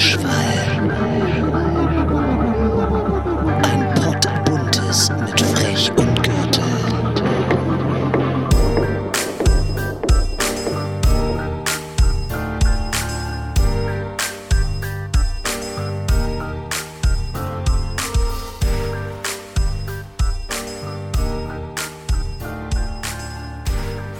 Redeschwall. 0.00 0.32
Ein 3.64 3.94
Pott 3.94 4.44
Buntes 4.46 5.10
mit 5.10 5.40
Frech 5.40 5.90
und 5.96 6.22
Gürtel. 6.22 6.64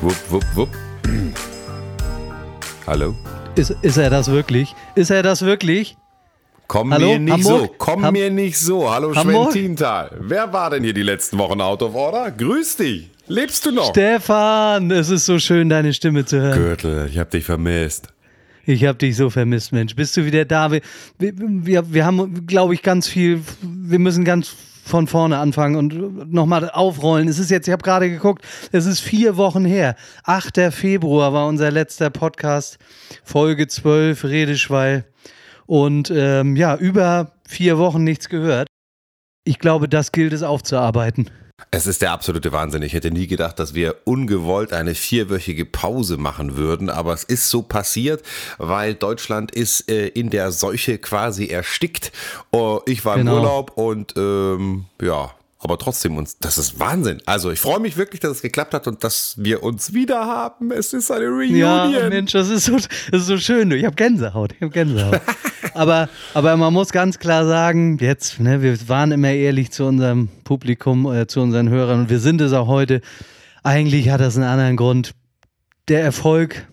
Wupp, 0.03 0.31
wupp, 0.31 0.45
wupp. 0.55 0.69
Hallo? 2.87 3.15
Ist, 3.57 3.71
ist 3.82 3.96
er 3.96 4.11
das 4.11 4.30
wirklich? 4.30 4.75
Ist 4.95 5.11
er 5.11 5.23
das 5.23 5.43
wirklich? 5.43 5.97
Komm 6.66 6.95
Hallo, 6.95 7.09
mir 7.15 7.19
nicht 7.19 7.33
Hamburg? 7.33 7.61
so, 7.62 7.74
komm 7.79 8.05
Ham- 8.05 8.12
mir 8.12 8.30
nicht 8.30 8.57
so. 8.59 8.91
Hallo 8.91 9.15
Hamburg? 9.15 9.52
Schwentintal. 9.52 10.16
Wer 10.20 10.52
war 10.52 10.70
denn 10.70 10.84
hier 10.84 10.95
die 10.95 11.02
letzten 11.02 11.37
Wochen 11.38 11.60
out 11.60 11.83
of 11.83 11.95
order? 11.95 12.30
Grüß 12.30 12.77
dich. 12.77 13.10
Lebst 13.27 13.66
du 13.66 13.73
noch? 13.73 13.91
Stefan, 13.91 14.91
es 14.93 15.10
ist 15.10 15.27
so 15.27 15.38
schön, 15.38 15.69
deine 15.69 15.93
Stimme 15.93 16.24
zu 16.24 16.41
hören. 16.41 16.59
Gürtel, 16.59 17.09
ich 17.10 17.19
hab 17.19 17.30
dich 17.30 17.45
vermisst. 17.45 18.09
Ich 18.66 18.84
habe 18.84 18.98
dich 18.98 19.16
so 19.16 19.30
vermisst, 19.30 19.73
Mensch. 19.73 19.96
Bist 19.96 20.16
du 20.16 20.24
wieder 20.24 20.45
da? 20.45 20.71
Wir, 20.71 20.80
wir, 21.19 21.32
wir, 21.37 21.93
wir 21.93 22.07
haben, 22.07 22.46
glaube 22.46 22.74
ich, 22.74 22.82
ganz 22.82 23.09
viel. 23.09 23.41
Wir 23.62 23.98
müssen 23.98 24.24
ganz 24.24 24.55
von 24.84 25.07
vorne 25.07 25.39
anfangen 25.39 25.77
und 25.77 26.33
nochmal 26.33 26.70
aufrollen. 26.70 27.29
Es 27.29 27.38
ist 27.38 27.51
jetzt, 27.51 27.69
ich 27.69 27.73
habe 27.73 27.83
gerade 27.83 28.11
geguckt, 28.11 28.45
es 28.73 28.87
ist 28.87 29.01
vier 29.01 29.37
Wochen 29.37 29.65
her. 29.65 29.97
8. 30.25 30.73
Februar 30.73 31.33
war 31.33 31.47
unser 31.47 31.71
letzter 31.71 32.11
Podcast, 32.11 32.79
Folge 33.24 33.69
12, 33.69 34.24
Redeschwall. 34.24 35.05
Und 35.66 36.11
ähm, 36.15 36.57
ja, 36.57 36.77
über 36.77 37.32
vier 37.46 37.79
Wochen 37.79 38.02
nichts 38.02 38.29
gehört. 38.29 38.66
Ich 39.45 39.59
glaube, 39.59 39.88
das 39.88 40.13
gilt 40.13 40.32
es 40.32 40.43
aufzuarbeiten. 40.43 41.30
Es 41.71 41.87
ist 41.87 42.03
der 42.03 42.13
absolute 42.13 42.53
Wahnsinn. 42.53 42.83
Ich 42.83 42.93
hätte 42.95 43.11
nie 43.11 43.27
gedacht, 43.27 43.59
dass 43.59 43.75
wir 43.75 43.97
ungewollt 44.05 44.73
eine 44.73 44.95
vierwöchige 44.95 45.65
Pause 45.65 46.16
machen 46.16 46.57
würden, 46.57 46.91
aber 46.91 47.13
es 47.13 47.25
ist 47.25 47.49
so 47.51 47.63
passiert, 47.63 48.23
weil 48.59 48.95
Deutschland 48.95 49.51
ist 49.53 49.88
äh, 49.91 50.09
in 50.09 50.31
der 50.31 50.51
Seuche 50.53 50.99
quasi 50.99 51.47
erstickt. 51.47 52.13
Oh, 52.51 52.81
ich 52.87 53.05
war 53.05 53.16
Genau. 53.16 53.33
im 53.33 53.38
Urlaub 53.38 53.73
und 53.77 54.15
ähm, 54.16 54.87
ja, 55.01 55.31
aber 55.63 55.79
trotzdem 55.79 56.16
uns, 56.16 56.39
das 56.39 56.57
ist 56.57 56.80
Wahnsinn. 56.80 57.21
Also 57.27 57.51
ich 57.51 57.61
freue 57.61 57.80
mich 57.80 57.99
wirklich, 57.99 58.21
dass 58.21 58.30
es 58.33 58.43
geklappt 58.43 58.73
hat 58.73 58.87
und 58.87 59.05
dass 59.05 59.35
wir 59.37 59.63
uns 59.63 59.93
wieder 59.93 60.27
haben. 60.27 60.71
Es 60.73 60.95
ist 60.95 61.11
eine 61.11 61.27
Reunion. 61.27 61.93
Ja, 61.93 62.09
Mensch, 62.09 62.33
das 62.33 62.49
ist 62.49 62.65
so, 62.65 62.77
das 62.77 63.21
ist 63.23 63.27
so 63.27 63.37
schön. 63.37 63.71
Ich 63.73 63.85
habe 63.85 63.95
Gänsehaut. 63.95 64.53
Ich 64.53 64.62
habe 64.62 64.72
Gänsehaut. 64.72 65.21
aber, 65.75 66.09
aber 66.33 66.56
man 66.56 66.72
muss 66.72 66.93
ganz 66.93 67.19
klar 67.19 67.47
sagen, 67.47 67.99
jetzt, 67.99 68.41
ne, 68.41 68.62
wir 68.62 68.88
waren 68.88 69.12
immer 69.12 69.33
ehrlich 69.33 69.71
zu 69.71 69.84
unserem 69.84 70.28
Publikum, 70.44 71.05
äh, 71.12 71.27
zu 71.27 71.41
unseren 71.41 71.69
Hörern 71.69 72.00
und 72.00 72.11
wir 72.11 72.21
sind 72.21 72.41
es 72.41 72.55
auch 72.55 72.66
heute. 72.66 73.03
Eigentlich 73.62 74.09
hat 74.09 74.22
das 74.22 74.37
einen 74.37 74.47
anderen 74.47 74.78
Grund. 74.78 75.12
Der 75.88 76.03
Erfolg 76.03 76.69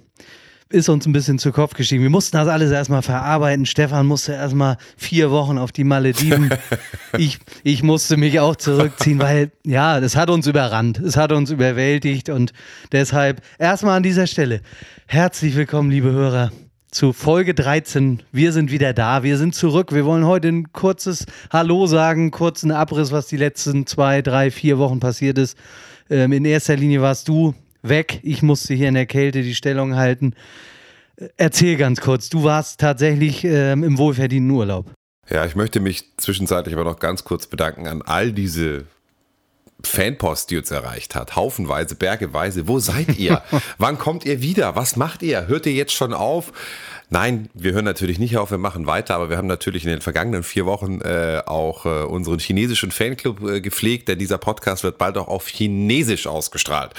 ist 0.70 0.90
uns 0.90 1.06
ein 1.06 1.14
bisschen 1.14 1.40
zu 1.40 1.52
Kopf 1.52 1.74
gestiegen. 1.74 2.04
Wir 2.04 2.10
mussten 2.10 2.36
das 2.38 2.48
alles 2.48 2.72
erstmal 2.72 3.02
verarbeiten. 3.02 3.66
Stefan 3.66 4.06
musste 4.06 4.34
erstmal 4.34 4.78
vier 4.98 5.32
Wochen 5.32 5.58
auf 5.58 5.72
die 5.72 5.84
Malediven. 5.84 6.50
ich, 7.18 7.40
ich 7.64 7.84
musste 7.84 8.18
mich 8.18 8.40
auch 8.40 8.56
zurückziehen, 8.56 9.20
weil 9.20 9.52
ja, 9.66 10.00
das 10.00 10.16
hat 10.16 10.30
uns 10.30 10.48
überrannt. 10.48 11.00
Es 11.00 11.16
hat 11.16 11.32
uns 11.32 11.52
überwältigt 11.52 12.30
und 12.30 12.52
deshalb 12.92 13.42
erstmal 13.58 13.98
an 13.98 14.04
dieser 14.04 14.28
Stelle 14.28 14.62
herzlich 15.06 15.56
willkommen, 15.56 15.90
liebe 15.90 16.12
Hörer. 16.12 16.52
Zu 16.92 17.12
Folge 17.12 17.54
13. 17.54 18.24
Wir 18.32 18.54
sind 18.54 18.72
wieder 18.72 18.94
da. 18.94 19.22
Wir 19.22 19.38
sind 19.38 19.54
zurück. 19.54 19.94
Wir 19.94 20.06
wollen 20.06 20.26
heute 20.26 20.48
ein 20.48 20.72
kurzes 20.72 21.26
Hallo 21.52 21.86
sagen, 21.86 22.32
kurzen 22.32 22.72
Abriss, 22.72 23.12
was 23.12 23.28
die 23.28 23.38
letzten 23.38 23.86
zwei, 23.86 24.22
drei, 24.22 24.52
vier 24.52 24.78
Wochen 24.78 25.00
passiert 25.00 25.38
ist. 25.38 25.58
Ähm, 26.10 26.32
in 26.32 26.46
erster 26.46 26.78
Linie 26.78 27.02
warst 27.02 27.28
du 27.28 27.54
weg. 27.90 28.20
Ich 28.24 28.42
musste 28.42 28.74
hier 28.74 28.88
in 28.88 28.94
der 28.94 29.06
Kälte 29.06 29.42
die 29.42 29.56
Stellung 29.56 29.96
halten. 29.96 30.34
Äh, 31.18 31.28
Erzähl 31.38 31.78
ganz 31.78 32.02
kurz, 32.02 32.30
du 32.30 32.44
warst 32.44 32.80
tatsächlich 32.80 33.44
ähm, 33.44 33.84
im 33.84 33.98
wohlverdienten 33.98 34.52
Urlaub. 34.52 34.92
Ja, 35.30 35.46
ich 35.46 35.56
möchte 35.56 35.80
mich 35.80 36.06
zwischenzeitlich 36.18 36.74
aber 36.74 36.86
noch 36.86 37.00
ganz 37.00 37.24
kurz 37.24 37.48
bedanken 37.48 37.88
an 37.88 38.02
all 38.02 38.32
diese 38.32 38.86
Fanpost, 39.84 40.50
die 40.50 40.58
uns 40.58 40.72
erreicht 40.72 41.16
hat. 41.16 41.36
Haufenweise, 41.36 41.96
bergeweise. 41.96 42.68
Wo 42.68 42.80
seid 42.80 43.18
ihr? 43.18 43.44
Wann 43.78 43.98
kommt 43.98 44.26
ihr 44.26 44.42
wieder? 44.42 44.76
Was 44.76 44.96
macht 44.96 45.22
ihr? 45.22 45.48
Hört 45.48 45.66
ihr 45.66 45.74
jetzt 45.74 45.94
schon 45.94 46.14
auf? 46.14 46.52
Nein, 47.10 47.50
wir 47.54 47.74
hören 47.74 47.86
natürlich 47.86 48.20
nicht 48.20 48.36
auf, 48.38 48.52
wir 48.52 48.58
machen 48.58 48.86
weiter, 48.86 49.16
aber 49.16 49.30
wir 49.30 49.38
haben 49.38 49.48
natürlich 49.48 49.86
in 49.86 49.90
den 49.90 50.02
vergangenen 50.02 50.44
vier 50.44 50.66
Wochen 50.66 51.00
äh, 51.02 51.42
auch 51.46 51.86
äh, 51.86 52.04
unseren 52.04 52.40
chinesischen 52.40 52.92
Fanclub 52.92 53.42
äh, 53.48 53.62
gepflegt, 53.62 54.10
denn 54.10 54.20
dieser 54.20 54.38
Podcast 54.38 54.84
wird 54.84 54.98
bald 54.98 55.18
auch 55.18 55.30
auf 55.30 55.48
Chinesisch 55.48 56.28
ausgestrahlt. 56.28 56.94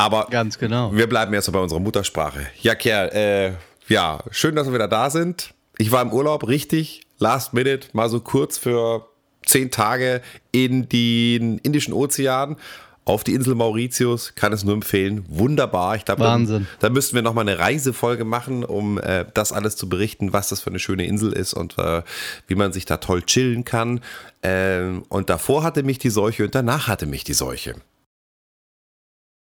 Aber 0.00 0.28
Ganz 0.30 0.58
genau. 0.58 0.94
wir 0.94 1.06
bleiben 1.06 1.34
erst 1.34 1.52
bei 1.52 1.58
unserer 1.58 1.80
Muttersprache. 1.80 2.46
Ja, 2.62 2.74
Kerl, 2.74 3.10
äh, 3.10 3.52
ja, 3.92 4.20
schön, 4.30 4.56
dass 4.56 4.66
wir 4.66 4.72
wieder 4.72 4.88
da 4.88 5.10
sind. 5.10 5.52
Ich 5.76 5.92
war 5.92 6.00
im 6.00 6.10
Urlaub, 6.10 6.48
richtig, 6.48 7.02
last 7.18 7.52
minute, 7.52 7.88
mal 7.92 8.08
so 8.08 8.20
kurz 8.20 8.56
für 8.56 9.06
zehn 9.44 9.70
Tage 9.70 10.22
in 10.52 10.88
den 10.88 11.58
Indischen 11.58 11.92
Ozean. 11.92 12.56
Auf 13.04 13.24
die 13.24 13.34
Insel 13.34 13.54
Mauritius, 13.54 14.34
kann 14.36 14.52
es 14.52 14.62
nur 14.62 14.74
empfehlen. 14.74 15.24
Wunderbar. 15.28 15.96
Ich 15.96 16.04
glaube, 16.04 16.22
Wahnsinn. 16.22 16.66
Da, 16.78 16.88
da 16.88 16.94
müssten 16.94 17.14
wir 17.14 17.22
nochmal 17.22 17.46
eine 17.46 17.58
Reisefolge 17.58 18.24
machen, 18.24 18.64
um 18.64 18.98
äh, 18.98 19.24
das 19.34 19.52
alles 19.52 19.76
zu 19.76 19.88
berichten, 19.88 20.32
was 20.32 20.48
das 20.48 20.60
für 20.60 20.70
eine 20.70 20.78
schöne 20.78 21.06
Insel 21.06 21.32
ist 21.32 21.52
und 21.52 21.76
äh, 21.78 22.02
wie 22.46 22.54
man 22.54 22.72
sich 22.72 22.84
da 22.84 22.98
toll 22.98 23.22
chillen 23.22 23.64
kann. 23.64 24.00
Ähm, 24.42 25.02
und 25.08 25.28
davor 25.28 25.62
hatte 25.62 25.82
mich 25.82 25.98
die 25.98 26.10
Seuche 26.10 26.44
und 26.44 26.54
danach 26.54 26.88
hatte 26.88 27.06
mich 27.06 27.24
die 27.24 27.34
Seuche. 27.34 27.74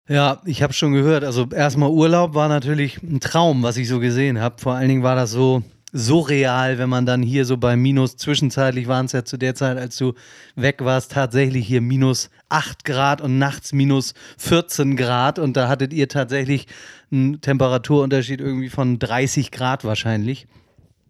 Ja, 0.07 0.41
ich 0.45 0.61
habe 0.61 0.73
schon 0.73 0.91
gehört. 0.91 1.23
Also 1.23 1.47
erstmal 1.49 1.89
Urlaub 1.89 2.33
war 2.33 2.49
natürlich 2.49 3.01
ein 3.01 3.21
Traum, 3.21 3.63
was 3.63 3.77
ich 3.77 3.87
so 3.87 3.99
gesehen 3.99 4.39
habe. 4.39 4.59
Vor 4.59 4.73
allen 4.73 4.89
Dingen 4.89 5.03
war 5.03 5.15
das 5.15 5.31
so 5.31 5.63
so 5.95 6.21
real, 6.21 6.79
wenn 6.79 6.89
man 6.89 7.05
dann 7.05 7.21
hier 7.21 7.45
so 7.45 7.55
bei 7.55 7.75
minus, 7.75 8.17
zwischenzeitlich 8.17 8.87
waren 8.87 9.05
es 9.05 9.11
ja 9.11 9.23
zu 9.23 9.37
der 9.37 9.53
Zeit, 9.53 9.77
als 9.77 9.95
du 9.95 10.13
weg 10.55 10.79
warst, 10.79 11.11
tatsächlich 11.11 11.67
hier 11.67 11.81
minus 11.81 12.31
8 12.49 12.83
Grad 12.83 13.21
und 13.21 13.37
nachts 13.37 13.73
minus 13.73 14.15
14 14.39 14.97
Grad 14.97 15.37
und 15.37 15.55
da 15.55 15.67
hattet 15.67 15.93
ihr 15.93 16.07
tatsächlich 16.07 16.65
einen 17.11 17.41
Temperaturunterschied 17.41 18.41
irgendwie 18.41 18.69
von 18.69 18.97
30 18.97 19.51
Grad 19.51 19.85
wahrscheinlich. 19.85 20.47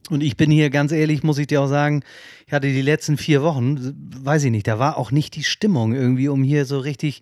Und 0.09 0.21
ich 0.21 0.35
bin 0.35 0.51
hier 0.51 0.69
ganz 0.69 0.91
ehrlich, 0.91 1.23
muss 1.23 1.37
ich 1.37 1.47
dir 1.47 1.61
auch 1.61 1.67
sagen, 1.67 2.03
ich 2.45 2.51
hatte 2.51 2.67
die 2.67 2.81
letzten 2.81 3.15
vier 3.15 3.41
Wochen, 3.41 3.95
weiß 4.21 4.43
ich 4.43 4.51
nicht, 4.51 4.67
da 4.67 4.79
war 4.79 4.97
auch 4.97 5.11
nicht 5.11 5.37
die 5.37 5.43
Stimmung 5.43 5.93
irgendwie, 5.93 6.27
um 6.27 6.43
hier 6.43 6.65
so 6.65 6.79
richtig 6.79 7.21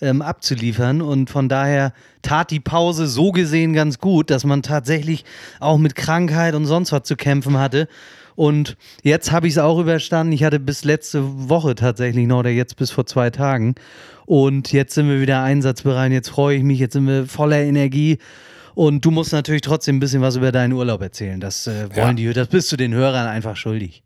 ähm, 0.00 0.22
abzuliefern. 0.22 1.02
Und 1.02 1.30
von 1.30 1.48
daher 1.48 1.92
tat 2.22 2.50
die 2.50 2.60
Pause 2.60 3.06
so 3.06 3.32
gesehen 3.32 3.72
ganz 3.72 3.98
gut, 3.98 4.30
dass 4.30 4.44
man 4.44 4.62
tatsächlich 4.62 5.24
auch 5.58 5.78
mit 5.78 5.94
Krankheit 5.94 6.54
und 6.54 6.66
sonst 6.66 6.92
was 6.92 7.04
zu 7.04 7.16
kämpfen 7.16 7.58
hatte. 7.58 7.88
Und 8.36 8.76
jetzt 9.02 9.32
habe 9.32 9.46
ich 9.46 9.54
es 9.54 9.58
auch 9.58 9.78
überstanden. 9.78 10.32
Ich 10.32 10.44
hatte 10.44 10.60
bis 10.60 10.84
letzte 10.84 11.48
Woche 11.48 11.74
tatsächlich 11.74 12.26
noch, 12.26 12.38
oder 12.38 12.50
jetzt 12.50 12.76
bis 12.76 12.90
vor 12.90 13.04
zwei 13.04 13.30
Tagen. 13.30 13.74
Und 14.24 14.72
jetzt 14.72 14.94
sind 14.94 15.08
wir 15.08 15.20
wieder 15.20 15.42
einsatzbereit. 15.42 16.12
Jetzt 16.12 16.30
freue 16.30 16.56
ich 16.56 16.62
mich, 16.62 16.78
jetzt 16.78 16.94
sind 16.94 17.06
wir 17.06 17.26
voller 17.26 17.60
Energie. 17.60 18.18
Und 18.74 19.04
du 19.04 19.10
musst 19.10 19.32
natürlich 19.32 19.62
trotzdem 19.62 19.96
ein 19.96 20.00
bisschen 20.00 20.22
was 20.22 20.36
über 20.36 20.52
deinen 20.52 20.72
Urlaub 20.72 21.02
erzählen. 21.02 21.40
Das 21.40 21.66
äh, 21.66 21.94
wollen 21.94 22.16
die, 22.16 22.32
das 22.32 22.48
bist 22.48 22.70
du 22.72 22.76
den 22.76 22.94
Hörern 22.94 23.26
einfach 23.26 23.56
schuldig. 23.56 24.04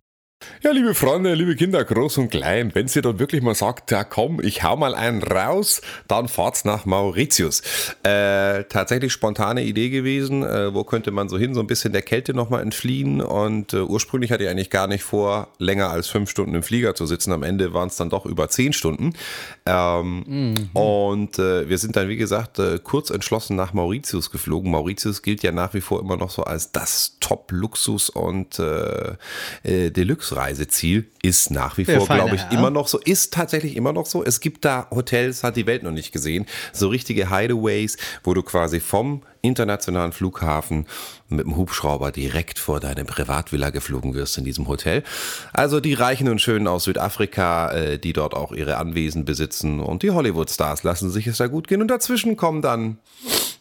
Ja, 0.62 0.70
liebe 0.70 0.94
Freunde, 0.94 1.34
liebe 1.34 1.56
Kinder, 1.56 1.84
groß 1.84 2.18
und 2.18 2.30
klein, 2.30 2.70
wenn 2.74 2.86
ihr 2.86 3.02
dann 3.02 3.18
wirklich 3.18 3.42
mal 3.42 3.54
sagt, 3.54 3.90
ja 3.90 4.04
komm, 4.04 4.40
ich 4.40 4.62
hau 4.62 4.76
mal 4.76 4.94
einen 4.94 5.22
raus, 5.22 5.82
dann 6.08 6.28
fahrt's 6.28 6.64
nach 6.64 6.86
Mauritius. 6.86 7.62
Äh, 8.02 8.64
tatsächlich 8.64 9.12
spontane 9.12 9.62
Idee 9.62 9.90
gewesen, 9.90 10.42
äh, 10.42 10.72
wo 10.72 10.84
könnte 10.84 11.10
man 11.10 11.28
so 11.28 11.36
hin, 11.36 11.54
so 11.54 11.60
ein 11.60 11.66
bisschen 11.66 11.92
der 11.92 12.02
Kälte 12.02 12.34
nochmal 12.34 12.62
entfliehen 12.62 13.20
und 13.20 13.74
äh, 13.74 13.80
ursprünglich 13.80 14.32
hatte 14.32 14.44
ich 14.44 14.50
eigentlich 14.50 14.70
gar 14.70 14.86
nicht 14.86 15.02
vor, 15.02 15.48
länger 15.58 15.90
als 15.90 16.08
fünf 16.08 16.30
Stunden 16.30 16.54
im 16.54 16.62
Flieger 16.62 16.94
zu 16.94 17.06
sitzen. 17.06 17.32
Am 17.32 17.42
Ende 17.42 17.74
waren 17.74 17.88
es 17.88 17.96
dann 17.96 18.08
doch 18.10 18.24
über 18.26 18.48
zehn 18.48 18.72
Stunden. 18.72 19.12
Ähm, 19.66 20.24
Und 20.72 21.38
äh, 21.38 21.68
wir 21.68 21.78
sind 21.78 21.96
dann, 21.96 22.08
wie 22.08 22.16
gesagt, 22.16 22.58
äh, 22.58 22.78
kurz 22.82 23.10
entschlossen 23.10 23.56
nach 23.56 23.72
Mauritius 23.72 24.30
geflogen. 24.30 24.70
Mauritius 24.70 25.22
gilt 25.22 25.42
ja 25.42 25.52
nach 25.52 25.74
wie 25.74 25.80
vor 25.80 26.00
immer 26.00 26.16
noch 26.16 26.30
so 26.30 26.44
als 26.44 26.72
das 26.72 27.18
Top-Luxus- 27.20 28.10
und 28.10 28.58
äh, 28.58 29.90
Deluxe-Reiseziel. 30.34 31.06
Ist 31.22 31.50
nach 31.50 31.78
wie 31.78 31.84
vor, 31.84 32.06
glaube 32.06 32.34
ich, 32.34 32.42
Herr. 32.42 32.52
immer 32.52 32.70
noch 32.70 32.88
so. 32.88 32.98
Ist 32.98 33.32
tatsächlich 33.32 33.76
immer 33.76 33.92
noch 33.92 34.06
so. 34.06 34.22
Es 34.22 34.40
gibt 34.40 34.64
da 34.64 34.88
Hotels, 34.90 35.42
hat 35.42 35.56
die 35.56 35.66
Welt 35.66 35.82
noch 35.82 35.90
nicht 35.90 36.12
gesehen. 36.12 36.46
So 36.72 36.88
richtige 36.88 37.30
Hideaways, 37.30 37.96
wo 38.22 38.34
du 38.34 38.42
quasi 38.42 38.80
vom 38.80 39.22
internationalen 39.40 40.12
Flughafen 40.12 40.86
mit 41.28 41.44
dem 41.44 41.56
Hubschrauber 41.56 42.12
direkt 42.12 42.58
vor 42.58 42.80
deine 42.80 43.04
Privatvilla 43.04 43.70
geflogen 43.70 44.14
wirst 44.14 44.38
in 44.38 44.44
diesem 44.44 44.68
Hotel. 44.68 45.02
Also 45.52 45.80
die 45.80 45.94
Reichen 45.94 46.28
und 46.28 46.40
Schönen 46.40 46.66
aus 46.66 46.84
Südafrika, 46.84 47.72
äh, 47.72 47.98
die 47.98 48.12
dort 48.12 48.34
auch 48.34 48.52
ihre 48.52 48.76
Anwesen 48.76 49.24
besitzen 49.24 49.80
und 49.80 50.02
die 50.02 50.10
Hollywood-Stars 50.10 50.82
lassen 50.82 51.10
sich 51.10 51.26
es 51.26 51.38
da 51.38 51.46
gut 51.46 51.68
gehen. 51.68 51.80
Und 51.80 51.88
dazwischen 51.88 52.36
kommen 52.36 52.62
dann 52.62 52.98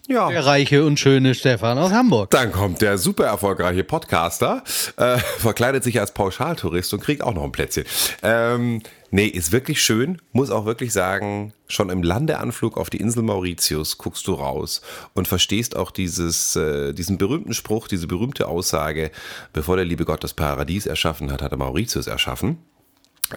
Ja. 0.07 0.29
Der 0.29 0.45
reiche 0.45 0.83
und 0.83 0.99
schöne 0.99 1.33
Stefan 1.33 1.77
aus 1.77 1.91
Hamburg. 1.91 2.29
Dann 2.31 2.51
kommt 2.51 2.81
der 2.81 2.97
super 2.97 3.25
erfolgreiche 3.25 3.85
Podcaster, 3.85 4.63
äh, 4.97 5.17
verkleidet 5.17 5.83
sich 5.83 5.99
als 5.99 6.13
Pauschaltourist 6.13 6.93
und 6.93 7.01
kriegt 7.01 7.23
auch 7.23 7.33
noch 7.33 7.43
ein 7.43 7.53
Plätzchen. 7.53 7.85
Ähm, 8.21 8.81
nee, 9.11 9.27
ist 9.27 9.53
wirklich 9.53 9.81
schön. 9.81 10.21
Muss 10.33 10.49
auch 10.49 10.65
wirklich 10.65 10.91
sagen, 10.91 11.53
schon 11.67 11.89
im 11.89 12.03
Landeanflug 12.03 12.77
auf 12.77 12.89
die 12.89 12.97
Insel 12.97 13.23
Mauritius 13.23 13.97
guckst 13.97 14.27
du 14.27 14.33
raus 14.33 14.81
und 15.13 15.29
verstehst 15.29 15.77
auch 15.77 15.89
dieses, 15.89 16.57
äh, 16.57 16.93
diesen 16.93 17.17
berühmten 17.17 17.53
Spruch, 17.53 17.87
diese 17.87 18.07
berühmte 18.07 18.49
Aussage, 18.49 19.09
bevor 19.53 19.77
der 19.77 19.85
liebe 19.85 20.03
Gott 20.03 20.23
das 20.23 20.33
Paradies 20.33 20.85
erschaffen 20.85 21.31
hat, 21.31 21.41
hat 21.41 21.51
er 21.51 21.57
Mauritius 21.57 22.07
erschaffen. 22.07 22.57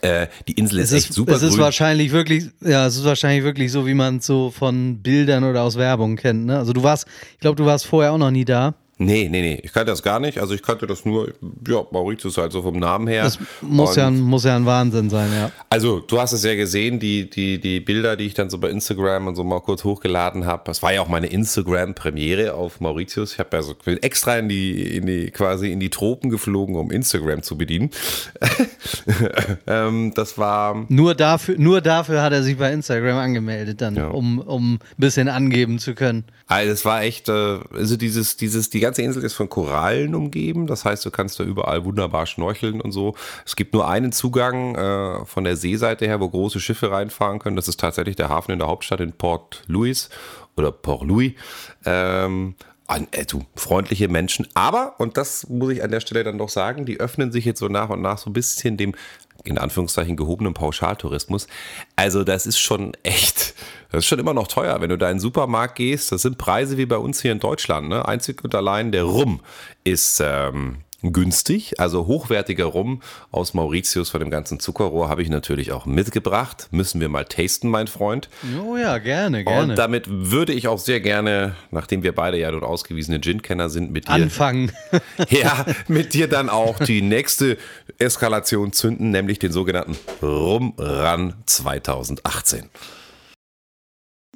Äh, 0.03 0.27
die 0.47 0.53
Insel 0.53 0.81
ist, 0.81 0.91
Es 0.93 0.99
echt 0.99 1.11
ist, 1.11 1.17
super 1.17 1.33
es 1.33 1.43
ist 1.43 1.50
grün. 1.55 1.61
wahrscheinlich 1.65 2.12
wirklich, 2.12 2.50
ja, 2.61 2.87
es 2.87 2.97
ist 2.97 3.05
wahrscheinlich 3.05 3.44
wirklich 3.44 3.73
so, 3.73 3.87
wie 3.87 3.94
man 3.94 4.19
es 4.19 4.27
so 4.27 4.50
von 4.50 4.99
Bildern 5.03 5.44
oder 5.44 5.62
aus 5.62 5.77
Werbung 5.77 6.17
kennt. 6.17 6.47
Ne? 6.47 6.59
Also 6.59 6.73
du 6.73 6.83
warst, 6.83 7.06
ich 7.35 7.41
glaube, 7.41 7.56
du 7.56 7.65
warst 7.65 7.87
vorher 7.87 8.12
auch 8.12 8.19
noch 8.19 8.31
nie 8.31 8.44
da. 8.44 8.75
Nee, 8.99 9.29
nee, 9.31 9.43
nee, 9.43 9.61
ich 9.63 9.75
kannte 9.75 9.91
das 9.93 10.03
gar 10.03 10.19
nicht. 10.21 10.39
Also 10.39 10.55
ich 10.55 10.63
kannte 10.63 10.87
das 10.87 11.05
nur, 11.05 11.29
ja, 11.69 11.83
Mauritius 11.91 12.39
halt 12.39 12.51
so 12.53 12.63
vom 12.63 12.79
Namen 12.79 13.07
her. 13.09 13.25
Das 13.25 13.39
muss 13.61 13.91
Und- 13.91 13.97
ja, 13.97 14.07
ein- 14.07 14.21
muss 14.21 14.45
ja 14.45 14.57
ein 14.57 14.65
Wahnsinn 14.65 15.11
sein, 15.11 15.31
ja. 15.35 15.51
Also, 15.69 16.01
du 16.01 16.19
hast 16.19 16.33
es 16.33 16.43
ja 16.45 16.55
gesehen, 16.55 16.99
die, 16.99 17.29
die, 17.29 17.61
die 17.61 17.81
Bilder, 17.81 18.17
die 18.17 18.25
ich 18.25 18.33
dann 18.33 18.49
so 18.49 18.57
bei 18.57 18.71
Instagram 18.71 19.27
und 19.27 19.37
so 19.37 19.45
mal 19.45 19.61
kurz 19.61 19.85
hochgeladen 19.85 20.47
habe. 20.47 20.63
Das 20.65 20.83
war 20.83 20.95
ja 20.95 21.03
auch 21.03 21.09
meine 21.09 21.27
Instagram-Premiere 21.27 22.55
auf 22.55 22.81
Mauritius. 22.81 23.35
Ich 23.35 23.39
habe 23.39 23.55
ja 23.55 23.63
so 23.63 23.75
extra 24.01 24.39
in 24.39 24.49
die, 24.49 24.97
in 24.97 25.05
die, 25.07 25.31
quasi 25.31 25.73
in 25.73 25.81
die 25.81 25.91
Tropen 25.91 26.31
geflogen, 26.31 26.77
um 26.77 26.91
Instagram 26.91 27.43
zu 27.43 27.59
bedienen. 27.59 27.91
ähm, 29.67 30.13
das 30.15 30.39
war, 30.39 30.87
Nur 30.89 31.15
dafür, 31.15 31.57
nur 31.59 31.81
dafür 31.81 32.23
hat 32.23 32.33
er 32.33 32.43
sich 32.43 32.57
bei 32.57 32.73
Instagram 32.73 33.19
angemeldet, 33.19 33.81
dann, 33.81 33.97
Ja. 33.97 34.09
um, 34.09 34.39
um 34.39 34.75
ein 34.75 34.79
bisschen 34.97 35.29
angeben 35.29 35.79
zu 35.79 35.95
können. 35.95 36.25
Also 36.49 36.73
es 36.73 36.85
war 36.85 37.03
echt, 37.03 37.29
äh, 37.29 37.59
also 37.73 37.97
dieses, 37.97 38.37
dieses, 38.37 38.71
die 38.71 38.81
ganze 38.81 39.03
Insel 39.03 39.25
ist 39.25 39.35
von 39.35 39.49
Korallen 39.49 40.15
umgeben. 40.15 40.67
Das 40.67 40.85
heißt, 40.85 41.05
du 41.05 41.11
kannst 41.11 41.41
da 41.41 41.45
überall 41.45 41.85
wunderbar 41.85 42.27
schnorcheln 42.27 42.81
und 42.81 42.93
so. 42.93 43.15
Es 43.45 43.57
gibt 43.57 43.75
nur 43.75 43.89
einen 43.89 44.13
Zugang 44.13 44.77
äh, 44.77 45.25
von 45.25 45.43
der 45.43 45.57
Seeseite 45.57 46.07
her, 46.07 46.21
wo 46.21 46.29
große 46.29 46.61
Schiffe 46.61 46.91
reinfahren 46.91 47.41
können. 47.41 47.57
Das 47.57 47.67
ist 47.67 47.81
tatsächlich 47.81 48.15
der 48.15 48.29
Hafen 48.29 48.53
in 48.53 48.61
der 48.61 48.69
Hauptstadt 48.69 49.01
in 49.01 49.13
Port 49.13 49.65
Louis 49.67 50.09
oder 50.57 50.71
Port 50.71 51.03
Louis. 51.03 51.33
Ähm, 51.85 52.55
an, 52.87 53.09
äh, 53.11 53.25
du, 53.25 53.45
freundliche 53.57 54.07
Menschen. 54.07 54.47
Aber, 54.55 54.95
und 54.99 55.17
das 55.17 55.49
muss 55.49 55.73
ich 55.73 55.83
an 55.83 55.91
der 55.91 56.01
Stelle 56.01 56.23
dann 56.23 56.39
doch 56.39 56.49
sagen, 56.49 56.87
die 56.87 57.01
öffnen 57.01 57.33
sich 57.33 57.45
jetzt 57.45 57.59
so 57.59 57.67
nach 57.67 57.91
und 57.91 58.01
nach 58.01 58.19
so 58.19 58.31
ein 58.31 58.33
bisschen 58.33 58.77
dem, 58.77 58.95
in 59.47 59.59
Anführungszeichen, 59.59 60.17
gehobenen 60.17 60.55
Pauschaltourismus. 60.55 61.47
Also, 61.97 62.25
das 62.25 62.47
ist 62.47 62.59
schon 62.59 62.93
echt, 63.03 63.55
das 63.91 64.01
ist 64.01 64.07
schon 64.07 64.19
immer 64.19 64.35
noch 64.35 64.49
teuer. 64.49 64.81
Wenn 64.81 64.91
du 64.91 64.99
da 64.99 65.11
in 65.11 65.17
den 65.17 65.21
Supermarkt 65.21 65.77
gehst, 65.77 66.13
das 66.13 66.23
sind 66.23 66.39
Preise 66.39 66.79
wie 66.79 66.87
bei 66.87 66.99
uns 66.99 67.21
hier 67.23 67.33
in 67.33 67.41
Deutschland. 67.41 67.89
Ne? 67.89 68.07
Einzig 68.07 68.43
und 68.45 68.55
allein 68.55 68.93
der 68.93 69.05
Rum 69.05 69.41
ist 69.85 70.21
ähm, 70.25 70.79
günstig, 71.03 71.79
also 71.79 72.07
hochwertiger 72.07 72.65
Rum 72.65 73.03
aus 73.31 73.55
Mauritius 73.55 74.11
von 74.11 74.21
dem 74.21 74.31
ganzen 74.31 74.61
Zuckerrohr 74.61 75.09
habe 75.09 75.23
ich 75.23 75.29
natürlich 75.29 75.73
auch 75.73 75.87
mitgebracht. 75.87 76.69
Müssen 76.71 77.01
wir 77.01 77.09
mal 77.09 77.25
tasten, 77.25 77.69
mein 77.69 77.87
Freund. 77.87 78.29
Oh 78.65 78.77
ja, 78.77 78.99
gerne, 78.99 79.45
gerne. 79.45 79.73
Und 79.73 79.77
damit 79.77 80.07
würde 80.09 80.53
ich 80.53 80.69
auch 80.69 80.79
sehr 80.79 81.01
gerne, 81.01 81.55
nachdem 81.71 82.03
wir 82.03 82.15
beide 82.15 82.39
ja 82.39 82.51
nun 82.51 82.65
ausgewiesene 82.65 83.21
Gin-Kenner 83.21 83.69
sind, 83.69 83.93
mit 83.93 84.09
dir, 84.09 84.13
Anfangen. 84.13 84.73
ja, 85.29 85.67
mit 85.89 86.15
dir 86.15 86.29
dann 86.29 86.49
auch 86.49 86.79
die 86.79 87.03
nächste 87.03 87.59
Eskalation 87.99 88.73
zünden, 88.73 89.11
nämlich 89.11 89.39
den 89.39 89.53
sogenannten 89.53 89.97
Rum-Run 90.23 91.35
2018. 91.47 92.71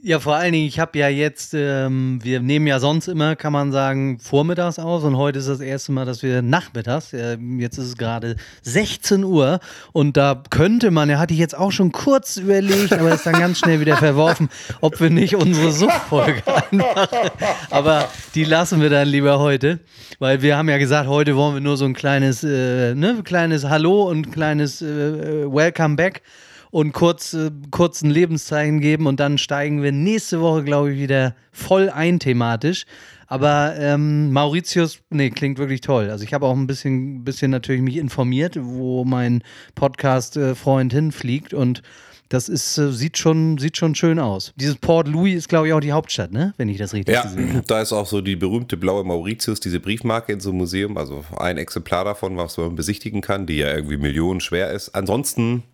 Ja, 0.02 0.18
vor 0.18 0.34
allen 0.34 0.52
Dingen, 0.52 0.66
ich 0.66 0.80
habe 0.80 0.98
ja 0.98 1.08
jetzt, 1.08 1.52
ähm, 1.52 2.20
wir 2.22 2.40
nehmen 2.40 2.66
ja 2.66 2.80
sonst 2.80 3.06
immer, 3.06 3.36
kann 3.36 3.52
man 3.52 3.70
sagen, 3.70 4.18
vormittags 4.18 4.78
aus 4.78 5.04
und 5.04 5.18
heute 5.18 5.40
ist 5.40 5.48
das 5.48 5.60
erste 5.60 5.92
Mal, 5.92 6.06
dass 6.06 6.22
wir 6.22 6.40
nachmittags, 6.40 7.12
äh, 7.12 7.36
jetzt 7.58 7.76
ist 7.76 7.84
es 7.84 7.96
gerade 7.98 8.36
16 8.62 9.24
Uhr 9.24 9.60
und 9.92 10.16
da 10.16 10.42
könnte 10.48 10.90
man, 10.90 11.10
ja, 11.10 11.18
hatte 11.18 11.34
ich 11.34 11.40
jetzt 11.40 11.54
auch 11.54 11.70
schon 11.70 11.92
kurz 11.92 12.38
überlegt, 12.38 12.94
aber 12.94 13.12
ist 13.12 13.26
dann 13.26 13.38
ganz 13.38 13.58
schnell 13.58 13.80
wieder 13.80 13.98
verworfen, 13.98 14.48
ob 14.80 14.98
wir 15.00 15.10
nicht 15.10 15.36
unsere 15.36 15.70
Suchtfolge 15.70 16.42
einmachen. 16.46 17.30
Aber 17.68 18.08
die 18.34 18.44
lassen 18.44 18.80
wir 18.80 18.88
dann 18.88 19.06
lieber 19.06 19.38
heute, 19.38 19.80
weil 20.18 20.40
wir 20.40 20.56
haben 20.56 20.70
ja 20.70 20.78
gesagt, 20.78 21.10
heute 21.10 21.36
wollen 21.36 21.54
wir 21.54 21.60
nur 21.60 21.76
so 21.76 21.84
ein 21.84 21.92
kleines, 21.92 22.42
äh, 22.42 22.94
ne, 22.94 23.20
kleines 23.22 23.64
Hallo 23.64 24.08
und 24.08 24.28
ein 24.28 24.30
kleines 24.30 24.80
äh, 24.80 24.86
äh, 24.86 25.52
Welcome 25.52 25.96
Back 25.96 26.22
und 26.70 26.92
kurz, 26.92 27.34
äh, 27.34 27.50
kurz 27.70 28.02
ein 28.02 28.10
Lebenszeichen 28.10 28.80
geben 28.80 29.06
und 29.06 29.20
dann 29.20 29.38
steigen 29.38 29.82
wir 29.82 29.92
nächste 29.92 30.40
Woche, 30.40 30.64
glaube 30.64 30.92
ich, 30.92 31.00
wieder 31.00 31.34
voll 31.52 31.90
ein 31.90 32.18
thematisch. 32.20 32.84
Aber 33.26 33.74
ähm, 33.78 34.32
Mauritius, 34.32 34.98
nee, 35.10 35.30
klingt 35.30 35.58
wirklich 35.58 35.82
toll. 35.82 36.10
Also 36.10 36.24
ich 36.24 36.34
habe 36.34 36.46
auch 36.46 36.56
ein 36.56 36.66
bisschen, 36.66 37.22
bisschen 37.22 37.52
natürlich 37.52 37.80
mich 37.82 37.96
informiert, 37.96 38.56
wo 38.60 39.04
mein 39.04 39.42
Podcast-Freund 39.76 40.92
hinfliegt 40.92 41.54
und 41.54 41.82
das 42.28 42.48
ist, 42.48 42.78
äh, 42.78 42.92
sieht, 42.92 43.18
schon, 43.18 43.58
sieht 43.58 43.76
schon 43.76 43.96
schön 43.96 44.20
aus. 44.20 44.52
Dieses 44.54 44.76
Port 44.76 45.08
Louis 45.08 45.34
ist, 45.34 45.48
glaube 45.48 45.66
ich, 45.66 45.72
auch 45.72 45.80
die 45.80 45.90
Hauptstadt, 45.90 46.30
ne? 46.32 46.54
Wenn 46.56 46.68
ich 46.68 46.78
das 46.78 46.92
richtig 46.92 47.12
Ja, 47.14 47.22
gesehen 47.22 47.54
habe. 47.54 47.64
da 47.66 47.80
ist 47.80 47.92
auch 47.92 48.06
so 48.06 48.20
die 48.20 48.36
berühmte 48.36 48.76
blaue 48.76 49.02
Mauritius, 49.02 49.58
diese 49.58 49.80
Briefmarke 49.80 50.32
in 50.32 50.38
so 50.38 50.50
einem 50.50 50.58
Museum, 50.58 50.96
also 50.96 51.24
ein 51.36 51.58
Exemplar 51.58 52.04
davon, 52.04 52.36
was 52.36 52.56
man 52.56 52.76
besichtigen 52.76 53.20
kann, 53.20 53.46
die 53.46 53.56
ja 53.56 53.74
irgendwie 53.74 53.96
Millionen 53.96 54.40
schwer 54.40 54.70
ist. 54.70 54.90
Ansonsten, 54.90 55.64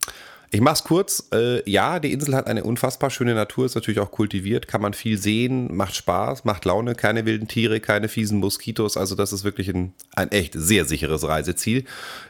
ich 0.50 0.60
mach's 0.60 0.84
kurz. 0.84 1.28
Äh, 1.32 1.69
ja, 1.69 1.98
die 1.98 2.12
Insel 2.12 2.34
hat 2.34 2.46
eine 2.46 2.64
unfassbar 2.64 3.10
schöne 3.10 3.34
Natur, 3.34 3.66
ist 3.66 3.75
natürlich 3.75 4.00
auch 4.00 4.10
kultiviert, 4.10 4.69
kann 4.69 4.81
man 4.81 4.94
viel 4.94 5.19
sehen, 5.19 5.75
macht 5.75 5.96
Spaß, 5.96 6.44
macht 6.44 6.64
Laune, 6.64 6.94
keine 6.94 7.26
wilden 7.26 7.48
Tiere, 7.48 7.81
keine 7.81 8.08
fiesen 8.08 8.38
Moskitos. 8.38 8.96
Also 8.96 9.14
das 9.14 9.32
ist 9.32 9.44
wirklich 9.44 9.69
ein, 9.69 9.93
ein 10.14 10.31
echt 10.31 10.54
sehr 10.56 10.84
sicheres 10.84 11.26
Reiseziel. 11.26 11.84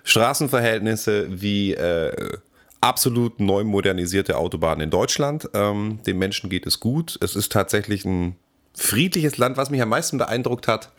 Straßenverhältnisse 0.05 1.27
wie 1.29 1.75
äh, 1.75 2.39
absolut 2.81 3.41
neu 3.41 3.65
modernisierte 3.65 4.37
Autobahnen 4.37 4.83
in 4.83 4.91
Deutschland. 4.91 5.49
Ähm, 5.55 6.01
den 6.07 6.19
Menschen 6.19 6.49
geht 6.51 6.67
es 6.67 6.81
gut. 6.81 7.19
Es 7.21 7.37
ist 7.37 7.53
tatsächlich 7.53 8.05
ein 8.05 8.37
friedliches 8.75 9.39
Land, 9.39 9.57
was 9.57 9.71
mich 9.71 9.83
am 9.83 9.89
meisten 9.89 10.19
beeindruckt 10.19 10.69
hat. 10.69 10.91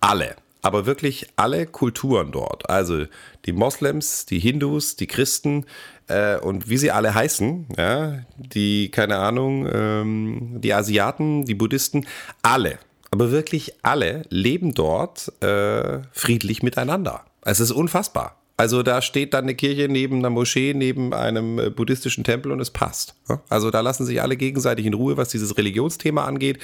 Alle, 0.00 0.36
aber 0.66 0.84
wirklich 0.84 1.28
alle 1.36 1.64
Kulturen 1.64 2.32
dort. 2.32 2.68
Also 2.68 3.04
die 3.44 3.52
Moslems, 3.52 4.26
die 4.26 4.40
Hindus, 4.40 4.96
die 4.96 5.06
Christen 5.06 5.64
äh, 6.08 6.38
und 6.38 6.68
wie 6.68 6.76
sie 6.76 6.90
alle 6.90 7.14
heißen, 7.14 7.68
ja, 7.78 8.18
die, 8.36 8.90
keine 8.90 9.18
Ahnung, 9.18 9.68
ähm, 9.72 10.60
die 10.60 10.74
Asiaten, 10.74 11.44
die 11.44 11.54
Buddhisten, 11.54 12.04
alle, 12.42 12.80
aber 13.12 13.30
wirklich 13.30 13.74
alle 13.82 14.22
leben 14.28 14.74
dort 14.74 15.32
äh, 15.40 16.00
friedlich 16.10 16.64
miteinander. 16.64 17.24
Es 17.42 17.60
ist 17.60 17.70
unfassbar. 17.70 18.36
Also 18.56 18.82
da 18.82 19.02
steht 19.02 19.34
dann 19.34 19.44
eine 19.44 19.54
Kirche 19.54 19.86
neben 19.88 20.18
einer 20.18 20.30
Moschee, 20.30 20.74
neben 20.74 21.14
einem 21.14 21.60
äh, 21.60 21.70
buddhistischen 21.70 22.24
Tempel 22.24 22.50
und 22.50 22.58
es 22.58 22.70
passt. 22.70 23.14
ja. 23.28 23.40
Also 23.48 23.70
da 23.70 23.82
lassen 23.82 24.04
sich 24.04 24.20
alle 24.20 24.36
gegenseitig 24.36 24.84
in 24.84 24.94
Ruhe, 24.94 25.16
was 25.16 25.28
dieses 25.28 25.56
Religionsthema 25.56 26.24
angeht. 26.24 26.58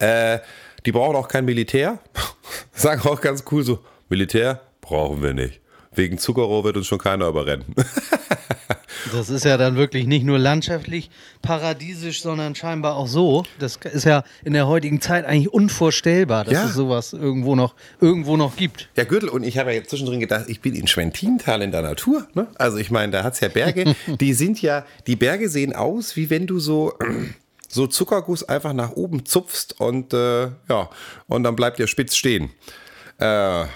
Äh, 0.00 0.40
die 0.86 0.92
brauchen 0.92 1.16
auch 1.16 1.28
kein 1.28 1.44
Militär. 1.44 1.98
Sagen 2.72 3.02
auch 3.08 3.20
ganz 3.20 3.44
cool 3.50 3.64
so, 3.64 3.80
Militär 4.08 4.62
brauchen 4.80 5.22
wir 5.22 5.34
nicht. 5.34 5.60
Wegen 5.94 6.18
Zuckerrohr 6.18 6.64
wird 6.64 6.76
uns 6.76 6.86
schon 6.86 6.98
keiner 6.98 7.26
überrennen. 7.28 7.66
Das 9.12 9.30
ist 9.30 9.44
ja 9.44 9.56
dann 9.56 9.76
wirklich 9.76 10.06
nicht 10.06 10.24
nur 10.24 10.38
landschaftlich 10.38 11.10
paradiesisch, 11.40 12.22
sondern 12.22 12.54
scheinbar 12.56 12.96
auch 12.96 13.06
so. 13.06 13.44
Das 13.60 13.76
ist 13.76 14.04
ja 14.04 14.24
in 14.44 14.52
der 14.52 14.66
heutigen 14.66 15.00
Zeit 15.00 15.24
eigentlich 15.24 15.52
unvorstellbar, 15.52 16.44
dass 16.44 16.54
Ja. 16.54 16.64
es 16.66 16.74
sowas 16.74 17.12
irgendwo 17.12 17.54
noch, 17.54 17.74
irgendwo 18.00 18.36
noch 18.36 18.56
gibt. 18.56 18.88
Ja, 18.96 19.04
Gürtel, 19.04 19.28
und 19.28 19.44
ich 19.44 19.58
habe 19.58 19.70
ja 19.70 19.76
jetzt 19.76 19.90
zwischendrin 19.90 20.18
gedacht, 20.20 20.46
ich 20.48 20.60
bin 20.60 20.74
in 20.74 20.88
Schwentintal 20.88 21.62
in 21.62 21.70
der 21.70 21.82
Natur. 21.82 22.26
Ne? 22.34 22.48
Also 22.56 22.78
ich 22.78 22.90
meine, 22.90 23.12
da 23.12 23.22
hat's 23.22 23.38
ja 23.40 23.48
Berge. 23.48 23.94
die 24.20 24.32
sind 24.34 24.60
ja, 24.60 24.84
die 25.06 25.16
Berge 25.16 25.48
sehen 25.48 25.74
aus, 25.74 26.16
wie 26.16 26.28
wenn 26.28 26.46
du 26.48 26.58
so, 26.58 26.92
so 27.68 27.86
Zuckerguss 27.86 28.44
einfach 28.44 28.72
nach 28.72 28.92
oben 28.92 29.24
zupfst 29.26 29.80
und 29.80 30.12
äh, 30.12 30.44
ja, 30.68 30.90
und 31.26 31.42
dann 31.42 31.56
bleibt 31.56 31.78
der 31.78 31.86
spitz 31.86 32.16
stehen. 32.16 32.50
Äh, 33.18 33.66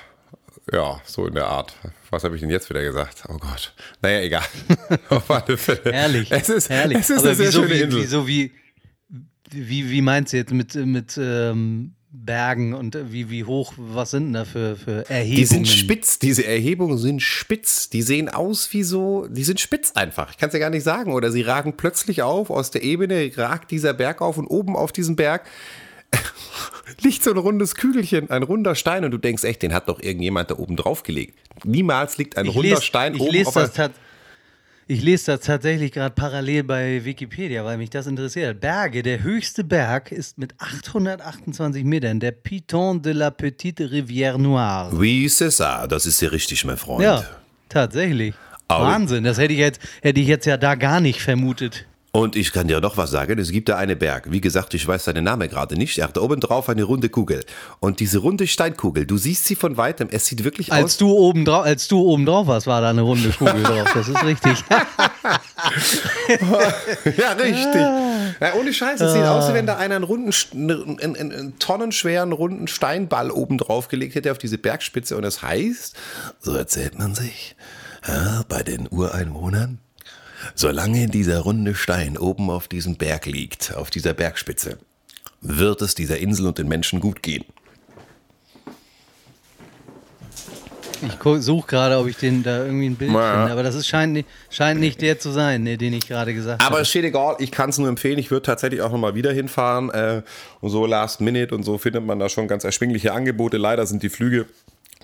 ja, 0.72 1.00
so 1.04 1.26
in 1.26 1.34
der 1.34 1.46
Art. 1.46 1.74
Was 2.10 2.24
habe 2.24 2.34
ich 2.34 2.40
denn 2.40 2.50
jetzt 2.50 2.70
wieder 2.70 2.82
gesagt? 2.82 3.24
Oh 3.28 3.38
Gott. 3.38 3.74
Naja, 4.02 4.20
egal. 4.20 4.44
Auf 5.08 5.30
alle 5.30 5.56
Fälle. 5.56 5.92
Herrlich. 5.92 6.30
Es 6.30 6.48
ist, 6.48 6.68
herrlich. 6.68 6.98
Es 6.98 7.10
ist 7.10 7.18
Aber 7.18 7.28
eine 7.28 7.36
sehr 7.36 7.46
wieso, 7.48 7.62
schöne 7.62 7.74
wie, 7.74 7.80
Insel. 7.80 8.02
wieso, 8.02 8.26
wie, 8.28 8.52
wie, 9.50 9.90
wie 9.90 10.02
meinst 10.02 10.32
du 10.32 10.36
jetzt 10.36 10.52
mit, 10.52 10.74
mit 10.74 11.18
ähm, 11.20 11.94
Bergen 12.12 12.74
und 12.74 12.98
wie, 13.12 13.30
wie 13.30 13.44
hoch, 13.44 13.72
was 13.76 14.10
sind 14.10 14.26
denn 14.26 14.32
da 14.32 14.44
für, 14.44 14.74
für 14.76 15.08
Erhebungen? 15.08 15.36
Die 15.36 15.44
sind 15.44 15.68
spitz, 15.68 16.18
diese 16.18 16.44
Erhebungen 16.44 16.98
sind 16.98 17.22
spitz. 17.22 17.88
Die 17.88 18.02
sehen 18.02 18.28
aus 18.28 18.72
wie 18.72 18.82
so, 18.82 19.28
die 19.28 19.44
sind 19.44 19.60
spitz 19.60 19.92
einfach. 19.92 20.30
Ich 20.30 20.36
kann 20.36 20.48
es 20.48 20.52
ja 20.52 20.58
gar 20.58 20.70
nicht 20.70 20.82
sagen. 20.82 21.12
Oder 21.12 21.30
sie 21.30 21.42
ragen 21.42 21.76
plötzlich 21.76 22.22
auf, 22.22 22.50
aus 22.50 22.72
der 22.72 22.82
Ebene 22.82 23.30
ragt 23.36 23.70
dieser 23.70 23.94
Berg 23.94 24.22
auf 24.22 24.38
und 24.38 24.48
oben 24.48 24.74
auf 24.74 24.90
diesem 24.90 25.14
Berg 25.14 25.46
liegt 27.00 27.22
so 27.22 27.30
ein 27.30 27.36
rundes 27.36 27.76
Kügelchen, 27.76 28.28
ein 28.30 28.42
runder 28.42 28.74
Stein 28.74 29.04
und 29.04 29.12
du 29.12 29.18
denkst 29.18 29.44
echt, 29.44 29.62
den 29.62 29.72
hat 29.72 29.88
doch 29.88 30.00
irgendjemand 30.00 30.50
da 30.50 30.56
oben 30.58 30.74
drauf 30.74 31.04
gelegt. 31.04 31.38
Niemals 31.64 32.18
liegt 32.18 32.36
ein 32.36 32.46
Ich 32.46 32.54
runder 32.56 32.70
lese, 32.70 32.82
Stein 32.82 33.14
ich 33.14 33.20
oben 33.20 33.32
lese 33.32 33.48
auf 33.48 33.54
das 33.54 33.90
Ich 34.92 35.02
lese 35.02 35.26
das 35.36 35.42
tatsächlich 35.46 35.92
gerade 35.92 36.12
parallel 36.16 36.64
bei 36.64 37.04
Wikipedia, 37.04 37.64
weil 37.64 37.78
mich 37.78 37.90
das 37.90 38.08
interessiert. 38.08 38.58
Berge, 38.60 39.04
der 39.04 39.22
höchste 39.22 39.62
Berg 39.62 40.10
ist 40.10 40.36
mit 40.36 40.52
828 40.58 41.84
Metern 41.84 42.18
der 42.18 42.32
Piton 42.32 43.00
de 43.00 43.12
la 43.12 43.30
Petite 43.30 43.84
Rivière 43.84 44.36
Noire. 44.36 44.90
Oui, 44.92 45.26
c'est 45.28 45.50
ça. 45.52 45.86
Das 45.86 46.06
ist 46.06 46.20
ja 46.20 46.30
richtig, 46.30 46.64
mein 46.64 46.76
Freund. 46.76 47.04
Ja, 47.04 47.22
tatsächlich. 47.68 48.34
Aber- 48.66 48.86
Wahnsinn, 48.86 49.22
das 49.22 49.38
hätte 49.38 49.52
ich, 49.52 49.60
jetzt, 49.60 49.80
hätte 50.02 50.18
ich 50.18 50.26
jetzt 50.26 50.46
ja 50.46 50.56
da 50.56 50.74
gar 50.74 51.00
nicht 51.00 51.20
vermutet. 51.22 51.86
Und 52.12 52.34
ich 52.34 52.50
kann 52.52 52.66
dir 52.66 52.80
noch 52.80 52.96
was 52.96 53.12
sagen, 53.12 53.38
es 53.38 53.52
gibt 53.52 53.68
da 53.68 53.76
einen 53.76 53.96
Berg. 53.96 54.32
Wie 54.32 54.40
gesagt, 54.40 54.74
ich 54.74 54.84
weiß 54.86 55.04
seinen 55.04 55.22
Namen 55.22 55.48
gerade 55.48 55.76
nicht. 55.76 55.96
Er 55.98 56.08
hat 56.08 56.18
oben 56.18 56.40
drauf 56.40 56.68
eine 56.68 56.82
runde 56.82 57.08
Kugel. 57.08 57.44
Und 57.78 58.00
diese 58.00 58.18
runde 58.18 58.48
Steinkugel, 58.48 59.06
du 59.06 59.16
siehst 59.16 59.44
sie 59.46 59.54
von 59.54 59.76
weitem, 59.76 60.08
es 60.10 60.26
sieht 60.26 60.42
wirklich 60.42 60.72
Als 60.72 60.84
aus. 60.84 60.96
du 60.96 61.10
oben 61.12 61.44
drauf, 61.44 61.64
als 61.64 61.86
du 61.86 62.00
oben 62.00 62.26
drauf 62.26 62.48
warst, 62.48 62.66
war 62.66 62.80
da 62.80 62.90
eine 62.90 63.02
runde 63.02 63.28
Kugel 63.30 63.62
drauf. 63.62 63.92
Das 63.94 64.08
ist 64.08 64.24
richtig. 64.24 64.64
ja, 67.16 67.32
richtig. 67.32 67.74
Ja, 68.40 68.54
ohne 68.58 68.72
Scheiß, 68.72 69.00
es 69.00 69.12
sieht 69.12 69.22
aus, 69.22 69.48
wie 69.50 69.54
wenn 69.54 69.66
da 69.66 69.76
einer 69.76 69.96
einen 69.96 70.04
runden, 70.04 70.30
St- 70.30 70.52
einen, 70.54 70.98
einen, 71.00 71.16
einen 71.32 71.58
tonnenschweren 71.58 72.32
runden 72.32 72.66
Steinball 72.68 73.30
oben 73.30 73.58
drauf 73.58 73.88
gelegt 73.88 74.14
hätte 74.14 74.30
auf 74.32 74.38
diese 74.38 74.58
Bergspitze. 74.58 75.16
Und 75.16 75.24
es 75.24 75.42
heißt, 75.42 75.96
so 76.40 76.54
erzählt 76.54 76.98
man 76.98 77.14
sich, 77.14 77.56
ja, 78.06 78.42
bei 78.48 78.62
den 78.62 78.88
Ureinwohnern, 78.88 79.78
solange 80.54 81.06
dieser 81.08 81.40
runde 81.40 81.74
Stein 81.74 82.16
oben 82.18 82.50
auf 82.50 82.68
diesem 82.68 82.96
Berg 82.96 83.26
liegt, 83.26 83.74
auf 83.74 83.90
dieser 83.90 84.14
Bergspitze, 84.14 84.78
wird 85.40 85.82
es 85.82 85.94
dieser 85.94 86.18
Insel 86.18 86.46
und 86.46 86.58
den 86.58 86.68
Menschen 86.68 87.00
gut 87.00 87.22
gehen. 87.22 87.44
Ich 91.02 91.42
suche 91.42 91.66
gerade, 91.66 91.96
ob 91.98 92.08
ich 92.08 92.16
den 92.18 92.42
da 92.42 92.64
irgendwie 92.66 92.86
ein 92.86 92.96
Bild 92.96 93.10
Ja. 93.10 93.32
finde. 93.38 93.52
Aber 93.52 93.62
das 93.62 93.74
ist, 93.74 93.86
scheint, 93.86 94.12
nicht, 94.12 94.28
scheint 94.50 94.80
nicht 94.80 95.00
der 95.00 95.18
zu 95.18 95.30
sein, 95.30 95.62
ne, 95.62 95.78
den 95.78 95.94
ich 95.94 96.06
gerade 96.06 96.34
gesagt 96.34 96.60
Aber 96.62 96.72
habe. 96.72 96.82
es 96.82 96.90
steht 96.90 97.04
egal, 97.04 97.36
ich 97.38 97.50
kann 97.50 97.70
es 97.70 97.78
nur 97.78 97.88
empfehlen. 97.88 98.18
Ich 98.18 98.30
würde 98.30 98.42
tatsächlich 98.42 98.82
auch 98.82 98.92
nochmal 98.92 99.14
wieder 99.14 99.32
hinfahren. 99.32 99.88
Äh, 99.90 100.22
und 100.60 100.68
so 100.68 100.84
Last 100.84 101.22
Minute 101.22 101.54
und 101.54 101.62
so 101.62 101.78
findet 101.78 102.04
man 102.04 102.18
da 102.18 102.28
schon 102.28 102.48
ganz 102.48 102.64
erschwingliche 102.64 103.14
Angebote. 103.14 103.56
Leider 103.56 103.86
sind 103.86 104.02
die 104.02 104.10
Flüge 104.10 104.44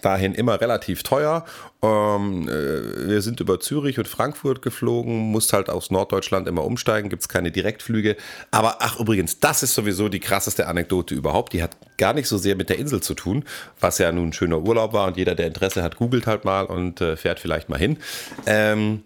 dahin 0.03 0.35
immer 0.35 0.61
relativ 0.61 1.03
teuer. 1.03 1.45
Ähm, 1.83 2.49
äh, 2.49 3.09
wir 3.09 3.23
sind 3.23 3.41
über 3.41 3.61
Zürich 3.61 3.99
und 3.99 4.09
Frankfurt 4.09 4.63
geflogen, 4.63 5.31
musst 5.31 5.53
halt 5.53 5.71
aus 5.71 5.91
Norddeutschland 5.91 6.49
immer 6.49 6.65
umsteigen, 6.65 7.09
gibt 7.09 7.23
es 7.23 7.29
keine 7.29 7.51
Direktflüge. 7.51 8.17
Aber 8.51 8.79
ach 8.81 9.01
übrigens, 9.01 9.41
das 9.41 9.63
ist 9.63 9.75
sowieso 9.75 10.09
die 10.09 10.21
krasseste 10.21 10.67
Anekdote 10.67 11.15
überhaupt. 11.15 11.53
Die 11.53 11.63
hat 11.63 11.77
gar 11.97 12.13
nicht 12.13 12.29
so 12.29 12.39
sehr 12.39 12.57
mit 12.57 12.69
der 12.69 12.79
Insel 12.79 13.03
zu 13.03 13.15
tun, 13.15 13.45
was 13.81 13.99
ja 13.99 14.13
nun 14.13 14.29
ein 14.29 14.33
schöner 14.33 14.61
Urlaub 14.61 14.93
war 14.93 15.07
und 15.07 15.17
jeder, 15.17 15.35
der 15.35 15.47
Interesse 15.47 15.83
hat, 15.83 15.97
googelt 15.97 16.27
halt 16.27 16.45
mal 16.45 16.67
und 16.67 17.01
äh, 17.01 17.17
fährt 17.17 17.41
vielleicht 17.41 17.69
mal 17.69 17.79
hin. 17.79 17.99
Ähm, 18.47 19.03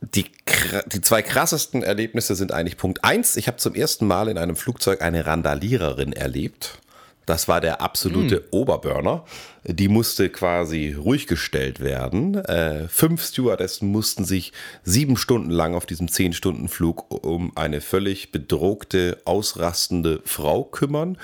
die, 0.00 0.26
die 0.86 1.00
zwei 1.00 1.22
krassesten 1.22 1.82
Erlebnisse 1.82 2.34
sind 2.34 2.52
eigentlich 2.52 2.76
Punkt 2.76 3.04
eins. 3.04 3.36
Ich 3.36 3.46
habe 3.46 3.56
zum 3.56 3.74
ersten 3.74 4.06
Mal 4.06 4.28
in 4.28 4.38
einem 4.38 4.56
Flugzeug 4.56 5.00
eine 5.00 5.24
Randaliererin 5.24 6.12
erlebt. 6.12 6.78
Das 7.26 7.48
war 7.48 7.60
der 7.60 7.80
absolute 7.80 8.44
Oberburner. 8.50 9.24
Die 9.66 9.88
musste 9.88 10.28
quasi 10.28 10.92
ruhig 10.92 11.26
gestellt 11.26 11.80
werden. 11.80 12.34
Äh, 12.34 12.86
fünf 12.88 13.24
Stewardessen 13.24 13.88
mussten 13.88 14.24
sich 14.24 14.52
sieben 14.82 15.16
Stunden 15.16 15.50
lang 15.50 15.74
auf 15.74 15.86
diesem 15.86 16.08
zehn 16.08 16.34
Stunden 16.34 16.68
Flug 16.68 17.24
um 17.24 17.56
eine 17.56 17.80
völlig 17.80 18.30
bedrohte, 18.30 19.18
ausrastende 19.24 20.20
Frau 20.26 20.64
kümmern, 20.64 21.16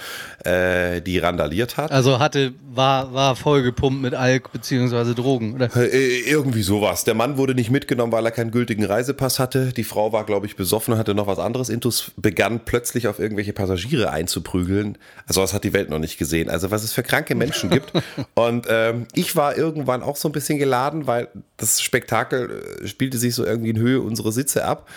äh, 0.45 1.03
die 1.03 1.19
randaliert 1.19 1.77
hat. 1.77 1.91
Also 1.93 2.19
hatte, 2.19 2.55
war, 2.73 3.13
war 3.13 3.37
vollgepumpt 3.37 4.01
mit 4.01 4.15
Alk 4.15 4.53
bzw. 4.53 5.13
Drogen, 5.15 5.55
oder? 5.55 5.71
Äh, 5.77 6.21
Irgendwie 6.21 6.63
sowas. 6.63 7.05
Der 7.05 7.15
Mann 7.15 7.37
wurde 7.37 7.55
nicht 7.55 7.71
mitgenommen, 7.71 8.13
weil 8.13 8.25
er 8.25 8.31
keinen 8.31 8.53
gültigen 8.53 8.85
Reisepass 8.85 9.39
hatte. 9.39 9.75
Die 9.75 9.85
Frau 9.85 10.13
war, 10.13 10.25
glaube 10.25 10.47
ich, 10.47 10.57
besoffen, 10.57 10.97
hatte 10.97 11.15
noch 11.15 11.27
was 11.27 11.39
anderes 11.39 11.69
intus, 11.69 12.13
begann 12.17 12.65
plötzlich 12.65 13.07
auf 13.07 13.19
irgendwelche 13.19 13.53
Passagiere 13.53 14.11
einzuprügeln. 14.11 14.97
Also 15.27 15.43
das 15.43 15.53
hat 15.53 15.65
die 15.65 15.75
Welt 15.75 15.91
noch 15.91 15.99
nicht 15.99 16.17
gesehen. 16.17 16.49
Also 16.49 16.71
was 16.71 16.85
es 16.85 16.95
für 16.95 17.03
kranke 17.03 17.35
Menschen 17.35 17.69
gibt. 17.69 17.93
Und 18.35 18.67
ähm, 18.69 19.07
ich 19.13 19.37
war 19.37 19.57
irgendwann 19.57 20.03
auch 20.03 20.17
so 20.17 20.29
ein 20.29 20.33
bisschen 20.33 20.59
geladen, 20.59 21.07
weil 21.07 21.29
das 21.57 21.81
Spektakel 21.83 22.63
äh, 22.83 22.87
spielte 22.87 23.19
sich 23.19 23.35
so 23.35 23.45
irgendwie 23.45 23.71
in 23.71 23.79
Höhe 23.79 24.01
unserer 24.01 24.33
Sitze 24.33 24.65
ab. 24.65 24.89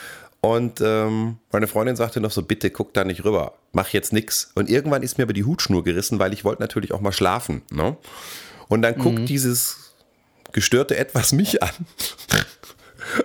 Und 0.42 0.82
ähm, 0.82 1.38
meine 1.52 1.68
Freundin 1.68 1.96
sagte 1.96 2.20
noch 2.20 2.32
so, 2.32 2.42
bitte 2.42 2.70
guck 2.70 2.94
da 2.94 3.06
nicht 3.06 3.24
rüber, 3.24 3.54
mach 3.72 3.90
jetzt 3.90 4.12
nix. 4.12 4.52
Und 4.56 4.70
irgendwann 4.70 5.02
ist 5.02 5.18
mir 5.18 5.24
aber 5.24 5.34
die 5.34 5.46
Hutschnur 5.46 5.84
gerissen, 5.84 6.20
weil 6.20 6.34
ich 6.34 6.44
wollte 6.44 6.62
natürlich 6.62 6.92
auch 6.92 7.00
mal 7.00 7.14
schlafen. 7.14 7.62
Ne? 7.72 7.96
Und 8.68 8.82
dann 8.82 8.98
guckt 8.98 9.30
dieses 9.30 9.94
gestörte 10.52 10.98
Etwas 10.98 11.32
mich 11.32 11.64
an. 11.64 11.72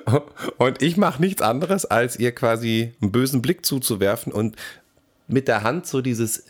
Und 0.59 0.83
ich 0.83 0.97
mache 0.97 1.21
nichts 1.21 1.43
anderes, 1.43 1.85
als 1.85 2.19
ihr 2.19 2.33
quasi 2.33 2.95
einen 3.01 3.13
bösen 3.13 3.43
Blick 3.43 3.65
zuzuwerfen 3.65 4.33
und 4.33 4.57
mit 5.29 5.47
der 5.47 5.63
Hand 5.63 5.87
so 5.87 6.01
dieses 6.01 6.45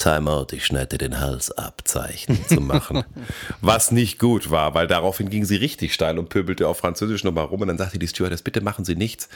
Timeout, 0.00 0.46
ich 0.52 0.64
schneide 0.64 0.96
dir 0.96 0.98
den 0.98 1.20
Hals 1.20 1.52
ab, 1.52 1.82
Zeichen 1.84 2.38
zu 2.48 2.60
machen. 2.60 3.04
Was 3.60 3.92
nicht 3.92 4.18
gut 4.18 4.50
war, 4.50 4.74
weil 4.74 4.86
daraufhin 4.86 5.28
ging 5.28 5.44
sie 5.44 5.56
richtig 5.56 5.92
steil 5.92 6.18
und 6.18 6.30
pöbelte 6.30 6.66
auf 6.66 6.78
Französisch 6.78 7.22
nochmal 7.22 7.44
rum 7.44 7.60
und 7.60 7.68
dann 7.68 7.76
sagte 7.76 7.98
die 7.98 8.08
Stewardess, 8.08 8.40
bitte 8.40 8.62
machen 8.62 8.86
Sie 8.86 8.96
nichts. 8.96 9.28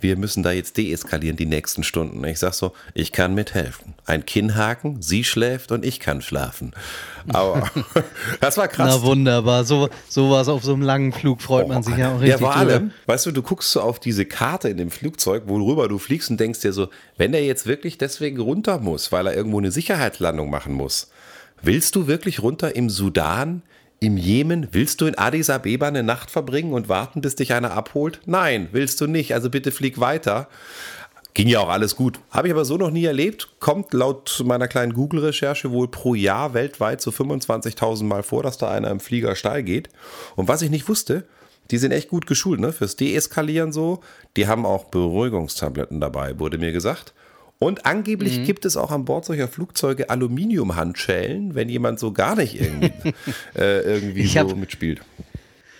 Wir 0.00 0.16
müssen 0.16 0.42
da 0.42 0.52
jetzt 0.52 0.78
deeskalieren 0.78 1.36
die 1.36 1.46
nächsten 1.46 1.84
Stunden. 1.84 2.18
Und 2.18 2.24
ich 2.24 2.38
sag 2.38 2.54
so, 2.54 2.72
ich 2.94 3.12
kann 3.12 3.34
mithelfen. 3.34 3.94
Ein 4.06 4.24
Kinnhaken, 4.24 5.02
sie 5.02 5.22
schläft 5.22 5.70
und 5.70 5.84
ich 5.84 6.00
kann 6.00 6.22
schlafen. 6.22 6.72
Aber 7.28 7.70
das 8.40 8.56
war 8.56 8.68
krass. 8.68 8.96
Na 9.00 9.02
wunderbar. 9.02 9.64
So, 9.64 9.90
sowas 10.08 10.48
auf 10.48 10.64
so 10.64 10.72
einem 10.72 10.82
langen 10.82 11.12
Flug 11.12 11.42
freut 11.42 11.68
man 11.68 11.82
sich 11.82 11.96
ja 11.96 12.14
auch 12.14 12.20
richtig 12.20 12.30
Ja, 12.30 12.38
vor 12.38 12.56
allem, 12.56 12.92
weißt 13.06 13.26
du, 13.26 13.32
du 13.32 13.42
guckst 13.42 13.70
so 13.70 13.82
auf 13.82 14.00
diese 14.00 14.24
Karte 14.24 14.68
in 14.68 14.78
dem 14.78 14.90
Flugzeug, 14.90 15.42
worüber 15.46 15.88
du 15.88 15.98
fliegst 15.98 16.30
und 16.30 16.40
denkst 16.40 16.60
dir 16.60 16.72
so, 16.72 16.88
wenn 17.18 17.34
er 17.34 17.44
jetzt 17.44 17.66
wirklich 17.66 17.98
deswegen 17.98 18.40
runter 18.40 18.78
muss, 18.78 19.12
weil 19.12 19.26
er 19.26 19.34
irgendwo 19.34 19.58
eine 19.58 19.70
Sicherheitslandung 20.06 20.50
machen 20.50 20.72
muss, 20.72 21.10
willst 21.62 21.96
du 21.96 22.06
wirklich 22.06 22.42
runter 22.42 22.76
im 22.76 22.90
Sudan, 22.90 23.62
im 23.98 24.16
Jemen? 24.16 24.68
Willst 24.72 25.00
du 25.00 25.06
in 25.06 25.18
Addis 25.18 25.50
Abeba 25.50 25.88
eine 25.88 26.02
Nacht 26.02 26.30
verbringen 26.30 26.72
und 26.74 26.88
warten, 26.88 27.20
bis 27.20 27.34
dich 27.34 27.52
einer 27.52 27.72
abholt? 27.72 28.20
Nein, 28.26 28.68
willst 28.72 29.00
du 29.00 29.06
nicht. 29.06 29.34
Also 29.34 29.50
bitte 29.50 29.72
flieg 29.72 29.98
weiter. 29.98 30.48
Ging 31.34 31.48
ja 31.48 31.60
auch 31.60 31.68
alles 31.68 31.96
gut. 31.96 32.18
Habe 32.30 32.48
ich 32.48 32.54
aber 32.54 32.64
so 32.64 32.76
noch 32.76 32.90
nie 32.90 33.04
erlebt. 33.04 33.48
Kommt 33.60 33.92
laut 33.92 34.42
meiner 34.44 34.68
kleinen 34.68 34.94
Google-Recherche 34.94 35.70
wohl 35.70 35.88
pro 35.88 36.14
Jahr 36.14 36.54
weltweit 36.54 37.00
so 37.00 37.10
25.000 37.10 38.04
Mal 38.04 38.22
vor, 38.22 38.42
dass 38.42 38.58
da 38.58 38.70
einer 38.70 38.90
im 38.90 39.00
Flieger 39.00 39.34
steil 39.34 39.62
geht. 39.62 39.90
Und 40.36 40.48
was 40.48 40.62
ich 40.62 40.70
nicht 40.70 40.88
wusste, 40.88 41.26
die 41.70 41.78
sind 41.78 41.90
echt 41.90 42.08
gut 42.08 42.26
geschult, 42.26 42.60
ne? 42.60 42.72
Fürs 42.72 42.96
Deeskalieren 42.96 43.72
so. 43.72 44.00
Die 44.36 44.46
haben 44.46 44.64
auch 44.64 44.84
Beruhigungstabletten 44.84 46.00
dabei, 46.00 46.38
wurde 46.38 46.58
mir 46.58 46.72
gesagt. 46.72 47.12
Und 47.58 47.86
angeblich 47.86 48.44
gibt 48.44 48.66
es 48.66 48.76
auch 48.76 48.90
an 48.90 49.04
Bord 49.06 49.24
solcher 49.24 49.48
Flugzeuge 49.48 50.10
Aluminiumhandschellen, 50.10 51.54
wenn 51.54 51.68
jemand 51.70 51.98
so 51.98 52.12
gar 52.12 52.36
nicht 52.36 52.60
irgendwie, 52.60 52.92
äh, 53.58 53.80
irgendwie 53.80 54.26
so 54.26 54.40
hab- 54.40 54.56
mitspielt. 54.56 55.00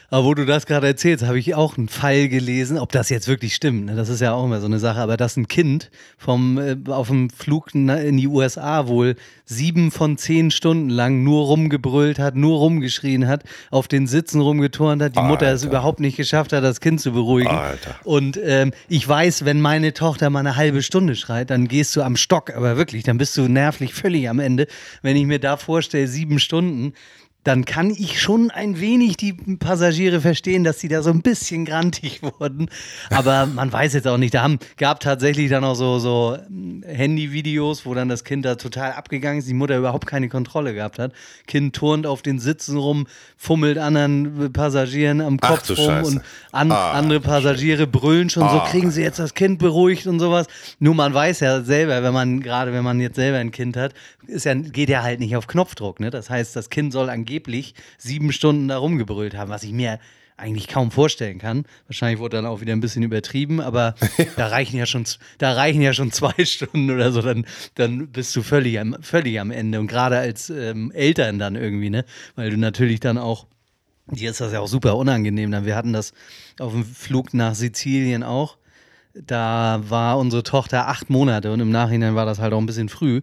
Aber 0.08 0.25
wo 0.25 0.34
du 0.34 0.46
das 0.46 0.66
gerade 0.66 0.86
erzählst, 0.86 1.25
habe 1.25 1.38
ich 1.38 1.54
auch 1.56 1.76
einen 1.76 1.88
Fall 1.88 2.28
gelesen, 2.28 2.78
ob 2.78 2.92
das 2.92 3.08
jetzt 3.08 3.26
wirklich 3.26 3.54
stimmt. 3.56 3.86
Ne? 3.86 3.96
Das 3.96 4.08
ist 4.08 4.20
ja 4.20 4.32
auch 4.34 4.44
immer 4.44 4.60
so 4.60 4.66
eine 4.66 4.78
Sache. 4.78 5.00
Aber 5.00 5.16
dass 5.16 5.36
ein 5.36 5.48
Kind 5.48 5.90
vom, 6.16 6.58
äh, 6.58 6.76
auf 6.88 7.08
dem 7.08 7.28
Flug 7.30 7.70
na- 7.75 7.96
in 7.96 8.16
die 8.16 8.28
USA 8.28 8.86
wohl 8.86 9.16
sieben 9.46 9.90
von 9.90 10.16
zehn 10.16 10.50
Stunden 10.52 10.90
lang 10.90 11.25
nur 11.25 11.46
rumgebrüllt 11.46 12.18
hat, 12.20 12.36
nur 12.36 12.58
rumgeschrien 12.58 13.26
hat, 13.26 13.42
auf 13.70 13.88
den 13.88 14.06
Sitzen 14.06 14.40
rumgeturnt 14.40 15.02
hat, 15.02 15.16
die 15.16 15.22
Mutter 15.22 15.46
es 15.52 15.62
Alter. 15.62 15.72
überhaupt 15.72 16.00
nicht 16.00 16.16
geschafft 16.16 16.52
hat, 16.52 16.62
das 16.62 16.80
Kind 16.80 17.00
zu 17.00 17.12
beruhigen. 17.12 17.48
Alter. 17.50 17.96
Und 18.04 18.38
ähm, 18.42 18.72
ich 18.88 19.06
weiß, 19.08 19.44
wenn 19.44 19.60
meine 19.60 19.92
Tochter 19.92 20.30
mal 20.30 20.40
eine 20.40 20.56
halbe 20.56 20.82
Stunde 20.82 21.16
schreit, 21.16 21.50
dann 21.50 21.66
gehst 21.68 21.96
du 21.96 22.02
am 22.02 22.16
Stock. 22.16 22.54
Aber 22.54 22.76
wirklich, 22.76 23.02
dann 23.02 23.18
bist 23.18 23.36
du 23.36 23.48
nervlich 23.48 23.92
völlig 23.94 24.28
am 24.28 24.38
Ende. 24.38 24.66
Wenn 25.02 25.16
ich 25.16 25.26
mir 25.26 25.40
da 25.40 25.56
vorstelle, 25.56 26.06
sieben 26.06 26.38
Stunden, 26.38 26.92
dann 27.47 27.65
kann 27.65 27.91
ich 27.91 28.21
schon 28.21 28.50
ein 28.50 28.81
wenig 28.81 29.17
die 29.17 29.33
Passagiere 29.33 30.21
verstehen, 30.21 30.65
dass 30.65 30.81
sie 30.81 30.88
da 30.88 31.03
so 31.03 31.11
ein 31.11 31.23
bisschen 31.23 31.65
grantig 31.65 32.21
wurden. 32.41 32.69
Aber 33.11 33.47
man 33.47 33.73
weiß 33.73 33.95
jetzt 33.95 34.09
auch 34.09 34.17
nicht. 34.19 34.35
Da 34.35 34.43
haben, 34.43 34.59
gab 34.79 34.99
tatsächlich 35.00 35.49
dann 35.50 35.62
auch 35.62 35.75
so, 35.76 35.99
so 36.00 36.37
ähm, 36.49 36.83
Handyvideos, 36.87 37.87
wo 37.87 37.95
dann 37.95 38.09
das 38.09 38.25
Kind 38.25 38.45
da 38.45 38.57
total 38.57 38.93
abgegangen 38.93 39.38
ist, 39.38 39.49
die 39.49 39.55
Mutter 39.55 39.79
überhaupt 39.79 40.07
keine 40.07 40.29
Kontrolle 40.29 40.75
gehabt 40.75 40.99
hat. 40.99 41.12
Kind 41.47 41.76
turnt 41.76 42.07
auf 42.07 42.23
den 42.23 42.41
Sitzen 42.41 42.76
rum, 42.76 43.07
fummelt 43.37 43.79
anderen 43.79 44.53
Passagieren 44.53 45.21
am 45.21 45.38
Ach 45.41 45.50
Kopf 45.50 45.67
du 45.69 45.75
rum 45.75 45.87
Scheiße. 45.87 46.11
und 46.17 46.23
an, 46.50 46.73
Ah, 46.73 46.93
andere 46.93 47.21
Passagiere 47.21 47.87
brüllen 47.87 48.29
schon 48.29 48.43
so, 48.49 48.57
Ah. 48.61 48.67
kriegen 48.69 48.91
sie 48.91 49.03
jetzt 49.03 49.21
das 49.21 49.35
Kind 49.35 49.61
beruhigt 49.61 50.07
und 50.09 50.19
sowas. 50.19 50.47
Nur 50.81 50.95
man 50.97 51.15
weiß 51.15 51.41
ja 51.41 51.61
selber, 51.62 52.03
wenn 52.03 52.12
man, 52.12 52.41
gerade 52.41 52.73
wenn 52.73 52.83
man 52.83 52.99
jetzt 53.00 53.15
selber 53.17 53.38
ein 53.38 53.53
Kind 53.53 53.76
hat, 53.76 53.93
ist 54.26 54.45
ja, 54.47 54.55
geht 54.55 54.88
ja 54.88 55.05
halt 55.05 55.21
nicht 55.21 55.37
auf 55.37 55.47
Knopfdruck. 55.47 56.00
Ne? 56.00 56.11
Das 56.11 56.29
heißt, 56.29 56.57
das 56.57 56.71
Kind 56.71 56.93
soll 56.93 57.09
angeblich 57.09 57.36
sieben 57.99 58.33
Stunden 58.33 58.69
da 58.69 58.78
rumgebrüllt 58.78 59.37
haben, 59.37 59.50
was 59.50 59.62
ich 59.62 59.73
mir 59.73 59.99
eigentlich 60.37 60.69
kaum 60.69 60.90
vorstellen 60.90 61.38
kann. 61.38 61.64
Wahrscheinlich 61.87 62.19
wurde 62.19 62.37
dann 62.37 62.47
auch 62.47 62.61
wieder 62.61 62.73
ein 62.73 62.81
bisschen 62.81 63.02
übertrieben, 63.02 63.61
aber 63.61 63.95
da 64.37 64.49
reichen 64.49 64.76
ja 64.76 64.87
schon, 64.87 65.05
da 65.38 65.52
reichen 65.52 65.81
ja 65.81 65.93
schon 65.93 66.12
zwei 66.12 66.45
Stunden 66.45 66.90
oder 66.90 67.11
so, 67.12 67.23
dann, 67.23 67.47
dann 67.75 68.09
bist 68.09 68.37
du 68.37 68.43
völlig 68.43 68.78
am, 68.78 68.97
völlig 69.00 69.40
am 69.40 69.50
Ende. 69.50 69.81
Und 69.81 69.87
gerade 69.87 70.19
als 70.19 70.50
ähm, 70.50 70.93
Eltern 70.93 71.38
dann 71.38 71.57
irgendwie, 71.57 71.90
ne? 71.90 72.05
Weil 72.35 72.50
du 72.50 72.59
natürlich 72.59 73.00
dann 73.00 73.19
auch 73.19 73.47
Dir 74.09 74.31
ist 74.31 74.40
das 74.40 74.52
ja 74.52 74.61
auch 74.61 74.69
super 74.69 74.97
unangenehm. 74.97 75.50
Wir 75.64 75.75
hatten 75.75 75.93
das 75.93 76.12
auf 76.61 76.73
dem 76.73 76.85
Flug 76.85 77.35
nach 77.35 77.57
Sizilien 77.57 78.23
auch. 78.23 78.57
Da 79.14 79.83
war 79.88 80.19
unsere 80.19 80.45
Tochter 80.45 80.87
acht 80.87 81.11
Monate 81.11 81.52
und 81.52 81.59
im 81.59 81.71
Nachhinein 81.71 82.14
war 82.14 82.25
das 82.25 82.38
halt 82.38 82.52
auch 82.52 82.59
ein 82.59 82.66
bisschen 82.66 82.88
früh. 82.88 83.23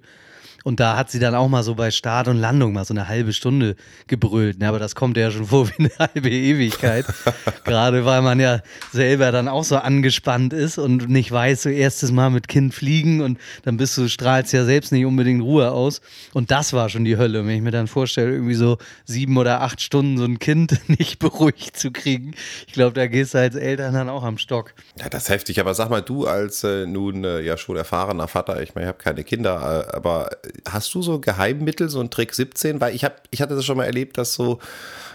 Und 0.63 0.79
da 0.79 0.95
hat 0.95 1.11
sie 1.11 1.19
dann 1.19 1.35
auch 1.35 1.49
mal 1.49 1.61
so 1.61 1.75
bei 1.75 1.91
Start 1.91 2.29
und 2.29 2.37
Landung 2.37 2.73
mal 2.73 2.85
so 2.85 2.93
eine 2.93 3.09
halbe 3.09 3.33
Stunde 3.33 3.75
gebrüllt. 4.07 4.61
Ja, 4.61 4.69
aber 4.69 4.79
das 4.79 4.95
kommt 4.95 5.17
ja 5.17 5.29
schon 5.29 5.47
vor 5.47 5.67
wie 5.69 5.73
eine 5.77 5.91
halbe 5.99 6.29
Ewigkeit. 6.29 7.05
Gerade 7.65 8.05
weil 8.05 8.21
man 8.21 8.39
ja 8.39 8.61
selber 8.91 9.31
dann 9.31 9.49
auch 9.49 9.65
so 9.65 9.77
angespannt 9.77 10.53
ist 10.53 10.77
und 10.77 11.09
nicht 11.09 11.31
weiß, 11.31 11.63
so 11.63 11.69
erstes 11.69 12.11
Mal 12.11 12.29
mit 12.29 12.47
Kind 12.47 12.73
fliegen 12.73 13.21
und 13.21 13.37
dann 13.63 13.75
bist 13.75 13.97
du, 13.97 14.07
strahlst 14.07 14.53
ja 14.53 14.63
selbst 14.63 14.91
nicht 14.93 15.05
unbedingt 15.05 15.43
Ruhe 15.43 15.71
aus. 15.71 16.01
Und 16.33 16.49
das 16.49 16.71
war 16.71 16.87
schon 16.89 17.03
die 17.03 17.17
Hölle. 17.17 17.45
Wenn 17.45 17.55
ich 17.55 17.61
mir 17.61 17.71
dann 17.71 17.87
vorstelle, 17.87 18.31
irgendwie 18.31 18.55
so 18.55 18.77
sieben 19.05 19.37
oder 19.37 19.61
acht 19.61 19.81
Stunden 19.81 20.17
so 20.17 20.23
ein 20.23 20.39
Kind 20.39 20.79
nicht 20.87 21.19
beruhigt 21.19 21.77
zu 21.77 21.91
kriegen. 21.91 22.35
Ich 22.67 22.73
glaube, 22.73 22.93
da 22.93 23.07
gehst 23.07 23.33
du 23.33 23.39
als 23.39 23.55
Eltern 23.55 23.93
dann 23.93 24.09
auch 24.09 24.23
am 24.23 24.37
Stock. 24.37 24.73
Ja, 24.97 25.09
das 25.09 25.23
ist 25.23 25.29
heftig. 25.29 25.59
Aber 25.59 25.73
sag 25.73 25.89
mal, 25.89 26.01
du 26.01 26.25
als 26.25 26.63
äh, 26.63 26.85
nun 26.85 27.25
äh, 27.25 27.41
ja 27.41 27.57
schon 27.57 27.75
erfahrener 27.75 28.29
Vater, 28.29 28.61
ich 28.61 28.75
meine, 28.75 28.85
ich 28.85 28.89
habe 28.89 28.97
keine 28.97 29.23
Kinder, 29.25 29.87
äh, 29.89 29.95
aber 29.95 30.29
hast 30.69 30.93
du 30.93 31.01
so 31.01 31.19
Geheimmittel, 31.19 31.89
so 31.89 31.99
ein 31.99 32.09
Trick 32.09 32.33
17? 32.33 32.81
Weil 32.81 32.95
ich 32.95 33.03
habe, 33.03 33.15
ich 33.31 33.41
hatte 33.41 33.55
das 33.55 33.65
schon 33.65 33.77
mal 33.77 33.85
erlebt, 33.85 34.17
dass 34.17 34.33
so, 34.33 34.59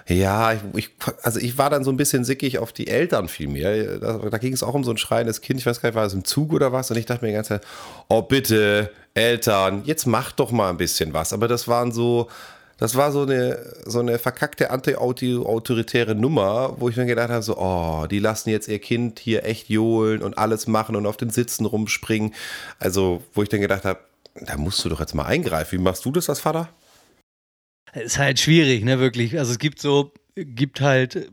ja, 0.06 0.52
ich, 0.52 0.60
ich, 0.74 0.90
also 1.22 1.38
ich 1.38 1.58
war 1.58 1.70
dann 1.70 1.84
so 1.84 1.90
ein 1.90 1.96
bisschen 1.96 2.24
sickig 2.24 2.58
auf 2.58 2.72
die 2.72 2.88
Eltern 2.88 3.28
vielmehr. 3.28 3.98
Da, 3.98 4.18
da 4.18 4.38
ging 4.38 4.52
es 4.52 4.62
auch 4.62 4.74
um 4.74 4.84
so 4.84 4.90
ein 4.90 4.98
schreiendes 4.98 5.40
Kind, 5.40 5.60
ich 5.60 5.66
weiß 5.66 5.80
gar 5.80 5.90
nicht, 5.90 5.96
war 5.96 6.06
es 6.06 6.14
im 6.14 6.24
Zug 6.24 6.52
oder 6.52 6.72
was? 6.72 6.90
Und 6.90 6.96
ich 6.96 7.06
dachte 7.06 7.24
mir 7.24 7.30
die 7.30 7.36
ganze 7.36 7.60
Zeit, 7.60 7.66
oh 8.08 8.22
bitte, 8.22 8.90
Eltern, 9.14 9.82
jetzt 9.84 10.06
mach 10.06 10.32
doch 10.32 10.50
mal 10.50 10.70
ein 10.70 10.76
bisschen 10.76 11.12
was. 11.12 11.32
Aber 11.32 11.48
das 11.48 11.68
waren 11.68 11.92
so, 11.92 12.28
das 12.78 12.94
war 12.94 13.10
so 13.10 13.22
eine, 13.22 13.58
so 13.86 13.98
eine 13.98 14.18
verkackte 14.18 14.70
anti-autoritäre 14.70 16.14
Nummer, 16.14 16.76
wo 16.78 16.88
ich 16.88 16.96
mir 16.96 17.06
gedacht 17.06 17.30
habe, 17.30 17.42
so, 17.42 17.58
oh, 17.58 18.06
die 18.08 18.20
lassen 18.20 18.50
jetzt 18.50 18.68
ihr 18.68 18.78
Kind 18.78 19.18
hier 19.18 19.44
echt 19.44 19.68
johlen 19.68 20.22
und 20.22 20.38
alles 20.38 20.68
machen 20.68 20.94
und 20.94 21.04
auf 21.04 21.16
den 21.16 21.30
Sitzen 21.30 21.66
rumspringen. 21.66 22.34
Also, 22.78 23.22
wo 23.34 23.42
ich 23.42 23.48
dann 23.48 23.60
gedacht 23.60 23.84
habe, 23.84 23.98
da 24.46 24.56
musst 24.56 24.84
du 24.84 24.88
doch 24.88 25.00
jetzt 25.00 25.14
mal 25.14 25.26
eingreifen. 25.26 25.78
Wie 25.78 25.82
machst 25.82 26.04
du 26.04 26.12
das 26.12 26.28
als 26.28 26.40
Vater? 26.40 26.68
Ist 27.94 28.18
halt 28.18 28.38
schwierig, 28.38 28.84
ne, 28.84 28.98
wirklich. 28.98 29.38
Also 29.38 29.52
es 29.52 29.58
gibt 29.58 29.80
so, 29.80 30.12
gibt 30.34 30.80
halt 30.80 31.30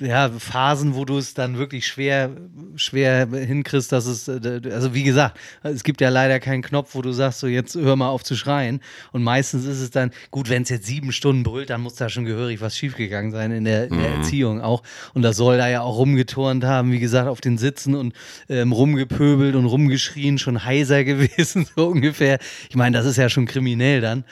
ja, 0.00 0.30
Phasen, 0.30 0.94
wo 0.94 1.04
du 1.04 1.18
es 1.18 1.34
dann 1.34 1.58
wirklich 1.58 1.86
schwer, 1.86 2.30
schwer 2.76 3.26
hinkriegst, 3.26 3.90
dass 3.90 4.06
es, 4.06 4.28
äh, 4.28 4.60
also 4.72 4.94
wie 4.94 5.02
gesagt, 5.02 5.38
es 5.62 5.82
gibt 5.84 6.00
ja 6.00 6.08
leider 6.08 6.40
keinen 6.40 6.62
Knopf, 6.62 6.94
wo 6.94 7.02
du 7.02 7.12
sagst, 7.12 7.40
so 7.40 7.46
jetzt 7.46 7.74
hör 7.74 7.96
mal 7.96 8.08
auf 8.08 8.22
zu 8.22 8.36
schreien. 8.36 8.80
Und 9.12 9.22
meistens 9.22 9.64
ist 9.64 9.80
es 9.80 9.90
dann, 9.90 10.10
gut, 10.30 10.48
wenn 10.48 10.62
es 10.62 10.68
jetzt 10.68 10.86
sieben 10.86 11.12
Stunden 11.12 11.42
brüllt, 11.42 11.70
dann 11.70 11.80
muss 11.80 11.96
da 11.96 12.08
schon 12.08 12.24
gehörig 12.24 12.60
was 12.60 12.76
schiefgegangen 12.76 13.32
sein 13.32 13.50
in 13.50 13.64
der, 13.64 13.88
in 13.88 13.98
der 13.98 14.10
mhm. 14.10 14.16
Erziehung 14.18 14.60
auch. 14.60 14.82
Und 15.14 15.22
das 15.22 15.36
soll 15.36 15.58
da 15.58 15.68
ja 15.68 15.82
auch 15.82 15.98
rumgeturnt 15.98 16.64
haben, 16.64 16.92
wie 16.92 17.00
gesagt, 17.00 17.28
auf 17.28 17.40
den 17.40 17.58
Sitzen 17.58 17.94
und 17.94 18.14
ähm, 18.48 18.72
rumgepöbelt 18.72 19.54
und 19.54 19.66
rumgeschrien, 19.66 20.38
schon 20.38 20.64
heiser 20.64 21.04
gewesen, 21.08 21.66
so 21.74 21.88
ungefähr. 21.88 22.38
Ich 22.68 22.76
meine, 22.76 22.96
das 22.96 23.06
ist 23.06 23.16
ja 23.16 23.28
schon 23.28 23.46
kriminell 23.46 24.00
dann. 24.00 24.24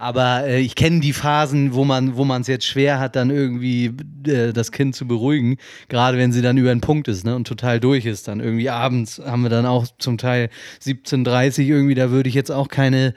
Aber 0.00 0.46
äh, 0.46 0.60
ich 0.60 0.76
kenne 0.76 1.00
die 1.00 1.12
Phasen, 1.12 1.74
wo 1.74 1.84
man 1.84 2.16
wo 2.16 2.24
es 2.24 2.46
jetzt 2.46 2.64
schwer 2.64 3.00
hat, 3.00 3.16
dann 3.16 3.30
irgendwie 3.30 3.92
äh, 4.26 4.52
das 4.52 4.70
Kind 4.70 4.94
zu 4.94 5.08
beruhigen. 5.08 5.56
Gerade 5.88 6.16
wenn 6.16 6.32
sie 6.32 6.40
dann 6.40 6.56
über 6.56 6.70
einen 6.70 6.80
Punkt 6.80 7.08
ist 7.08 7.26
ne, 7.26 7.34
und 7.34 7.48
total 7.48 7.80
durch 7.80 8.06
ist. 8.06 8.28
Dann 8.28 8.38
irgendwie 8.38 8.70
abends 8.70 9.18
haben 9.18 9.42
wir 9.42 9.50
dann 9.50 9.66
auch 9.66 9.86
zum 9.98 10.16
Teil 10.16 10.50
17.30 10.84 11.64
irgendwie, 11.64 11.96
da 11.96 12.10
würde 12.10 12.28
ich 12.28 12.36
jetzt 12.36 12.52
auch 12.52 12.68
keine 12.68 13.12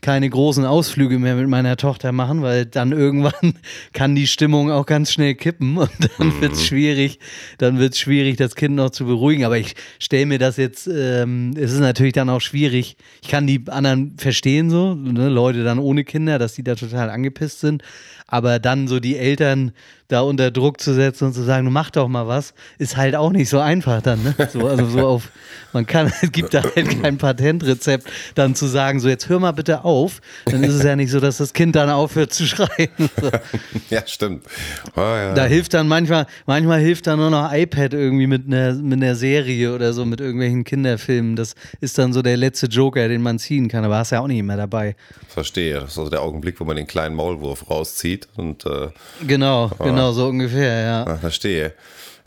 keine 0.00 0.30
großen 0.30 0.64
Ausflüge 0.64 1.18
mehr 1.18 1.34
mit 1.34 1.48
meiner 1.48 1.76
Tochter 1.76 2.12
machen, 2.12 2.42
weil 2.42 2.66
dann 2.66 2.92
irgendwann 2.92 3.54
kann 3.92 4.14
die 4.14 4.26
Stimmung 4.26 4.70
auch 4.70 4.86
ganz 4.86 5.12
schnell 5.12 5.34
kippen 5.34 5.76
und 5.76 5.90
dann 6.18 6.28
mhm. 6.28 6.40
wird 6.40 6.52
es 6.52 6.66
schwierig, 6.66 7.18
dann 7.58 7.78
wird 7.78 7.94
es 7.94 7.98
schwierig, 7.98 8.36
das 8.36 8.54
Kind 8.54 8.76
noch 8.76 8.90
zu 8.90 9.04
beruhigen. 9.04 9.44
Aber 9.44 9.58
ich 9.58 9.74
stelle 9.98 10.26
mir 10.26 10.38
das 10.38 10.56
jetzt, 10.56 10.86
ähm, 10.86 11.54
es 11.56 11.72
ist 11.72 11.80
natürlich 11.80 12.14
dann 12.14 12.30
auch 12.30 12.40
schwierig. 12.40 12.96
Ich 13.22 13.28
kann 13.28 13.46
die 13.46 13.62
anderen 13.68 14.16
verstehen 14.16 14.70
so, 14.70 14.94
ne, 14.94 15.28
Leute 15.28 15.64
dann 15.64 15.78
ohne 15.78 16.04
Kinder, 16.04 16.38
dass 16.38 16.54
die 16.54 16.64
da 16.64 16.74
total 16.74 17.10
angepisst 17.10 17.60
sind. 17.60 17.82
Aber 18.26 18.58
dann 18.58 18.88
so 18.88 19.00
die 19.00 19.16
Eltern 19.16 19.72
da 20.10 20.22
unter 20.22 20.50
Druck 20.50 20.80
zu 20.80 20.92
setzen 20.92 21.26
und 21.26 21.34
zu 21.34 21.42
sagen, 21.42 21.64
du 21.64 21.70
mach 21.70 21.90
doch 21.90 22.08
mal 22.08 22.26
was, 22.26 22.52
ist 22.78 22.96
halt 22.96 23.14
auch 23.14 23.30
nicht 23.30 23.48
so 23.48 23.60
einfach 23.60 24.02
dann. 24.02 24.22
Ne? 24.22 24.34
So, 24.52 24.66
also 24.66 24.84
so 24.86 25.06
auf, 25.06 25.28
man 25.72 25.86
kann, 25.86 26.12
es 26.22 26.32
gibt 26.32 26.52
da 26.52 26.62
halt 26.62 27.02
kein 27.02 27.16
Patentrezept, 27.16 28.10
dann 28.34 28.54
zu 28.56 28.66
sagen, 28.66 28.98
so 28.98 29.08
jetzt 29.08 29.28
hör 29.28 29.38
mal 29.38 29.52
bitte 29.52 29.84
auf. 29.84 30.20
Dann 30.46 30.64
ist 30.64 30.74
es 30.74 30.82
ja 30.82 30.96
nicht 30.96 31.10
so, 31.10 31.20
dass 31.20 31.36
das 31.36 31.52
Kind 31.52 31.76
dann 31.76 31.90
aufhört 31.90 32.32
zu 32.32 32.46
schreien. 32.46 32.88
So. 33.20 33.30
Ja, 33.88 34.06
stimmt. 34.06 34.44
Oh, 34.96 35.00
ja. 35.00 35.34
Da 35.34 35.44
hilft 35.44 35.74
dann 35.74 35.88
manchmal, 35.88 36.26
manchmal 36.46 36.80
hilft 36.80 37.06
dann 37.06 37.18
nur 37.18 37.30
noch 37.30 37.52
iPad 37.52 37.92
irgendwie 37.92 38.26
mit 38.26 38.46
einer, 38.46 38.74
mit 38.74 39.02
einer 39.02 39.14
Serie 39.16 39.74
oder 39.74 39.92
so, 39.92 40.04
mit 40.04 40.20
irgendwelchen 40.20 40.64
Kinderfilmen. 40.64 41.34
Das 41.34 41.54
ist 41.80 41.98
dann 41.98 42.12
so 42.12 42.22
der 42.22 42.36
letzte 42.36 42.66
Joker, 42.66 43.08
den 43.08 43.22
man 43.22 43.38
ziehen 43.38 43.68
kann, 43.68 43.84
aber 43.84 43.98
hast 43.98 44.10
ja 44.10 44.20
auch 44.20 44.28
nicht 44.28 44.42
mehr 44.42 44.56
dabei. 44.56 44.94
Verstehe. 45.28 45.74
Das 45.74 45.92
ist 45.92 45.98
also 45.98 46.10
der 46.10 46.22
Augenblick, 46.22 46.60
wo 46.60 46.64
man 46.64 46.76
den 46.76 46.86
kleinen 46.86 47.16
Maulwurf 47.16 47.68
rauszieht 47.68 48.28
und 48.36 48.64
äh, 48.64 48.88
genau, 49.26 49.70
genau 49.78 49.99
Genau, 50.00 50.12
so 50.12 50.28
ungefähr, 50.28 50.82
ja. 50.82 51.06
Ah, 51.06 51.16
verstehe. 51.16 51.74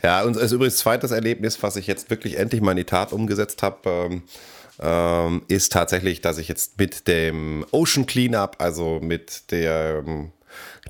Ja, 0.03 0.23
und 0.23 0.37
ist 0.37 0.51
übrigens 0.51 0.77
zweites 0.77 1.11
Erlebnis, 1.11 1.63
was 1.63 1.75
ich 1.75 1.87
jetzt 1.87 2.09
wirklich 2.09 2.37
endlich 2.37 2.61
mal 2.61 2.71
in 2.71 2.77
die 2.77 2.83
Tat 2.83 3.13
umgesetzt 3.13 3.63
habe. 3.63 3.77
Ähm, 3.89 4.23
ähm, 4.79 5.43
ist 5.47 5.71
tatsächlich, 5.71 6.21
dass 6.21 6.37
ich 6.37 6.47
jetzt 6.47 6.77
mit 6.79 7.07
dem 7.07 7.65
Ocean 7.71 8.05
Cleanup, 8.05 8.55
also 8.59 8.99
mit 9.01 9.51
der 9.51 10.03
ähm, 10.05 10.31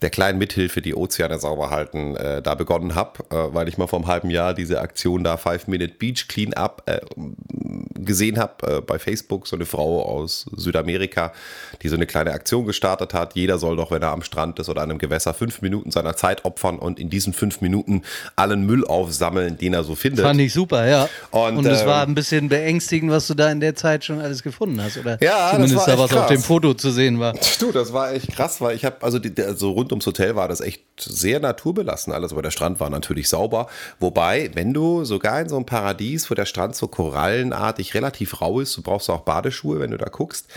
der 0.02 0.10
kleinen 0.10 0.38
Mithilfe, 0.38 0.82
die 0.82 0.96
Ozeane 0.96 1.40
sauber 1.40 1.70
halten, 1.70 2.16
äh, 2.16 2.42
da 2.42 2.56
begonnen 2.56 2.96
habe, 2.96 3.24
äh, 3.30 3.54
weil 3.54 3.68
ich 3.68 3.78
mal 3.78 3.88
vor 3.88 4.00
einem 4.00 4.08
halben 4.08 4.30
Jahr 4.30 4.54
diese 4.54 4.82
Aktion 4.82 5.24
da 5.24 5.38
Five 5.38 5.68
Minute 5.68 5.94
Beach 5.94 6.28
Cleanup 6.28 6.84
äh, 6.86 7.00
gesehen 7.94 8.40
habe 8.40 8.78
äh, 8.78 8.82
bei 8.82 9.00
Facebook. 9.00 9.48
So 9.48 9.56
eine 9.56 9.66
Frau 9.66 10.04
aus 10.04 10.46
Südamerika, 10.56 11.32
die 11.82 11.90
so 11.90 11.96
eine 11.96 12.06
kleine 12.06 12.32
Aktion 12.32 12.66
gestartet 12.66 13.14
hat. 13.14 13.36
Jeder 13.36 13.58
soll 13.58 13.76
doch, 13.76 13.92
wenn 13.92 14.02
er 14.02 14.12
am 14.12 14.24
Strand 14.24 14.60
ist 14.60 14.70
oder 14.70 14.82
an 14.82 14.90
einem 14.90 15.00
Gewässer, 15.00 15.34
fünf 15.34 15.62
Minuten 15.62 15.92
seiner 15.92 16.16
Zeit 16.16 16.46
opfern 16.46 16.80
und 16.80 17.00
in 17.00 17.10
diesen 17.10 17.34
fünf 17.34 17.62
Minuten 17.62 18.02
allen 18.36 18.66
Müll 18.66 18.86
aufsammeln, 18.86 19.58
den 19.58 19.74
er 19.74 19.84
so 19.84 19.96
findet. 19.96 20.26
Fand 20.26 20.40
ich 20.42 20.54
super, 20.54 20.88
ja. 20.88 21.08
Und, 21.32 21.66
es 21.66 21.82
ähm, 21.82 21.88
war 21.88 22.06
ein 22.06 22.16
bisschen 22.16 22.50
beängstigend, 22.50 23.12
was 23.12 23.28
du 23.28 23.36
da 23.36 23.52
in 23.52 23.60
der 23.60 23.76
Zeit 23.76 24.04
schon 24.04 24.20
alles 24.20 24.44
gefunden 24.44 24.82
hast, 24.82 24.98
oder? 24.98 25.18
Ja, 25.22 25.52
zumindest 25.52 25.88
da 25.88 25.98
was 25.98 26.12
krass. 26.12 26.22
auf 26.24 26.28
dem 26.28 26.42
Foto 26.42 26.74
zu 26.74 26.92
sehen 26.92 27.20
war. 27.20 27.34
Du, 27.60 27.72
das 27.72 27.94
war 27.94 28.12
echt 28.12 28.32
krass, 28.36 28.60
weil 28.60 28.76
ich 28.76 28.86
habe 28.86 28.98
also 29.02 29.20
die, 29.20 29.42
also 29.42 29.72
rund 29.72 29.93
ums 29.94 30.06
Hotel 30.06 30.36
war 30.36 30.48
das 30.48 30.62
echt 30.62 30.84
sehr 31.00 31.40
naturbelassen 31.40 32.14
alles, 32.14 32.32
aber 32.32 32.42
der 32.42 32.52
Strand 32.52 32.80
war 32.80 32.90
natürlich 32.90 33.30
sauber. 33.30 33.68
Wobei, 34.00 34.52
wenn 34.54 34.74
du 34.74 35.04
sogar 35.06 35.42
in 35.42 35.50
so 35.50 35.56
einem 35.56 35.66
Paradies, 35.66 36.30
wo 36.30 36.36
der 36.36 36.46
Strand 36.46 36.76
so 36.76 36.88
korallenartig 36.88 37.94
relativ 37.94 38.42
rau 38.42 38.60
ist, 38.60 38.76
du 38.78 38.82
brauchst 38.82 39.10
auch 39.10 39.22
Badeschuhe, 39.22 39.80
wenn 39.80 39.92
du 39.92 39.98
da 39.98 40.10
guckst. 40.10 40.48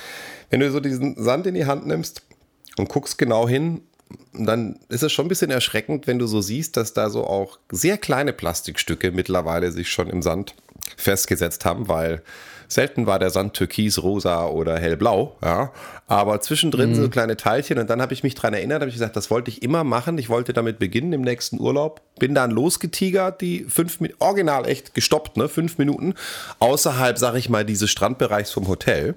Wenn 0.50 0.60
du 0.60 0.70
so 0.70 0.80
diesen 0.80 1.22
Sand 1.22 1.46
in 1.46 1.54
die 1.54 1.66
Hand 1.66 1.86
nimmst 1.86 2.22
und 2.76 2.88
guckst 2.88 3.18
genau 3.18 3.48
hin, 3.48 3.82
dann 4.32 4.78
ist 4.88 5.02
es 5.02 5.12
schon 5.12 5.26
ein 5.26 5.28
bisschen 5.28 5.50
erschreckend, 5.50 6.06
wenn 6.06 6.18
du 6.18 6.26
so 6.26 6.40
siehst, 6.40 6.76
dass 6.76 6.92
da 6.92 7.10
so 7.10 7.26
auch 7.26 7.58
sehr 7.70 7.98
kleine 7.98 8.32
Plastikstücke 8.32 9.10
mittlerweile 9.10 9.72
sich 9.72 9.90
schon 9.90 10.08
im 10.08 10.22
Sand 10.22 10.54
festgesetzt 10.96 11.64
haben, 11.64 11.88
weil 11.88 12.22
Selten 12.68 13.06
war 13.06 13.18
der 13.18 13.30
Sand 13.30 13.54
türkis, 13.54 14.02
rosa 14.02 14.46
oder 14.46 14.78
hellblau, 14.78 15.36
ja. 15.42 15.72
Aber 16.08 16.40
zwischendrin 16.40 16.90
mhm. 16.90 16.94
so 16.94 17.08
kleine 17.08 17.36
Teilchen 17.36 17.78
und 17.78 17.90
dann 17.90 18.00
habe 18.00 18.12
ich 18.12 18.22
mich 18.22 18.34
daran 18.34 18.54
erinnert, 18.54 18.80
habe 18.80 18.88
ich 18.88 18.94
gesagt, 18.94 19.16
das 19.16 19.30
wollte 19.30 19.50
ich 19.50 19.62
immer 19.62 19.82
machen. 19.84 20.18
Ich 20.18 20.28
wollte 20.28 20.52
damit 20.52 20.78
beginnen 20.78 21.12
im 21.12 21.22
nächsten 21.22 21.60
Urlaub. 21.60 22.00
Bin 22.18 22.34
dann 22.34 22.50
losgetigert, 22.50 23.40
die 23.40 23.64
fünf 23.64 24.00
Minuten, 24.00 24.22
original 24.22 24.68
echt 24.68 24.94
gestoppt, 24.94 25.36
ne? 25.36 25.48
Fünf 25.48 25.78
Minuten 25.78 26.14
außerhalb, 26.60 27.18
sag 27.18 27.34
ich 27.34 27.48
mal, 27.48 27.64
dieses 27.64 27.90
Strandbereichs 27.90 28.52
vom 28.52 28.68
Hotel. 28.68 29.16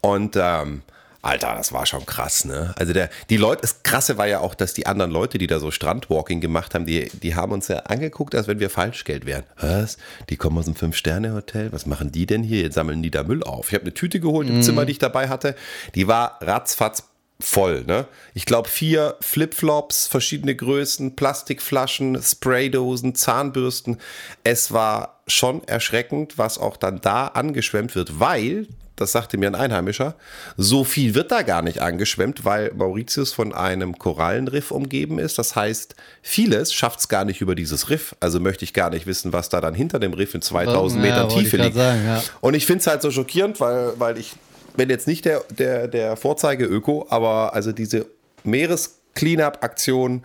Und 0.00 0.36
ähm, 0.36 0.82
Alter, 1.24 1.54
das 1.54 1.72
war 1.72 1.86
schon 1.86 2.04
krass, 2.04 2.44
ne? 2.44 2.74
Also 2.76 2.92
der, 2.92 3.08
die 3.30 3.36
Leute, 3.36 3.62
das 3.62 3.84
Krasse 3.84 4.18
war 4.18 4.26
ja 4.26 4.40
auch, 4.40 4.56
dass 4.56 4.74
die 4.74 4.86
anderen 4.86 5.12
Leute, 5.12 5.38
die 5.38 5.46
da 5.46 5.60
so 5.60 5.70
Strandwalking 5.70 6.40
gemacht 6.40 6.74
haben, 6.74 6.84
die, 6.84 7.08
die 7.10 7.36
haben 7.36 7.52
uns 7.52 7.68
ja 7.68 7.78
angeguckt, 7.78 8.34
als 8.34 8.48
wenn 8.48 8.58
wir 8.58 8.70
Falschgeld 8.70 9.24
wären. 9.24 9.44
Was? 9.60 9.98
Die 10.30 10.36
kommen 10.36 10.58
aus 10.58 10.66
einem 10.66 10.74
Fünf-Sterne-Hotel? 10.74 11.72
Was 11.72 11.86
machen 11.86 12.10
die 12.10 12.26
denn 12.26 12.42
hier? 12.42 12.62
Jetzt 12.62 12.74
sammeln 12.74 13.04
die 13.04 13.12
da 13.12 13.22
Müll 13.22 13.44
auf. 13.44 13.68
Ich 13.68 13.74
habe 13.74 13.84
eine 13.84 13.94
Tüte 13.94 14.18
geholt 14.18 14.48
im 14.48 14.56
mhm. 14.56 14.62
Zimmer, 14.62 14.84
die 14.84 14.92
ich 14.92 14.98
dabei 14.98 15.28
hatte. 15.28 15.54
Die 15.94 16.08
war 16.08 16.38
ratzfatz 16.40 17.04
voll, 17.38 17.84
ne? 17.86 18.06
Ich 18.34 18.44
glaube 18.44 18.68
vier 18.68 19.16
Flipflops, 19.20 20.08
verschiedene 20.08 20.56
Größen, 20.56 21.14
Plastikflaschen, 21.14 22.20
Spraydosen, 22.20 23.14
Zahnbürsten. 23.14 23.98
Es 24.42 24.72
war 24.72 25.20
schon 25.28 25.66
erschreckend, 25.68 26.36
was 26.36 26.58
auch 26.58 26.76
dann 26.76 27.00
da 27.00 27.28
angeschwemmt 27.28 27.94
wird, 27.94 28.18
weil 28.18 28.66
das 28.96 29.12
sagte 29.12 29.38
mir 29.38 29.48
ein 29.48 29.54
Einheimischer, 29.54 30.14
so 30.56 30.84
viel 30.84 31.14
wird 31.14 31.32
da 31.32 31.42
gar 31.42 31.62
nicht 31.62 31.80
angeschwemmt, 31.80 32.44
weil 32.44 32.72
Mauritius 32.74 33.32
von 33.32 33.52
einem 33.52 33.98
Korallenriff 33.98 34.70
umgeben 34.70 35.18
ist. 35.18 35.38
Das 35.38 35.56
heißt, 35.56 35.94
vieles 36.20 36.72
schafft 36.72 37.00
es 37.00 37.08
gar 37.08 37.24
nicht 37.24 37.40
über 37.40 37.54
dieses 37.54 37.90
Riff. 37.90 38.14
Also 38.20 38.38
möchte 38.40 38.64
ich 38.64 38.74
gar 38.74 38.90
nicht 38.90 39.06
wissen, 39.06 39.32
was 39.32 39.48
da 39.48 39.60
dann 39.60 39.74
hinter 39.74 39.98
dem 39.98 40.12
Riff 40.12 40.34
in 40.34 40.42
2000 40.42 41.00
Metern 41.00 41.30
ja, 41.30 41.36
Tiefe 41.36 41.56
liegt. 41.56 41.74
Sagen, 41.74 42.04
ja. 42.04 42.22
Und 42.40 42.54
ich 42.54 42.66
finde 42.66 42.80
es 42.80 42.86
halt 42.86 43.02
so 43.02 43.10
schockierend, 43.10 43.60
weil, 43.60 43.92
weil 43.98 44.18
ich 44.18 44.34
bin 44.76 44.90
jetzt 44.90 45.06
nicht 45.06 45.24
der, 45.24 45.42
der, 45.50 45.88
der 45.88 46.16
Vorzeige-Öko, 46.16 47.06
aber 47.10 47.54
also 47.54 47.72
diese 47.72 48.06
Meeres-Cleanup-Aktion, 48.44 50.22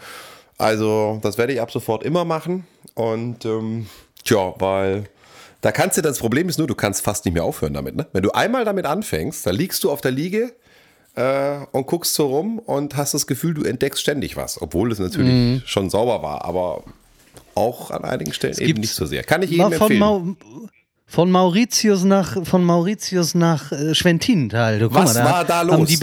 Also, 0.58 1.20
das 1.22 1.38
werde 1.38 1.54
ich 1.54 1.62
ab 1.62 1.72
sofort 1.72 2.04
immer 2.04 2.26
machen. 2.26 2.66
Und 2.96 3.46
ähm, 3.46 3.88
tja, 4.24 4.54
weil 4.60 5.06
da 5.68 5.74
kannst 5.74 5.98
du, 5.98 6.02
das 6.02 6.20
Problem 6.20 6.48
ist 6.48 6.58
nur, 6.58 6.66
du 6.66 6.76
kannst 6.76 7.02
fast 7.02 7.26
nicht 7.26 7.34
mehr 7.34 7.44
aufhören 7.44 7.74
damit. 7.74 7.94
Ne? 7.94 8.08
Wenn 8.14 8.24
du 8.24 8.32
einmal 8.32 8.64
damit 8.64 8.86
anfängst, 8.86 9.46
dann 9.46 9.54
liegst 9.54 9.84
du 9.84 9.92
auf 9.92 10.00
der 10.00 10.12
Liege 10.12 10.54
äh, 11.16 11.58
und 11.74 11.88
guckst 11.88 12.14
so 12.14 12.28
rum 12.28 12.60
und 12.60 12.96
hast 12.96 13.14
das 13.14 13.28
Gefühl, 13.28 13.54
du 13.54 13.66
entdeckst 13.66 14.02
ständig 14.02 14.38
was, 14.38 14.62
obwohl 14.62 14.94
es 14.94 15.00
natürlich 15.00 15.34
mhm. 15.34 15.62
schon 15.66 15.90
sauber 15.90 16.24
war, 16.24 16.46
aber 16.46 16.86
auch 17.54 17.92
an 17.92 18.06
einigen 18.06 18.32
Stellen 18.32 18.54
es 18.54 18.60
eben 18.60 18.80
nicht 18.80 18.94
so 18.94 19.06
sehr. 19.06 19.26
Kann 19.26 19.42
ich 19.42 19.50
jedem 19.50 19.74
empfehlen. 19.74 20.00
Mau 20.00 20.38
von 21.06 21.32
Mauritius 21.32 22.06
nach, 22.06 22.46
von 22.46 22.64
Mauritius 22.64 23.36
nach 23.36 23.74
äh, 23.74 23.94
Schwentinenthal. 23.94 24.80
Du, 24.80 24.94
was 24.94 25.16
mal, 25.16 25.22
da 25.22 25.32
war 25.32 25.44
da 25.44 25.62
los? 25.64 26.00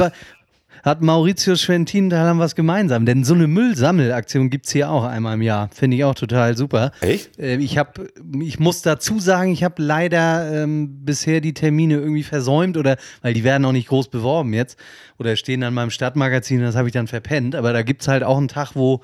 Hat 0.85 1.01
Mauritius 1.01 1.63
Schwentinenthal 1.63 2.29
haben 2.29 2.39
was 2.39 2.55
gemeinsam. 2.55 3.07
Denn 3.07 3.25
so 3.25 3.33
eine 3.33 3.47
Müllsammelaktion 3.47 4.51
gibt 4.51 4.67
es 4.67 4.73
hier 4.73 4.91
auch 4.91 5.05
einmal 5.05 5.35
im 5.35 5.43
Jahr. 5.43 5.71
Finde 5.73 5.97
ich 5.97 6.05
auch 6.05 6.15
total 6.15 6.57
super. 6.57 6.93
Echt? 7.01 7.39
Äh, 7.39 7.57
ich, 7.57 7.79
hab, 7.79 7.99
ich 8.39 8.61
muss 8.61 8.83
dazu 8.83 9.19
sagen, 9.19 9.51
ich 9.51 9.65
habe 9.65 9.83
leider 9.83 10.63
ähm, 10.63 11.05
bisher 11.05 11.41
die 11.41 11.55
Termine 11.55 11.95
irgendwie 11.95 12.23
versäumt 12.23 12.77
oder, 12.77 12.99
weil 13.23 13.33
die 13.33 13.45
werden 13.45 13.65
auch 13.65 13.73
nicht 13.73 13.89
groß 13.89 14.09
beworben 14.09 14.53
jetzt 14.53 14.79
oder 15.19 15.37
stehen 15.37 15.63
dann 15.63 15.73
meinem 15.73 15.91
Stadtmagazin, 15.91 16.61
das 16.61 16.77
habe 16.77 16.89
ich 16.89 16.93
dann 16.93 17.07
verpennt. 17.07 17.55
Aber 17.55 17.73
da 17.73 17.83
gibt 17.83 18.03
es 18.03 18.09
halt 18.09 18.23
auch 18.23 18.37
einen 18.37 18.49
Tag, 18.49 18.73
wo 18.75 19.01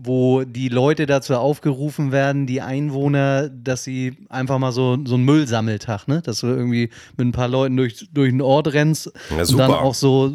wo 0.00 0.44
die 0.44 0.68
Leute 0.68 1.06
dazu 1.06 1.34
aufgerufen 1.34 2.12
werden, 2.12 2.46
die 2.46 2.60
Einwohner, 2.60 3.48
dass 3.48 3.84
sie 3.84 4.16
einfach 4.28 4.58
mal 4.58 4.70
so, 4.70 4.96
so 5.04 5.16
einen 5.16 5.24
Müllsammeltag, 5.24 6.06
ne? 6.06 6.22
Dass 6.22 6.40
du 6.40 6.46
irgendwie 6.46 6.90
mit 7.16 7.26
ein 7.26 7.32
paar 7.32 7.48
Leuten 7.48 7.76
durch, 7.76 8.08
durch 8.12 8.30
den 8.30 8.40
Ort 8.40 8.72
rennst. 8.72 9.10
Ja, 9.30 9.42
und 9.42 9.58
dann 9.58 9.72
auch 9.72 9.94
so, 9.94 10.32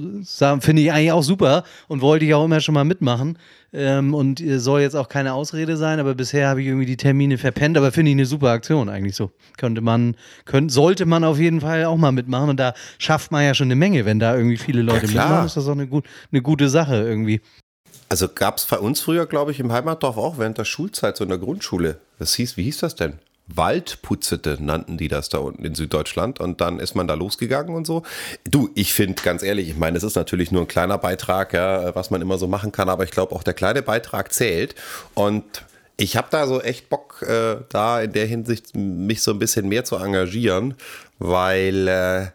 finde 0.59 0.81
ich 0.81 0.91
eigentlich 0.91 1.11
auch 1.13 1.23
super 1.23 1.63
und 1.87 2.01
wollte 2.01 2.25
ich 2.25 2.33
auch 2.33 2.45
immer 2.45 2.59
schon 2.59 2.75
mal 2.75 2.83
mitmachen. 2.83 3.37
Ähm, 3.75 4.13
und 4.13 4.43
soll 4.57 4.81
jetzt 4.81 4.95
auch 4.95 5.09
keine 5.09 5.33
Ausrede 5.33 5.77
sein, 5.77 5.99
aber 5.99 6.13
bisher 6.13 6.47
habe 6.47 6.61
ich 6.61 6.67
irgendwie 6.67 6.85
die 6.85 6.97
Termine 6.97 7.39
verpennt, 7.39 7.75
aber 7.75 7.91
finde 7.91 8.11
ich 8.11 8.15
eine 8.15 8.27
super 8.27 8.49
Aktion 8.49 8.87
eigentlich 8.87 9.15
so. 9.15 9.31
Könnte 9.57 9.81
man, 9.81 10.15
könnte, 10.45 10.71
sollte 10.71 11.07
man 11.07 11.23
auf 11.23 11.39
jeden 11.39 11.61
Fall 11.61 11.85
auch 11.85 11.97
mal 11.97 12.11
mitmachen 12.11 12.49
und 12.51 12.59
da 12.59 12.75
schafft 12.99 13.31
man 13.31 13.43
ja 13.43 13.55
schon 13.55 13.67
eine 13.67 13.75
Menge, 13.75 14.05
wenn 14.05 14.19
da 14.19 14.35
irgendwie 14.35 14.57
viele 14.57 14.83
Leute 14.83 15.07
ja, 15.07 15.23
mitmachen, 15.23 15.45
ist 15.47 15.57
das 15.57 15.67
auch 15.67 15.71
eine, 15.71 15.87
gut, 15.87 16.05
eine 16.31 16.43
gute 16.43 16.69
Sache 16.69 16.97
irgendwie. 16.97 17.41
Also 18.13 18.27
gab 18.29 18.57
es 18.57 18.65
bei 18.65 18.77
uns 18.77 19.01
früher, 19.01 19.25
glaube 19.25 19.49
ich, 19.49 19.59
im 19.59 19.71
Heimatdorf 19.71 20.17
auch 20.17 20.37
während 20.37 20.59
der 20.59 20.65
Schulzeit, 20.65 21.17
so 21.17 21.23
in 21.23 21.31
der 21.31 21.39
Grundschule. 21.39 21.97
Das 22.19 22.35
hieß, 22.35 22.57
wie 22.57 22.63
hieß 22.65 22.77
das 22.77 22.93
denn? 22.93 23.13
Waldputzete 23.47 24.59
nannten 24.59 24.99
die 24.99 25.07
das 25.07 25.29
da 25.29 25.39
unten 25.39 25.65
in 25.65 25.73
Süddeutschland 25.73 26.39
und 26.39 26.61
dann 26.61 26.77
ist 26.77 26.93
man 26.93 27.07
da 27.07 27.15
losgegangen 27.15 27.73
und 27.73 27.87
so. 27.87 28.03
Du, 28.47 28.69
ich 28.75 28.93
finde 28.93 29.19
ganz 29.23 29.41
ehrlich, 29.41 29.67
ich 29.67 29.77
meine, 29.77 29.97
es 29.97 30.03
ist 30.03 30.13
natürlich 30.13 30.51
nur 30.51 30.61
ein 30.61 30.67
kleiner 30.67 30.99
Beitrag, 30.99 31.53
ja, 31.53 31.95
was 31.95 32.11
man 32.11 32.21
immer 32.21 32.37
so 32.37 32.47
machen 32.47 32.71
kann, 32.71 32.87
aber 32.87 33.03
ich 33.03 33.09
glaube 33.09 33.33
auch 33.33 33.41
der 33.41 33.55
kleine 33.55 33.81
Beitrag 33.81 34.31
zählt 34.31 34.75
und 35.15 35.43
ich 35.97 36.15
habe 36.15 36.27
da 36.29 36.45
so 36.45 36.61
echt 36.61 36.89
Bock, 36.89 37.23
äh, 37.27 37.55
da 37.69 37.99
in 37.99 38.11
der 38.11 38.27
Hinsicht 38.27 38.75
mich 38.75 39.23
so 39.23 39.31
ein 39.31 39.39
bisschen 39.39 39.67
mehr 39.67 39.85
zu 39.85 39.95
engagieren, 39.95 40.75
weil 41.17 41.87
äh, 41.87 42.27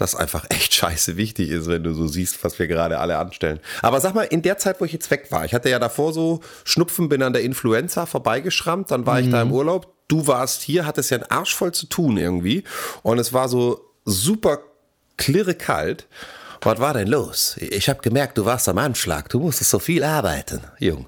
das 0.00 0.14
einfach 0.14 0.46
echt 0.48 0.74
scheiße 0.80 1.16
wichtig 1.16 1.50
ist, 1.50 1.68
wenn 1.68 1.82
du 1.82 1.92
so 1.94 2.06
siehst, 2.06 2.42
was 2.44 2.58
wir 2.58 2.66
gerade 2.66 2.98
alle 2.98 3.18
anstellen. 3.18 3.60
Aber 3.82 4.00
sag 4.00 4.14
mal, 4.14 4.22
in 4.22 4.42
der 4.42 4.58
Zeit, 4.58 4.80
wo 4.80 4.84
ich 4.84 4.92
jetzt 4.92 5.10
weg 5.10 5.26
war, 5.30 5.44
ich 5.44 5.54
hatte 5.54 5.70
ja 5.70 5.78
davor 5.78 6.12
so 6.12 6.40
Schnupfen, 6.64 7.08
bin 7.08 7.22
an 7.22 7.32
der 7.32 7.42
Influenza 7.42 8.06
vorbeigeschrammt, 8.06 8.90
dann 8.90 9.06
war 9.06 9.20
mhm. 9.20 9.26
ich 9.26 9.30
da 9.30 9.42
im 9.42 9.48
mhm. 9.48 9.54
Urlaub, 9.54 9.94
du 10.08 10.26
warst 10.26 10.62
hier, 10.62 10.86
hattest 10.86 11.10
ja 11.10 11.18
einen 11.18 11.30
Arsch 11.30 11.54
voll 11.54 11.72
zu 11.72 11.86
tun 11.86 12.16
irgendwie 12.16 12.64
und 13.02 13.18
es 13.18 13.32
war 13.32 13.48
so 13.48 13.80
super 14.04 14.58
klirre 15.16 15.54
kalt. 15.54 16.06
Was 16.62 16.78
war 16.78 16.92
denn 16.92 17.08
los? 17.08 17.56
Ich 17.58 17.88
habe 17.88 18.00
gemerkt, 18.02 18.36
du 18.36 18.44
warst 18.44 18.68
am 18.68 18.78
Anschlag, 18.78 19.28
du 19.30 19.40
musstest 19.40 19.70
so 19.70 19.78
viel 19.78 20.04
arbeiten, 20.04 20.60
Jung. 20.78 21.06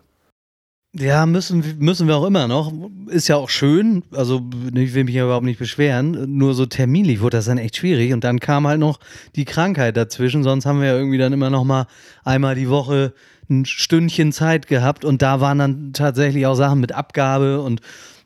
Ja, 0.94 1.24
müssen, 1.24 1.78
müssen 1.78 2.06
wir 2.06 2.16
auch 2.16 2.26
immer 2.26 2.46
noch. 2.46 2.70
Ist 3.06 3.28
ja 3.28 3.36
auch 3.36 3.48
schön. 3.48 4.02
Also, 4.12 4.42
ich 4.74 4.92
will 4.92 5.04
mich 5.04 5.14
ja 5.14 5.24
überhaupt 5.24 5.46
nicht 5.46 5.58
beschweren. 5.58 6.36
Nur 6.36 6.52
so 6.52 6.66
terminlich 6.66 7.20
wurde 7.22 7.38
das 7.38 7.46
dann 7.46 7.56
echt 7.56 7.76
schwierig. 7.78 8.12
Und 8.12 8.24
dann 8.24 8.40
kam 8.40 8.66
halt 8.66 8.78
noch 8.78 9.00
die 9.34 9.46
Krankheit 9.46 9.96
dazwischen. 9.96 10.42
Sonst 10.42 10.66
haben 10.66 10.80
wir 10.80 10.88
ja 10.88 10.96
irgendwie 10.98 11.16
dann 11.16 11.32
immer 11.32 11.48
noch 11.48 11.64
mal 11.64 11.86
einmal 12.24 12.56
die 12.56 12.68
Woche 12.68 13.14
ein 13.48 13.64
Stündchen 13.64 14.32
Zeit 14.32 14.66
gehabt. 14.66 15.06
Und 15.06 15.22
da 15.22 15.40
waren 15.40 15.58
dann 15.58 15.92
tatsächlich 15.94 16.46
auch 16.46 16.56
Sachen 16.56 16.80
mit 16.80 16.92
Abgabe 16.92 17.62
und 17.62 17.80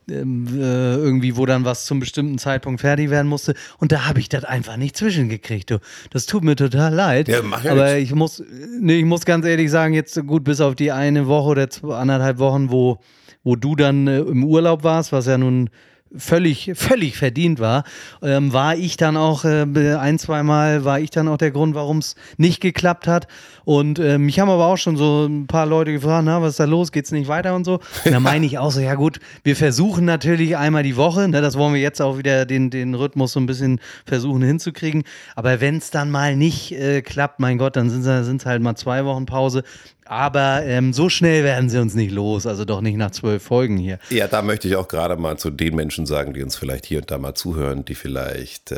irgendwie, 0.08 1.36
wo 1.36 1.46
dann 1.46 1.64
was 1.64 1.84
zum 1.84 2.00
bestimmten 2.00 2.38
Zeitpunkt 2.38 2.80
fertig 2.80 3.10
werden 3.10 3.28
musste. 3.28 3.54
Und 3.78 3.92
da 3.92 4.06
habe 4.06 4.20
ich 4.20 4.28
das 4.28 4.44
einfach 4.44 4.76
nicht 4.76 4.96
zwischengekriegt. 4.96 5.70
Du. 5.70 5.78
Das 6.10 6.26
tut 6.26 6.44
mir 6.44 6.56
total 6.56 6.94
leid. 6.94 7.28
Ja, 7.28 7.42
mach 7.42 7.64
ja 7.64 7.72
aber 7.72 7.96
ich 7.98 8.14
muss, 8.14 8.42
nee, 8.80 8.98
ich 8.98 9.04
muss 9.04 9.24
ganz 9.24 9.44
ehrlich 9.46 9.70
sagen, 9.70 9.94
jetzt 9.94 10.20
gut, 10.26 10.44
bis 10.44 10.60
auf 10.60 10.74
die 10.74 10.92
eine 10.92 11.26
Woche 11.26 11.48
oder 11.48 11.68
anderthalb 11.98 12.38
Wochen, 12.38 12.70
wo, 12.70 12.98
wo 13.42 13.56
du 13.56 13.74
dann 13.74 14.06
äh, 14.06 14.20
im 14.20 14.44
Urlaub 14.44 14.84
warst, 14.84 15.12
was 15.12 15.26
ja 15.26 15.38
nun 15.38 15.70
völlig, 16.18 16.72
völlig 16.74 17.16
verdient 17.16 17.60
war, 17.60 17.84
ähm, 18.22 18.52
war 18.52 18.76
ich 18.76 18.96
dann 18.96 19.16
auch 19.16 19.44
äh, 19.44 19.64
ein, 19.98 20.18
zwei 20.18 20.42
Mal 20.42 20.84
war 20.84 21.00
ich 21.00 21.10
dann 21.10 21.28
auch 21.28 21.36
der 21.36 21.50
Grund, 21.50 21.74
warum 21.74 21.98
es 21.98 22.14
nicht 22.36 22.60
geklappt 22.60 23.06
hat. 23.06 23.26
Und 23.64 23.98
äh, 23.98 24.18
mich 24.18 24.38
haben 24.38 24.48
aber 24.48 24.66
auch 24.66 24.76
schon 24.76 24.96
so 24.96 25.26
ein 25.26 25.46
paar 25.46 25.66
Leute 25.66 25.92
gefragt, 25.92 26.24
na, 26.24 26.40
was 26.40 26.50
ist 26.50 26.60
da 26.60 26.64
los? 26.64 26.92
Geht's 26.92 27.10
nicht 27.10 27.26
weiter 27.28 27.54
und 27.54 27.64
so? 27.64 27.80
Und 28.04 28.12
da 28.12 28.20
meine 28.20 28.46
ich 28.46 28.58
auch 28.58 28.70
so, 28.70 28.80
ja 28.80 28.94
gut, 28.94 29.18
wir 29.42 29.56
versuchen 29.56 30.04
natürlich 30.04 30.56
einmal 30.56 30.82
die 30.82 30.96
Woche, 30.96 31.28
ne, 31.28 31.40
das 31.40 31.58
wollen 31.58 31.74
wir 31.74 31.80
jetzt 31.80 32.00
auch 32.00 32.18
wieder 32.18 32.46
den, 32.46 32.70
den 32.70 32.94
Rhythmus 32.94 33.32
so 33.32 33.40
ein 33.40 33.46
bisschen 33.46 33.80
versuchen 34.04 34.42
hinzukriegen. 34.42 35.02
Aber 35.34 35.60
wenn 35.60 35.78
es 35.78 35.90
dann 35.90 36.10
mal 36.10 36.36
nicht 36.36 36.72
äh, 36.72 37.02
klappt, 37.02 37.40
mein 37.40 37.58
Gott, 37.58 37.76
dann 37.76 37.90
sind 37.90 38.06
es 38.06 38.46
halt 38.46 38.62
mal 38.62 38.76
zwei 38.76 39.04
Wochen 39.04 39.26
Pause. 39.26 39.64
Aber 40.08 40.62
ähm, 40.64 40.92
so 40.92 41.08
schnell 41.08 41.44
werden 41.44 41.68
sie 41.68 41.80
uns 41.80 41.94
nicht 41.94 42.12
los, 42.12 42.46
also 42.46 42.64
doch 42.64 42.80
nicht 42.80 42.96
nach 42.96 43.10
zwölf 43.10 43.42
Folgen 43.42 43.76
hier. 43.76 43.98
Ja, 44.10 44.28
da 44.28 44.42
möchte 44.42 44.68
ich 44.68 44.76
auch 44.76 44.88
gerade 44.88 45.16
mal 45.16 45.36
zu 45.38 45.50
den 45.50 45.74
Menschen 45.74 46.06
sagen, 46.06 46.34
die 46.34 46.42
uns 46.42 46.56
vielleicht 46.56 46.86
hier 46.86 46.98
und 47.00 47.10
da 47.10 47.18
mal 47.18 47.34
zuhören, 47.34 47.84
die 47.84 47.94
vielleicht 47.94 48.72
äh, 48.72 48.76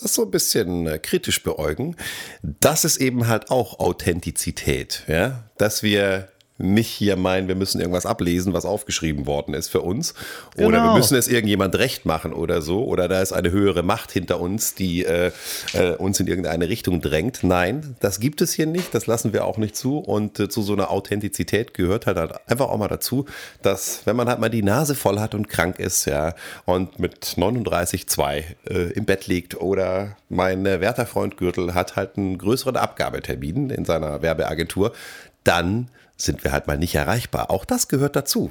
das 0.00 0.14
so 0.14 0.24
ein 0.24 0.30
bisschen 0.30 0.86
äh, 0.86 0.98
kritisch 0.98 1.42
beäugen. 1.42 1.96
Das 2.42 2.84
ist 2.84 2.98
eben 2.98 3.28
halt 3.28 3.50
auch 3.50 3.78
Authentizität, 3.78 5.04
ja, 5.08 5.44
dass 5.58 5.82
wir 5.82 6.28
nicht 6.58 6.88
hier 6.88 7.16
meinen, 7.16 7.48
wir 7.48 7.54
müssen 7.54 7.80
irgendwas 7.80 8.06
ablesen, 8.06 8.52
was 8.52 8.64
aufgeschrieben 8.64 9.26
worden 9.26 9.54
ist 9.54 9.68
für 9.68 9.82
uns. 9.82 10.14
Oder 10.56 10.66
genau. 10.66 10.84
wir 10.84 10.96
müssen 10.96 11.16
es 11.16 11.28
irgendjemand 11.28 11.76
recht 11.76 12.06
machen 12.06 12.32
oder 12.32 12.62
so. 12.62 12.84
Oder 12.84 13.08
da 13.08 13.20
ist 13.20 13.32
eine 13.32 13.50
höhere 13.50 13.82
Macht 13.82 14.12
hinter 14.12 14.40
uns, 14.40 14.74
die 14.74 15.04
äh, 15.04 15.32
äh, 15.74 15.96
uns 15.96 16.18
in 16.20 16.26
irgendeine 16.26 16.68
Richtung 16.68 17.00
drängt. 17.00 17.42
Nein, 17.42 17.96
das 18.00 18.20
gibt 18.20 18.40
es 18.40 18.52
hier 18.52 18.66
nicht. 18.66 18.94
Das 18.94 19.06
lassen 19.06 19.32
wir 19.32 19.44
auch 19.44 19.58
nicht 19.58 19.76
zu. 19.76 19.98
Und 19.98 20.40
äh, 20.40 20.48
zu 20.48 20.62
so 20.62 20.72
einer 20.72 20.90
Authentizität 20.90 21.74
gehört 21.74 22.06
halt, 22.06 22.16
halt 22.16 22.32
einfach 22.48 22.68
auch 22.68 22.78
mal 22.78 22.88
dazu, 22.88 23.26
dass 23.62 24.06
wenn 24.06 24.16
man 24.16 24.28
halt 24.28 24.40
mal 24.40 24.48
die 24.48 24.62
Nase 24.62 24.94
voll 24.94 25.20
hat 25.20 25.34
und 25.34 25.48
krank 25.48 25.78
ist, 25.78 26.06
ja, 26.06 26.34
und 26.64 26.98
mit 26.98 27.24
39,2 27.36 28.44
äh, 28.68 28.92
im 28.92 29.04
Bett 29.04 29.26
liegt 29.26 29.60
oder 29.60 30.16
mein 30.28 30.64
äh, 30.66 30.80
werter 30.80 31.06
Freund 31.06 31.36
Gürtel 31.36 31.74
hat 31.74 31.96
halt 31.96 32.16
einen 32.16 32.38
größeren 32.38 32.76
Abgabetermin 32.76 33.70
in 33.70 33.84
seiner 33.84 34.22
Werbeagentur, 34.22 34.92
dann 35.46 35.88
sind 36.16 36.44
wir 36.44 36.52
halt 36.52 36.66
mal 36.66 36.78
nicht 36.78 36.94
erreichbar. 36.94 37.50
Auch 37.50 37.64
das 37.64 37.88
gehört 37.88 38.16
dazu. 38.16 38.50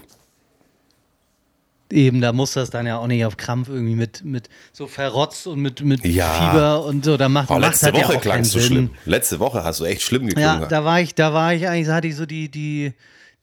Eben, 1.92 2.20
da 2.20 2.34
muss 2.34 2.54
das 2.54 2.72
dann 2.72 2.88
ja 2.88 2.98
auch 2.98 3.06
nicht 3.06 3.26
auf 3.26 3.38
Krampf 3.38 3.70
irgendwie 3.70 3.96
mit, 3.96 4.26
mit 4.26 4.50
so 4.74 4.88
verrotzt 4.88 5.46
und 5.46 5.62
mit, 5.62 5.82
mit 5.82 6.04
ja. 6.04 6.52
Fieber 6.52 6.84
und 6.84 7.06
so. 7.06 7.16
Da 7.16 7.30
macht, 7.30 7.52
oh, 7.52 7.60
letzte 7.60 7.94
Woche 7.94 8.14
ja 8.14 8.20
klangst 8.20 8.56
du 8.56 8.60
schlimm. 8.60 8.90
Letzte 9.06 9.40
Woche 9.40 9.64
hast 9.64 9.82
du 9.82 9.86
echt 9.86 10.02
schlimm 10.02 10.26
geklungen. 10.26 10.62
Ja, 10.62 10.68
da 10.68 10.84
war 10.84 11.00
ich, 11.00 11.14
da 11.14 11.34
war 11.34 11.54
ich 11.54 11.68
eigentlich, 11.68 11.88
hatte 11.90 12.08
ich 12.08 12.16
so 12.16 12.26
die, 12.26 12.50
die, 12.50 12.94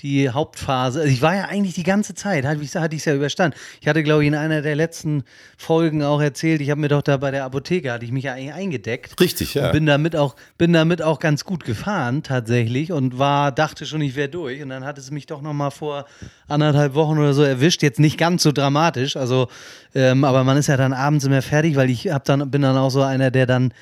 die 0.02 0.28
Hauptphase. 0.28 1.00
Also 1.00 1.12
ich 1.12 1.22
war 1.22 1.36
ja 1.36 1.44
eigentlich 1.44 1.74
die 1.74 1.84
ganze 1.84 2.14
Zeit, 2.14 2.44
hatte 2.44 2.60
ich 2.62 2.74
es 2.74 3.04
ja 3.04 3.14
überstanden. 3.14 3.56
Ich 3.80 3.86
hatte, 3.86 4.02
glaube 4.02 4.22
ich, 4.22 4.28
in 4.28 4.34
einer 4.34 4.60
der 4.60 4.74
letzten 4.74 5.22
Folgen 5.56 6.02
auch 6.02 6.20
erzählt, 6.20 6.60
ich 6.60 6.70
habe 6.70 6.80
mir 6.80 6.88
doch 6.88 7.02
da 7.02 7.16
bei 7.16 7.30
der 7.30 7.44
Apotheke, 7.44 7.92
hatte 7.92 8.04
ich 8.04 8.10
mich 8.10 8.24
ja 8.24 8.34
eigentlich 8.34 8.52
eingedeckt. 8.52 9.18
Richtig, 9.20 9.54
ja. 9.54 9.66
Und 9.66 9.72
bin 9.72 9.86
damit 9.86 10.16
auch, 10.16 10.34
bin 10.58 10.72
damit 10.72 11.02
auch 11.02 11.20
ganz 11.20 11.44
gut 11.44 11.64
gefahren, 11.64 12.22
tatsächlich, 12.22 12.90
und 12.90 13.18
war, 13.18 13.52
dachte 13.52 13.86
schon, 13.86 14.00
ich 14.00 14.16
wäre 14.16 14.28
durch. 14.28 14.60
Und 14.62 14.70
dann 14.70 14.84
hat 14.84 14.98
es 14.98 15.10
mich 15.10 15.26
doch 15.26 15.40
noch 15.40 15.52
mal 15.52 15.70
vor 15.70 16.06
anderthalb 16.48 16.94
Wochen 16.94 17.18
oder 17.18 17.32
so 17.32 17.42
erwischt. 17.42 17.82
Jetzt 17.82 18.00
nicht 18.00 18.18
ganz 18.18 18.42
so 18.42 18.50
dramatisch, 18.50 19.16
also, 19.16 19.48
ähm, 19.94 20.24
aber 20.24 20.42
man 20.42 20.56
ist 20.56 20.66
ja 20.66 20.76
dann 20.76 20.92
abends 20.92 21.24
immer 21.24 21.42
fertig, 21.42 21.76
weil 21.76 21.90
ich 21.90 22.08
hab 22.08 22.24
dann, 22.24 22.50
bin 22.50 22.62
dann 22.62 22.76
auch 22.76 22.90
so 22.90 23.02
einer, 23.02 23.30
der 23.30 23.46
dann 23.46 23.72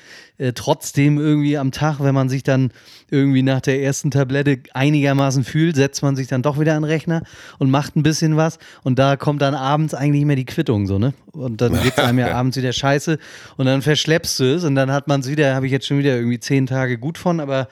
äh, 0.41 0.53
trotzdem 0.53 1.19
irgendwie 1.19 1.57
am 1.57 1.71
Tag, 1.71 1.99
wenn 1.99 2.15
man 2.15 2.27
sich 2.27 2.41
dann 2.41 2.71
irgendwie 3.11 3.43
nach 3.43 3.61
der 3.61 3.81
ersten 3.81 4.09
Tablette 4.09 4.59
einigermaßen 4.73 5.43
fühlt, 5.43 5.75
setzt 5.75 6.01
man 6.01 6.10
sich 6.15 6.27
dann 6.27 6.41
doch 6.41 6.59
wieder 6.59 6.75
an 6.75 6.83
den 6.83 6.91
Rechner 6.91 7.23
und 7.59 7.69
macht 7.69 7.95
ein 7.95 8.03
bisschen 8.03 8.37
was. 8.37 8.59
Und 8.83 8.99
da 8.99 9.15
kommt 9.15 9.41
dann 9.41 9.55
abends 9.55 9.93
eigentlich 9.93 10.25
mehr 10.25 10.35
die 10.35 10.45
Quittung 10.45 10.87
so, 10.87 10.99
ne? 10.99 11.13
Und 11.31 11.61
dann 11.61 11.73
geht 11.83 11.93
es 11.97 12.03
einem 12.03 12.19
ja 12.19 12.33
abends 12.33 12.57
wieder 12.57 12.73
scheiße. 12.73 13.17
Und 13.57 13.65
dann 13.65 13.81
verschleppst 13.81 14.39
du 14.39 14.55
es 14.55 14.63
und 14.63 14.75
dann 14.75 14.91
hat 14.91 15.07
man 15.07 15.21
es 15.21 15.29
wieder, 15.29 15.55
habe 15.55 15.65
ich 15.65 15.71
jetzt 15.71 15.87
schon 15.87 15.97
wieder 15.97 16.15
irgendwie 16.15 16.39
zehn 16.39 16.67
Tage 16.67 16.97
gut 16.97 17.17
von, 17.17 17.39
aber 17.39 17.67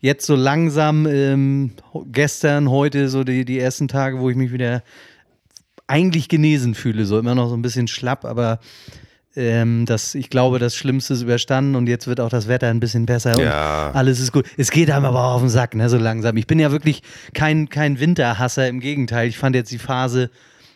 jetzt 0.00 0.26
so 0.26 0.34
langsam, 0.34 1.06
ähm, 1.06 1.72
gestern, 2.12 2.70
heute, 2.70 3.08
so 3.08 3.24
die, 3.24 3.44
die 3.44 3.58
ersten 3.58 3.88
Tage, 3.88 4.20
wo 4.20 4.30
ich 4.30 4.36
mich 4.36 4.52
wieder 4.52 4.82
eigentlich 5.86 6.28
genesen 6.28 6.74
fühle, 6.74 7.06
so 7.06 7.18
immer 7.18 7.34
noch 7.34 7.48
so 7.48 7.54
ein 7.54 7.62
bisschen 7.62 7.88
schlapp, 7.88 8.24
aber 8.24 8.58
ähm, 9.36 9.84
das, 9.86 10.14
ich 10.14 10.30
glaube, 10.30 10.58
das 10.58 10.74
Schlimmste 10.76 11.14
ist 11.14 11.22
überstanden 11.22 11.74
und 11.76 11.88
jetzt 11.88 12.06
wird 12.06 12.20
auch 12.20 12.30
das 12.30 12.48
Wetter 12.48 12.68
ein 12.68 12.80
bisschen 12.80 13.06
besser 13.06 13.38
Ja. 13.40 13.88
und 13.88 13.96
alles 13.96 14.18
ist 14.20 14.32
gut. 14.32 14.46
Es 14.56 14.70
geht 14.70 14.90
einem 14.90 15.04
aber 15.04 15.20
auch 15.24 15.34
auf 15.34 15.40
den 15.42 15.50
Sack, 15.50 15.74
ne, 15.74 15.88
so 15.88 15.98
langsam. 15.98 16.36
Ich 16.36 16.46
bin 16.46 16.58
ja 16.58 16.70
wirklich 16.72 17.02
kein, 17.34 17.68
kein 17.68 18.00
Winterhasser, 18.00 18.68
im 18.68 18.80
Gegenteil. 18.80 19.28
Ich 19.28 19.38
fand 19.38 19.54
jetzt 19.54 19.70
die 19.70 19.78
Phase, 19.78 20.30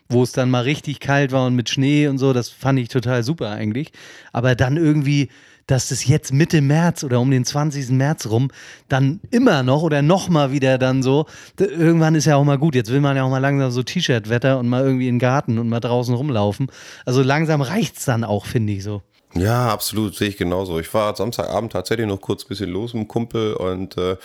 wo 0.09 0.23
es 0.23 0.33
dann 0.33 0.51
mal 0.51 0.63
richtig 0.63 1.01
kalt 1.01 1.33
war 1.33 1.47
und 1.47 1.55
mit 1.55 1.69
Schnee 1.71 2.09
und 2.09 2.19
so, 2.19 2.33
das 2.33 2.49
fand 2.49 2.79
ich 2.79 2.89
total 2.89 3.23
super 3.23 3.51
eigentlich. 3.51 3.93
Aber 4.33 4.55
dann 4.55 4.77
irgendwie, 4.77 5.29
dass 5.71 5.89
das 5.89 6.07
jetzt 6.07 6.33
Mitte 6.33 6.61
März 6.61 7.05
oder 7.05 7.21
um 7.21 7.31
den 7.31 7.45
20. 7.45 7.91
März 7.91 8.27
rum 8.27 8.49
dann 8.89 9.21
immer 9.31 9.63
noch 9.63 9.83
oder 9.83 10.03
noch 10.03 10.29
mal 10.29 10.53
wieder 10.53 10.79
dann 10.79 11.03
so, 11.03 11.27
irgendwann 11.59 12.15
ist 12.15 12.27
ja 12.27 12.37
auch 12.37 12.45
mal 12.45 12.59
gut. 12.59 12.75
Jetzt 12.75 12.91
will 12.91 13.01
man 13.01 13.17
ja 13.17 13.23
auch 13.23 13.31
mal 13.31 13.39
langsam 13.39 13.71
so 13.71 13.83
T-Shirt-Wetter 13.83 14.59
und 14.59 14.69
mal 14.69 14.83
irgendwie 14.83 15.09
in 15.09 15.15
den 15.17 15.21
Garten 15.21 15.59
und 15.59 15.69
mal 15.69 15.81
draußen 15.81 16.15
rumlaufen. 16.15 16.69
Also 17.05 17.23
langsam 17.23 17.61
reicht's 17.63 18.05
dann 18.05 18.25
auch, 18.25 18.47
finde 18.47 18.73
ich 18.73 18.83
so. 18.83 19.03
Ja, 19.35 19.69
absolut, 19.69 20.17
sehe 20.17 20.29
ich 20.29 20.37
genauso. 20.37 20.81
Ich 20.81 20.93
war 20.93 21.15
Samstagabend 21.15 21.71
tatsächlich 21.71 22.09
noch 22.09 22.21
kurz 22.21 22.45
ein 22.45 22.49
bisschen 22.49 22.69
los 22.71 22.95
mit 22.95 23.05
dem 23.05 23.09
Kumpel 23.09 23.55
und 23.55 23.97
äh, 23.97 24.17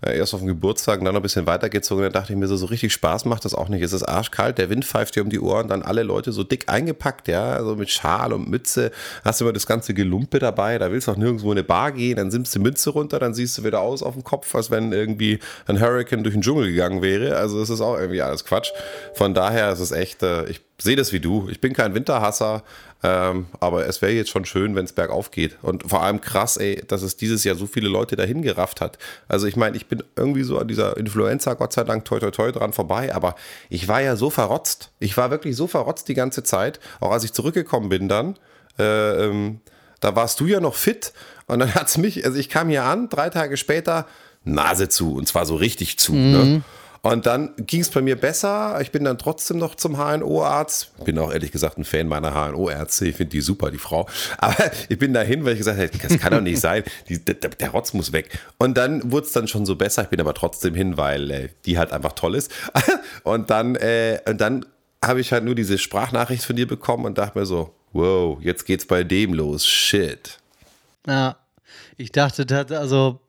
erst 0.00 0.32
auf 0.32 0.40
dem 0.40 0.46
Geburtstag 0.46 1.00
und 1.00 1.06
dann 1.06 1.14
noch 1.14 1.20
ein 1.20 1.24
bisschen 1.24 1.48
weitergezogen. 1.48 2.04
Dann 2.04 2.12
dachte 2.12 2.32
ich 2.32 2.38
mir 2.38 2.46
so, 2.46 2.56
so 2.56 2.66
richtig 2.66 2.92
Spaß 2.92 3.24
macht 3.24 3.44
das 3.44 3.54
auch 3.56 3.68
nicht. 3.68 3.82
Es 3.82 3.92
ist 3.92 4.04
arschkalt, 4.04 4.58
der 4.58 4.70
Wind 4.70 4.84
pfeift 4.84 5.16
dir 5.16 5.24
um 5.24 5.28
die 5.28 5.40
Ohren, 5.40 5.66
dann 5.66 5.82
alle 5.82 6.04
Leute 6.04 6.30
so 6.30 6.44
dick 6.44 6.68
eingepackt, 6.68 7.26
ja, 7.26 7.54
also 7.54 7.74
mit 7.74 7.90
Schal 7.90 8.32
und 8.32 8.48
Mütze. 8.48 8.92
Hast 9.24 9.40
immer 9.40 9.52
das 9.52 9.66
ganze 9.66 9.92
Gelumpe 9.92 10.38
dabei, 10.38 10.78
da 10.78 10.92
willst 10.92 11.08
du 11.08 11.12
auch 11.12 11.16
nirgendwo 11.16 11.50
in 11.50 11.58
eine 11.58 11.64
Bar 11.64 11.90
gehen, 11.90 12.16
dann 12.16 12.28
nimmst 12.28 12.54
du 12.54 12.60
Mütze 12.60 12.90
runter, 12.90 13.18
dann 13.18 13.34
siehst 13.34 13.58
du 13.58 13.64
wieder 13.64 13.80
aus 13.80 14.04
auf 14.04 14.14
dem 14.14 14.22
Kopf, 14.22 14.54
als 14.54 14.70
wenn 14.70 14.92
irgendwie 14.92 15.40
ein 15.66 15.80
Hurricane 15.80 16.22
durch 16.22 16.36
den 16.36 16.42
Dschungel 16.42 16.70
gegangen 16.70 17.02
wäre. 17.02 17.36
Also 17.36 17.60
es 17.60 17.70
ist 17.70 17.80
auch 17.80 17.98
irgendwie 17.98 18.22
alles 18.22 18.44
Quatsch. 18.44 18.70
Von 19.14 19.34
daher 19.34 19.72
ist 19.72 19.80
es 19.80 19.90
echt, 19.90 20.22
äh, 20.22 20.44
ich 20.44 20.60
sehe 20.78 20.96
das 20.96 21.12
wie 21.12 21.20
du. 21.20 21.48
Ich 21.50 21.60
bin 21.60 21.72
kein 21.72 21.94
Winterhasser, 21.94 22.62
ähm, 23.04 23.48
aber 23.60 23.86
es 23.86 24.00
wäre 24.00 24.12
jetzt 24.12 24.30
schon 24.30 24.46
schön, 24.46 24.74
wenn 24.74 24.86
es 24.86 24.94
bergauf 24.94 25.30
geht. 25.30 25.58
Und 25.60 25.90
vor 25.90 26.02
allem 26.02 26.22
krass, 26.22 26.56
ey, 26.56 26.82
dass 26.88 27.02
es 27.02 27.18
dieses 27.18 27.44
Jahr 27.44 27.54
so 27.54 27.66
viele 27.66 27.90
Leute 27.90 28.16
dahin 28.16 28.40
gerafft 28.40 28.80
hat. 28.80 28.96
Also 29.28 29.46
ich 29.46 29.56
meine, 29.56 29.76
ich 29.76 29.88
bin 29.88 30.02
irgendwie 30.16 30.42
so 30.42 30.58
an 30.58 30.68
dieser 30.68 30.96
Influenza, 30.96 31.52
Gott 31.52 31.74
sei 31.74 31.84
Dank, 31.84 32.06
toi 32.06 32.18
toi 32.18 32.30
toi 32.30 32.50
dran 32.50 32.72
vorbei, 32.72 33.14
aber 33.14 33.34
ich 33.68 33.88
war 33.88 34.00
ja 34.00 34.16
so 34.16 34.30
verrotzt. 34.30 34.90
Ich 35.00 35.18
war 35.18 35.30
wirklich 35.30 35.54
so 35.54 35.66
verrotzt 35.66 36.08
die 36.08 36.14
ganze 36.14 36.44
Zeit, 36.44 36.80
auch 36.98 37.10
als 37.10 37.24
ich 37.24 37.34
zurückgekommen 37.34 37.90
bin 37.90 38.08
dann. 38.08 38.38
Äh, 38.78 39.26
ähm, 39.26 39.60
da 40.00 40.16
warst 40.16 40.40
du 40.40 40.46
ja 40.46 40.60
noch 40.60 40.74
fit 40.74 41.12
und 41.44 41.58
dann 41.58 41.74
hat's 41.74 41.98
mich, 41.98 42.24
also 42.24 42.38
ich 42.38 42.48
kam 42.48 42.70
hier 42.70 42.84
an, 42.84 43.10
drei 43.10 43.28
Tage 43.28 43.58
später, 43.58 44.06
Nase 44.44 44.88
zu 44.88 45.14
und 45.14 45.28
zwar 45.28 45.44
so 45.44 45.56
richtig 45.56 45.98
zu. 45.98 46.14
Ne? 46.14 46.62
Und 47.04 47.26
dann 47.26 47.50
ging 47.58 47.82
es 47.82 47.90
bei 47.90 48.00
mir 48.00 48.16
besser. 48.16 48.80
Ich 48.80 48.90
bin 48.90 49.04
dann 49.04 49.18
trotzdem 49.18 49.58
noch 49.58 49.74
zum 49.74 49.98
HNO-Arzt. 49.98 51.04
Bin 51.04 51.18
auch 51.18 51.30
ehrlich 51.30 51.52
gesagt 51.52 51.76
ein 51.76 51.84
Fan 51.84 52.08
meiner 52.08 52.32
HNO-Ärzte. 52.32 53.06
Ich 53.06 53.16
finde 53.16 53.30
die 53.30 53.42
super, 53.42 53.70
die 53.70 53.76
Frau. 53.76 54.08
Aber 54.38 54.56
ich 54.88 54.98
bin 54.98 55.12
dahin, 55.12 55.44
weil 55.44 55.52
ich 55.52 55.58
gesagt 55.58 55.78
habe, 55.78 55.90
das 55.98 56.18
kann 56.18 56.32
doch 56.32 56.40
nicht 56.40 56.60
sein. 56.60 56.82
Die, 57.10 57.22
der, 57.22 57.34
der 57.34 57.70
Rotz 57.70 57.92
muss 57.92 58.12
weg. 58.12 58.30
Und 58.56 58.78
dann 58.78 59.12
wurde 59.12 59.26
es 59.26 59.32
dann 59.32 59.46
schon 59.48 59.66
so 59.66 59.76
besser. 59.76 60.04
Ich 60.04 60.08
bin 60.08 60.18
aber 60.18 60.32
trotzdem 60.32 60.74
hin, 60.74 60.96
weil 60.96 61.30
äh, 61.30 61.48
die 61.66 61.76
halt 61.76 61.92
einfach 61.92 62.12
toll 62.12 62.36
ist. 62.36 62.50
Und 63.22 63.50
dann, 63.50 63.76
äh, 63.76 64.20
dann 64.34 64.64
habe 65.04 65.20
ich 65.20 65.30
halt 65.30 65.44
nur 65.44 65.54
diese 65.54 65.76
Sprachnachricht 65.76 66.42
von 66.42 66.56
dir 66.56 66.66
bekommen 66.66 67.04
und 67.04 67.18
dachte 67.18 67.38
mir 67.38 67.44
so, 67.44 67.74
wow, 67.92 68.38
jetzt 68.40 68.64
geht's 68.64 68.86
bei 68.86 69.04
dem 69.04 69.34
los. 69.34 69.66
Shit. 69.66 70.38
Ja, 71.06 71.36
ich 71.98 72.12
dachte, 72.12 72.46
also 72.70 73.20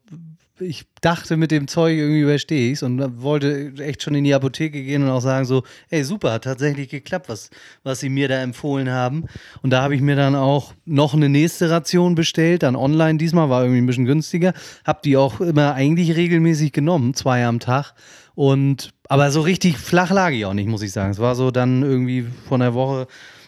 ich 0.59 0.85
dachte, 1.01 1.37
mit 1.37 1.51
dem 1.51 1.67
Zeug 1.67 1.97
irgendwie 1.97 2.21
überstehe 2.21 2.71
ich 2.71 2.77
es 2.77 2.83
und 2.83 3.21
wollte 3.21 3.73
echt 3.79 4.03
schon 4.03 4.15
in 4.15 4.23
die 4.23 4.33
Apotheke 4.33 4.81
gehen 4.83 5.03
und 5.03 5.09
auch 5.09 5.21
sagen 5.21 5.45
so, 5.45 5.63
ey 5.89 6.03
super, 6.03 6.33
hat 6.33 6.45
tatsächlich 6.45 6.89
geklappt, 6.89 7.27
was, 7.27 7.49
was 7.83 7.99
sie 7.99 8.09
mir 8.09 8.27
da 8.27 8.41
empfohlen 8.41 8.89
haben. 8.89 9.25
Und 9.61 9.71
da 9.71 9.81
habe 9.81 9.95
ich 9.95 10.01
mir 10.01 10.15
dann 10.15 10.35
auch 10.35 10.73
noch 10.85 11.13
eine 11.13 11.29
nächste 11.29 11.69
Ration 11.69 12.15
bestellt, 12.15 12.63
dann 12.63 12.75
online 12.75 13.17
diesmal, 13.17 13.49
war 13.49 13.63
irgendwie 13.63 13.81
ein 13.81 13.85
bisschen 13.85 14.05
günstiger. 14.05 14.53
Habe 14.85 14.99
die 15.03 15.17
auch 15.17 15.41
immer 15.41 15.73
eigentlich 15.73 16.15
regelmäßig 16.15 16.71
genommen, 16.71 17.13
zwei 17.13 17.45
am 17.45 17.59
Tag. 17.59 17.93
Und 18.33 18.93
aber 19.07 19.31
so 19.31 19.41
richtig 19.41 19.77
flach 19.77 20.11
lag 20.11 20.31
ich 20.31 20.45
auch 20.45 20.53
nicht, 20.53 20.67
muss 20.67 20.81
ich 20.81 20.91
sagen. 20.91 21.11
Es 21.11 21.19
war 21.19 21.35
so 21.35 21.51
dann 21.51 21.83
irgendwie 21.83 22.25
von 22.47 22.59
der 22.59 22.73
Woche 22.73 23.07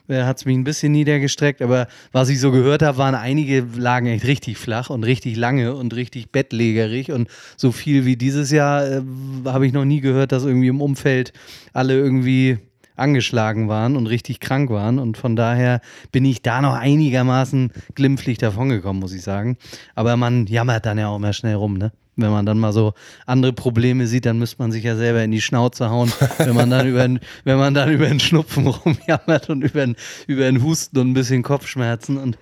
hat 0.10 0.38
es 0.38 0.46
mich 0.46 0.58
ein 0.58 0.64
bisschen 0.64 0.92
niedergestreckt, 0.92 1.62
aber 1.62 1.88
was 2.12 2.30
ich 2.30 2.40
so 2.40 2.52
gehört 2.52 2.82
habe, 2.82 2.98
waren 2.98 3.16
einige 3.16 3.66
lagen 3.76 4.08
echt 4.08 4.26
richtig 4.26 4.58
flach 4.58 4.90
und 4.90 5.04
richtig 5.04 5.36
lange 5.36 5.76
und 5.76 5.96
richtig 5.96 6.32
bettlägerig 6.32 7.12
und 7.12 7.30
so 7.58 7.72
viel 7.72 8.06
wie 8.06 8.16
dieses 8.16 8.52
Jahr 8.52 8.88
äh, 8.88 9.02
habe 9.46 9.68
ich 9.68 9.74
noch 9.74 9.86
nie 9.86 10.02
gehört, 10.02 10.32
dass 10.32 10.46
irgendwie 10.46 10.68
im 10.68 10.82
Umfeld 10.82 11.34
alle 11.74 11.94
irgendwie 11.94 12.58
angeschlagen 12.96 13.68
waren 13.68 13.96
und 13.96 14.08
richtig 14.08 14.40
krank 14.40 14.70
waren 14.70 15.00
und 15.00 15.18
von 15.18 15.36
daher 15.36 15.82
bin 16.12 16.26
ich 16.26 16.42
da 16.42 16.62
noch 16.62 16.74
einigermaßen 16.74 17.72
glimpflich 17.96 18.38
davongekommen, 18.38 19.00
muss 19.00 19.14
ich 19.14 19.22
sagen. 19.22 19.58
Aber 19.94 20.18
man 20.18 20.48
jammert 20.48 20.86
dann 20.86 20.98
ja 20.98 21.10
auch 21.10 21.18
immer 21.18 21.34
schnell 21.34 21.56
rum, 21.56 21.78
ne? 21.78 21.92
Wenn 22.18 22.32
man 22.32 22.46
dann 22.46 22.58
mal 22.60 22.74
so 22.74 22.94
andere 23.26 23.54
Probleme 23.54 24.08
sieht, 24.08 24.26
dann 24.26 24.40
müsste 24.40 24.58
man 24.60 24.72
sich 24.72 24.84
ja 24.84 24.96
selber 24.96 25.24
in 25.24 25.32
die 25.32 25.42
Schnauze 25.42 25.90
hauen, 25.90 26.12
wenn 26.40 26.56
man 26.56 26.70
dann 26.70 26.88
über, 26.88 27.04
den- 27.08 27.20
wenn 27.44 27.58
man 27.58 27.74
dann 27.74 27.92
über 27.92 28.08
den 28.08 28.20
Schnupfen 28.20 28.68
rumjammert 28.68 29.50
und 29.50 29.62
über 29.62 29.86
den, 29.86 29.96
über 30.28 30.44
den 30.44 30.64
Husten 30.64 30.98
und 31.00 31.12
ein 31.12 31.14
bisschen 31.14 31.44
Kopfschmerzen 31.44 32.18
und 32.18 32.38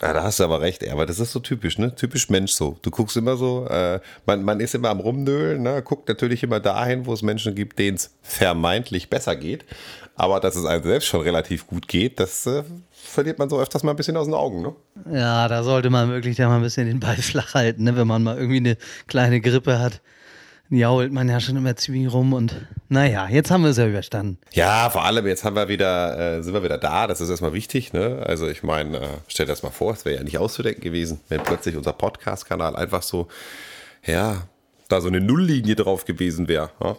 Ja, 0.00 0.12
da 0.12 0.22
hast 0.24 0.40
du 0.40 0.44
aber 0.44 0.60
recht, 0.60 0.86
aber 0.88 1.06
das 1.06 1.20
ist 1.20 1.32
so 1.32 1.40
typisch, 1.40 1.78
ne? 1.78 1.94
Typisch 1.94 2.28
Mensch 2.28 2.52
so. 2.52 2.76
Du 2.82 2.90
guckst 2.90 3.16
immer 3.16 3.36
so, 3.36 3.66
äh, 3.68 4.00
man, 4.26 4.42
man 4.42 4.60
ist 4.60 4.74
immer 4.74 4.88
am 4.90 5.00
Rumnölen, 5.00 5.62
ne? 5.62 5.82
guckt 5.82 6.08
natürlich 6.08 6.42
immer 6.42 6.58
dahin, 6.60 7.06
wo 7.06 7.12
es 7.12 7.22
Menschen 7.22 7.54
gibt, 7.54 7.78
denen 7.78 7.96
es 7.96 8.10
vermeintlich 8.22 9.08
besser 9.08 9.36
geht. 9.36 9.64
Aber 10.16 10.40
dass 10.40 10.56
es 10.56 10.64
einem 10.64 10.82
selbst 10.84 11.06
schon 11.06 11.20
relativ 11.22 11.66
gut 11.66 11.88
geht, 11.88 12.18
das 12.20 12.46
äh, 12.46 12.62
verliert 12.92 13.38
man 13.38 13.48
so 13.50 13.58
öfters 13.60 13.82
mal 13.82 13.90
ein 13.92 13.96
bisschen 13.96 14.16
aus 14.16 14.26
den 14.26 14.34
Augen, 14.34 14.62
ne? 14.62 14.74
Ja, 15.10 15.48
da 15.48 15.62
sollte 15.62 15.90
man 15.90 16.10
wirklich 16.10 16.36
da 16.36 16.48
mal 16.48 16.56
ein 16.56 16.62
bisschen 16.62 16.86
den 16.86 17.00
Ball 17.00 17.16
flach 17.16 17.54
halten, 17.54 17.84
ne? 17.84 17.96
wenn 17.96 18.06
man 18.06 18.22
mal 18.22 18.36
irgendwie 18.36 18.58
eine 18.58 18.76
kleine 19.06 19.40
Grippe 19.40 19.78
hat. 19.78 20.00
Jault 20.70 21.12
man 21.12 21.28
ja 21.28 21.40
schon 21.40 21.56
immer 21.56 21.76
ziemlich 21.76 22.12
rum 22.12 22.32
und 22.32 22.66
naja, 22.88 23.28
jetzt 23.28 23.50
haben 23.50 23.62
wir 23.62 23.70
es 23.70 23.76
ja 23.76 23.86
überstanden. 23.86 24.38
Ja, 24.52 24.88
vor 24.88 25.04
allem 25.04 25.26
jetzt 25.26 25.44
haben 25.44 25.56
wir 25.56 25.68
wieder, 25.68 26.38
äh, 26.38 26.42
sind 26.42 26.54
wir 26.54 26.62
wieder 26.62 26.78
da, 26.78 27.06
das 27.06 27.20
ist 27.20 27.28
erstmal 27.28 27.52
wichtig, 27.52 27.92
ne? 27.92 28.22
Also 28.26 28.48
ich 28.48 28.62
meine, 28.62 28.96
äh, 28.96 29.08
stell 29.28 29.46
dir 29.46 29.52
das 29.52 29.62
mal 29.62 29.70
vor, 29.70 29.92
es 29.92 30.04
wäre 30.06 30.16
ja 30.16 30.22
nicht 30.24 30.38
auszudenken 30.38 30.82
gewesen, 30.82 31.20
wenn 31.28 31.42
plötzlich 31.42 31.76
unser 31.76 31.92
Podcast-Kanal 31.92 32.76
einfach 32.76 33.02
so, 33.02 33.28
ja, 34.06 34.48
da 34.94 35.00
so 35.00 35.08
eine 35.08 35.20
Nulllinie 35.20 35.74
drauf 35.74 36.04
gewesen 36.04 36.48
wäre. 36.48 36.70
Ja? 36.82 36.96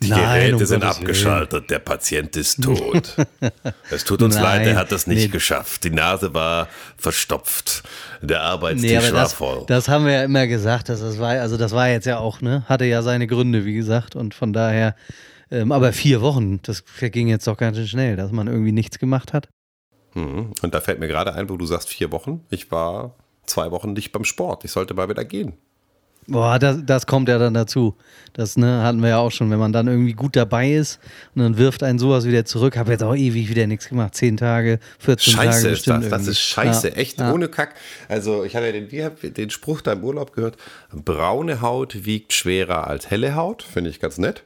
Die 0.00 0.08
Nein, 0.08 0.20
Geräte 0.20 0.56
um 0.56 0.66
sind 0.66 0.84
abgeschaltet, 0.84 1.70
der 1.70 1.78
Patient 1.78 2.36
ist 2.36 2.62
tot. 2.62 3.16
es 3.90 4.04
tut 4.04 4.22
uns 4.22 4.34
Nein, 4.34 4.44
leid, 4.44 4.66
er 4.66 4.76
hat 4.76 4.92
das 4.92 5.06
nicht 5.06 5.22
nee. 5.22 5.28
geschafft. 5.28 5.84
Die 5.84 5.90
Nase 5.90 6.34
war 6.34 6.68
verstopft, 6.96 7.82
der 8.20 8.38
Nee, 8.38 8.44
Arbeitstisch 8.44 8.96
aber 8.96 9.12
war 9.12 9.22
das, 9.22 9.32
voll. 9.32 9.64
das 9.66 9.88
haben 9.88 10.04
wir 10.04 10.12
ja 10.12 10.24
immer 10.24 10.46
gesagt, 10.46 10.88
dass 10.88 11.00
das 11.00 11.18
war, 11.18 11.30
also 11.30 11.56
das 11.56 11.72
war 11.72 11.88
jetzt 11.88 12.06
ja 12.06 12.18
auch, 12.18 12.40
ne, 12.40 12.64
hatte 12.68 12.84
ja 12.84 13.02
seine 13.02 13.26
Gründe, 13.26 13.64
wie 13.64 13.74
gesagt, 13.74 14.16
und 14.16 14.34
von 14.34 14.52
daher, 14.52 14.94
ähm, 15.50 15.72
aber 15.72 15.92
vier 15.92 16.20
Wochen, 16.20 16.60
das 16.62 16.82
verging 16.86 17.28
jetzt 17.28 17.46
doch 17.46 17.56
ganz 17.56 17.76
schön 17.76 17.88
schnell, 17.88 18.16
dass 18.16 18.32
man 18.32 18.46
irgendwie 18.46 18.72
nichts 18.72 18.98
gemacht 18.98 19.32
hat. 19.32 19.48
Mhm. 20.14 20.52
Und 20.62 20.74
da 20.74 20.80
fällt 20.80 21.00
mir 21.00 21.08
gerade 21.08 21.34
ein, 21.34 21.48
wo 21.48 21.56
du 21.56 21.66
sagst 21.66 21.88
vier 21.88 22.12
Wochen. 22.12 22.44
Ich 22.50 22.70
war 22.70 23.14
zwei 23.46 23.70
Wochen 23.70 23.92
nicht 23.92 24.12
beim 24.12 24.24
Sport. 24.24 24.64
Ich 24.64 24.72
sollte 24.72 24.94
mal 24.94 25.08
wieder 25.08 25.24
gehen. 25.24 25.54
Boah, 26.30 26.58
das, 26.58 26.78
das 26.84 27.06
kommt 27.06 27.30
ja 27.30 27.38
dann 27.38 27.54
dazu. 27.54 27.96
Das 28.34 28.58
ne, 28.58 28.82
hatten 28.82 29.00
wir 29.00 29.08
ja 29.08 29.18
auch 29.18 29.30
schon, 29.30 29.50
wenn 29.50 29.58
man 29.58 29.72
dann 29.72 29.88
irgendwie 29.88 30.12
gut 30.12 30.36
dabei 30.36 30.72
ist 30.72 31.00
und 31.34 31.40
dann 31.42 31.56
wirft 31.56 31.82
einen 31.82 31.98
sowas 31.98 32.26
wieder 32.26 32.44
zurück. 32.44 32.76
Habe 32.76 32.92
jetzt 32.92 33.02
auch 33.02 33.16
ewig 33.16 33.48
wieder 33.48 33.66
nichts 33.66 33.88
gemacht. 33.88 34.14
Zehn 34.14 34.36
Tage, 34.36 34.78
14 34.98 35.34
Tage. 35.34 35.46
Scheiße 35.48 35.68
ist 35.68 35.74
bestimmt 35.76 36.04
das. 36.04 36.10
Das 36.10 36.26
ist 36.26 36.40
scheiße. 36.40 36.88
Ja, 36.90 36.94
Echt 36.96 37.18
ja. 37.18 37.32
ohne 37.32 37.48
Kack. 37.48 37.74
Also, 38.08 38.44
ich 38.44 38.54
habe 38.56 38.66
ja 38.66 38.72
den, 38.72 39.04
hab 39.04 39.20
den 39.22 39.48
Spruch 39.48 39.80
da 39.80 39.92
im 39.92 40.04
Urlaub 40.04 40.34
gehört: 40.34 40.58
braune 40.92 41.62
Haut 41.62 42.04
wiegt 42.04 42.34
schwerer 42.34 42.86
als 42.86 43.08
helle 43.08 43.34
Haut. 43.34 43.62
Finde 43.62 43.88
ich 43.88 43.98
ganz 43.98 44.18
nett. 44.18 44.42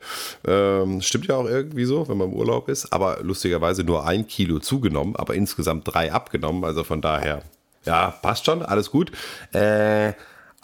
Ähm, 0.47 1.03
stimmt 1.03 1.27
ja 1.27 1.35
auch 1.35 1.47
irgendwie 1.47 1.85
so, 1.85 2.09
wenn 2.09 2.17
man 2.17 2.29
im 2.29 2.35
Urlaub 2.35 2.69
ist. 2.69 2.93
Aber 2.93 3.19
lustigerweise 3.23 3.83
nur 3.83 4.07
ein 4.07 4.29
Kilo 4.29 4.61
zugenommen, 4.61 5.17
aber 5.17 5.35
insgesamt 5.35 5.93
drei 5.93 6.13
abgenommen. 6.13 6.65
Also 6.65 6.85
von 6.85 7.01
daher, 7.03 7.43
ja, 7.85 8.13
passt 8.23 8.47
schon. 8.47 8.63
Alles 8.63 8.93
gut. 8.93 9.11
Äh. 9.53 10.13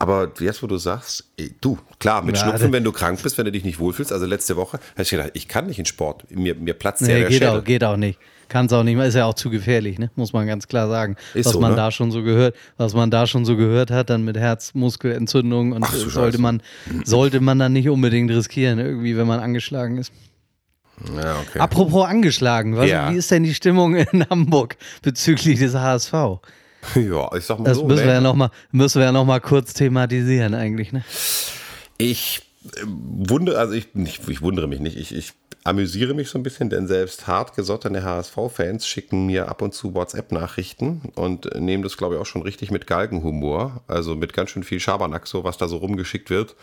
Aber 0.00 0.30
jetzt, 0.38 0.62
wo 0.62 0.68
du 0.68 0.76
sagst, 0.78 1.24
ey, 1.36 1.52
du, 1.60 1.76
klar, 1.98 2.22
mit 2.22 2.36
Ja, 2.36 2.42
Schnupfen, 2.44 2.62
das- 2.62 2.72
wenn 2.72 2.84
du 2.84 2.92
krank 2.92 3.20
bist, 3.22 3.36
wenn 3.36 3.44
du 3.46 3.52
dich 3.52 3.64
nicht 3.64 3.78
wohlfühlst. 3.80 4.12
Also 4.12 4.26
letzte 4.26 4.56
Woche 4.56 4.78
habe 4.92 5.02
ich 5.02 5.10
gedacht, 5.10 5.30
ich 5.34 5.48
kann 5.48 5.66
nicht 5.66 5.78
in 5.80 5.86
Sport. 5.86 6.24
Mir, 6.30 6.54
mir 6.54 6.74
platzt 6.74 7.02
ja 7.02 7.08
Nee, 7.08 7.14
der 7.20 7.28
geht 7.28 7.38
Schädel. 7.38 7.48
auch, 7.60 7.64
geht 7.64 7.82
auch 7.84 7.96
nicht. 7.96 8.18
Kann 8.48 8.64
es 8.66 8.72
auch 8.72 8.82
nicht. 8.84 8.96
Ist 8.98 9.14
ja 9.14 9.26
auch 9.26 9.34
zu 9.34 9.50
gefährlich, 9.50 9.98
ne? 9.98 10.10
muss 10.14 10.32
man 10.32 10.46
ganz 10.46 10.68
klar 10.68 10.88
sagen. 10.88 11.16
Ist 11.34 11.46
was 11.46 11.52
so, 11.54 11.60
man 11.60 11.72
ne? 11.72 11.76
da 11.76 11.90
schon 11.90 12.10
so 12.12 12.22
gehört, 12.22 12.54
was 12.78 12.94
man 12.94 13.10
da 13.10 13.26
schon 13.26 13.44
so 13.44 13.56
gehört 13.56 13.90
hat, 13.90 14.08
dann 14.08 14.24
mit 14.24 14.38
Herzmuskelentzündung 14.38 15.72
und 15.72 15.82
Ach 15.82 15.92
so 15.92 16.06
äh, 16.06 16.10
sollte 16.10 16.32
Scheiße. 16.38 16.42
man, 16.42 16.62
sollte 17.04 17.40
man 17.40 17.58
dann 17.58 17.72
nicht 17.72 17.88
unbedingt 17.88 18.30
riskieren, 18.30 18.78
irgendwie, 18.78 19.16
wenn 19.16 19.26
man 19.26 19.40
angeschlagen 19.40 19.98
ist. 19.98 20.12
Ja, 21.14 21.36
okay. 21.40 21.58
Apropos 21.58 22.06
angeschlagen, 22.06 22.76
was, 22.76 22.88
Ja. 22.88 23.12
wie 23.12 23.16
ist 23.16 23.30
denn 23.30 23.42
die 23.42 23.54
Stimmung 23.54 23.94
in 23.96 24.28
Hamburg 24.30 24.76
bezüglich 25.02 25.58
des 25.58 25.74
HSV? 25.74 26.12
Ja, 26.94 27.30
ich 27.36 27.44
sag 27.44 27.58
mal 27.58 27.64
Das 27.64 27.78
so. 27.78 27.86
müssen, 27.86 28.00
ne? 28.00 28.06
wir 28.06 28.14
ja 28.14 28.20
noch 28.20 28.34
mal, 28.34 28.50
müssen 28.70 29.00
wir 29.00 29.06
ja 29.06 29.12
noch 29.12 29.24
mal 29.24 29.40
kurz 29.40 29.74
thematisieren 29.74 30.54
eigentlich. 30.54 30.92
Ne? 30.92 31.04
Ich 31.98 32.42
wundere, 32.84 33.58
also 33.58 33.74
ich, 33.74 33.88
ich, 33.94 34.20
ich 34.28 34.42
wundere 34.42 34.68
mich 34.68 34.80
nicht, 34.80 34.96
ich, 34.96 35.14
ich 35.14 35.32
amüsiere 35.64 36.14
mich 36.14 36.30
so 36.30 36.38
ein 36.38 36.42
bisschen, 36.42 36.70
denn 36.70 36.86
selbst 36.86 37.26
hartgesottene 37.26 38.02
HSV-Fans 38.02 38.86
schicken 38.86 39.26
mir 39.26 39.48
ab 39.48 39.62
und 39.62 39.74
zu 39.74 39.94
WhatsApp-Nachrichten 39.94 41.02
und 41.14 41.54
nehmen 41.60 41.82
das, 41.82 41.96
glaube 41.96 42.14
ich, 42.14 42.20
auch 42.20 42.26
schon 42.26 42.42
richtig 42.42 42.70
mit 42.70 42.86
Galgenhumor, 42.86 43.82
also 43.86 44.14
mit 44.14 44.32
ganz 44.32 44.50
schön 44.50 44.64
viel 44.64 44.80
Schabernack, 44.80 45.26
so 45.26 45.44
was 45.44 45.58
da 45.58 45.68
so 45.68 45.76
rumgeschickt 45.76 46.30
wird. 46.30 46.56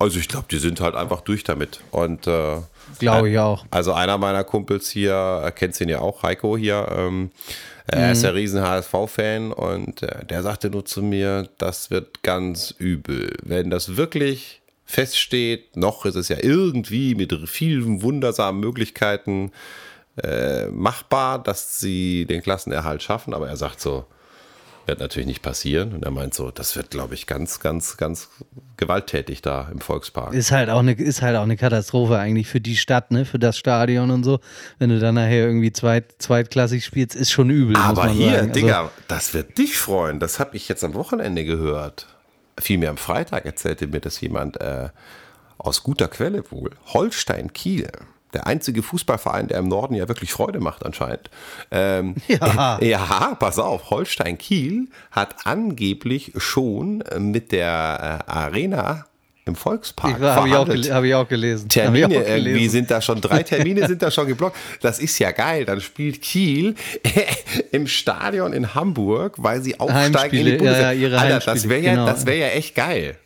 Also 0.00 0.20
ich 0.20 0.28
glaube, 0.28 0.46
die 0.48 0.58
sind 0.58 0.80
halt 0.80 0.94
einfach 0.94 1.22
durch 1.22 1.42
damit. 1.42 1.80
Und 1.90 2.28
äh, 2.28 2.58
glaube 3.00 3.30
ich 3.30 3.38
auch. 3.40 3.66
Also 3.70 3.92
einer 3.92 4.16
meiner 4.16 4.44
Kumpels 4.44 4.88
hier, 4.88 5.52
kennt 5.56 5.80
ihn 5.80 5.88
ja 5.88 5.98
auch, 5.98 6.22
Heiko 6.22 6.56
hier, 6.56 6.86
ähm, 6.96 7.30
er 7.88 8.12
ist 8.12 8.22
ja 8.22 8.30
riesen 8.30 8.62
HSV-Fan 8.62 9.52
und 9.52 10.02
äh, 10.02 10.24
der 10.26 10.42
sagte 10.42 10.70
nur 10.70 10.84
zu 10.84 11.02
mir, 11.02 11.48
das 11.58 11.90
wird 11.90 12.22
ganz 12.22 12.74
übel. 12.78 13.34
Wenn 13.42 13.70
das 13.70 13.96
wirklich 13.96 14.60
feststeht, 14.84 15.76
noch 15.76 16.04
ist 16.04 16.14
es 16.14 16.28
ja 16.28 16.36
irgendwie 16.40 17.14
mit 17.14 17.32
vielen 17.48 18.02
wundersamen 18.02 18.60
Möglichkeiten 18.60 19.52
äh, 20.22 20.66
machbar, 20.66 21.42
dass 21.42 21.80
sie 21.80 22.26
den 22.26 22.42
Klassenerhalt 22.42 23.02
schaffen, 23.02 23.34
aber 23.34 23.48
er 23.48 23.56
sagt 23.56 23.80
so, 23.80 24.06
wird 24.88 25.00
natürlich 25.00 25.26
nicht 25.28 25.42
passieren. 25.42 25.92
Und 25.92 26.04
er 26.04 26.10
meint 26.10 26.34
so, 26.34 26.50
das 26.50 26.74
wird, 26.74 26.90
glaube 26.90 27.14
ich, 27.14 27.26
ganz, 27.26 27.60
ganz, 27.60 27.96
ganz 27.96 28.28
gewalttätig 28.76 29.42
da 29.42 29.68
im 29.70 29.80
Volkspark. 29.80 30.34
Ist 30.34 30.50
halt 30.50 30.70
auch 30.70 30.80
eine, 30.80 30.92
ist 30.92 31.22
halt 31.22 31.36
auch 31.36 31.42
eine 31.42 31.56
Katastrophe 31.56 32.18
eigentlich 32.18 32.48
für 32.48 32.60
die 32.60 32.76
Stadt, 32.76 33.10
ne, 33.10 33.24
für 33.24 33.38
das 33.38 33.56
Stadion 33.56 34.10
und 34.10 34.24
so. 34.24 34.40
Wenn 34.78 34.90
du 34.90 34.98
dann 34.98 35.14
nachher 35.14 35.46
irgendwie 35.46 35.72
zweit, 35.72 36.14
zweitklassig 36.18 36.84
spielst, 36.84 37.14
ist 37.14 37.30
schon 37.30 37.50
übel. 37.50 37.76
Aber 37.76 38.08
hier, 38.08 38.40
sagen. 38.40 38.52
Digga, 38.52 38.80
also, 38.80 38.90
das 39.06 39.34
wird 39.34 39.58
dich 39.58 39.78
freuen. 39.78 40.18
Das 40.18 40.40
habe 40.40 40.56
ich 40.56 40.68
jetzt 40.68 40.82
am 40.82 40.94
Wochenende 40.94 41.44
gehört. 41.44 42.06
Vielmehr 42.58 42.90
am 42.90 42.96
Freitag 42.96 43.44
erzählte 43.44 43.86
mir 43.86 44.00
das 44.00 44.20
jemand 44.20 44.60
äh, 44.60 44.88
aus 45.58 45.84
guter 45.84 46.08
Quelle 46.08 46.50
wohl. 46.50 46.70
Holstein 46.86 47.52
Kiel 47.52 47.88
der 48.34 48.46
einzige 48.46 48.82
Fußballverein, 48.82 49.48
der 49.48 49.58
im 49.58 49.68
Norden 49.68 49.94
ja 49.94 50.08
wirklich 50.08 50.32
Freude 50.32 50.60
macht 50.60 50.84
anscheinend. 50.84 51.30
Ähm, 51.70 52.16
ja. 52.26 52.78
Äh, 52.78 52.88
ja, 52.90 53.36
pass 53.38 53.58
auf, 53.58 53.90
Holstein 53.90 54.38
Kiel 54.38 54.88
hat 55.10 55.46
angeblich 55.46 56.32
schon 56.36 57.02
mit 57.18 57.52
der 57.52 58.24
äh, 58.26 58.30
Arena 58.30 59.06
im 59.48 59.56
Volkspark. 59.56 60.20
Habe 60.20 60.48
ich, 60.48 60.54
auch, 60.54 60.68
hab 60.68 61.04
ich 61.04 61.14
auch 61.14 61.26
gelesen. 61.26 61.68
Termine 61.68 62.06
auch 62.06 62.10
gelesen. 62.10 62.46
irgendwie 62.46 62.68
sind 62.68 62.90
da 62.90 63.00
schon, 63.00 63.20
drei 63.20 63.42
Termine 63.44 63.88
sind 63.88 64.02
da 64.02 64.10
schon 64.10 64.28
geblockt. 64.28 64.56
Das 64.80 65.00
ist 65.00 65.18
ja 65.18 65.32
geil. 65.32 65.64
Dann 65.64 65.80
spielt 65.80 66.22
Kiel 66.22 66.74
im 67.72 67.86
Stadion 67.86 68.52
in 68.52 68.74
Hamburg, 68.74 69.34
weil 69.38 69.62
sie 69.62 69.80
aufsteigen 69.80 70.14
Heimspiele, 70.14 70.50
in 70.50 70.58
die 70.58 70.64
Bundesliga. 70.64 70.92
Ja, 70.92 71.18
Alter, 71.18 71.52
das 71.52 71.68
wäre 71.68 71.80
ja, 71.80 71.90
genau. 71.92 72.06
das 72.06 72.26
wär 72.26 72.36
ja 72.36 72.48
echt 72.48 72.74
geil. 72.74 73.16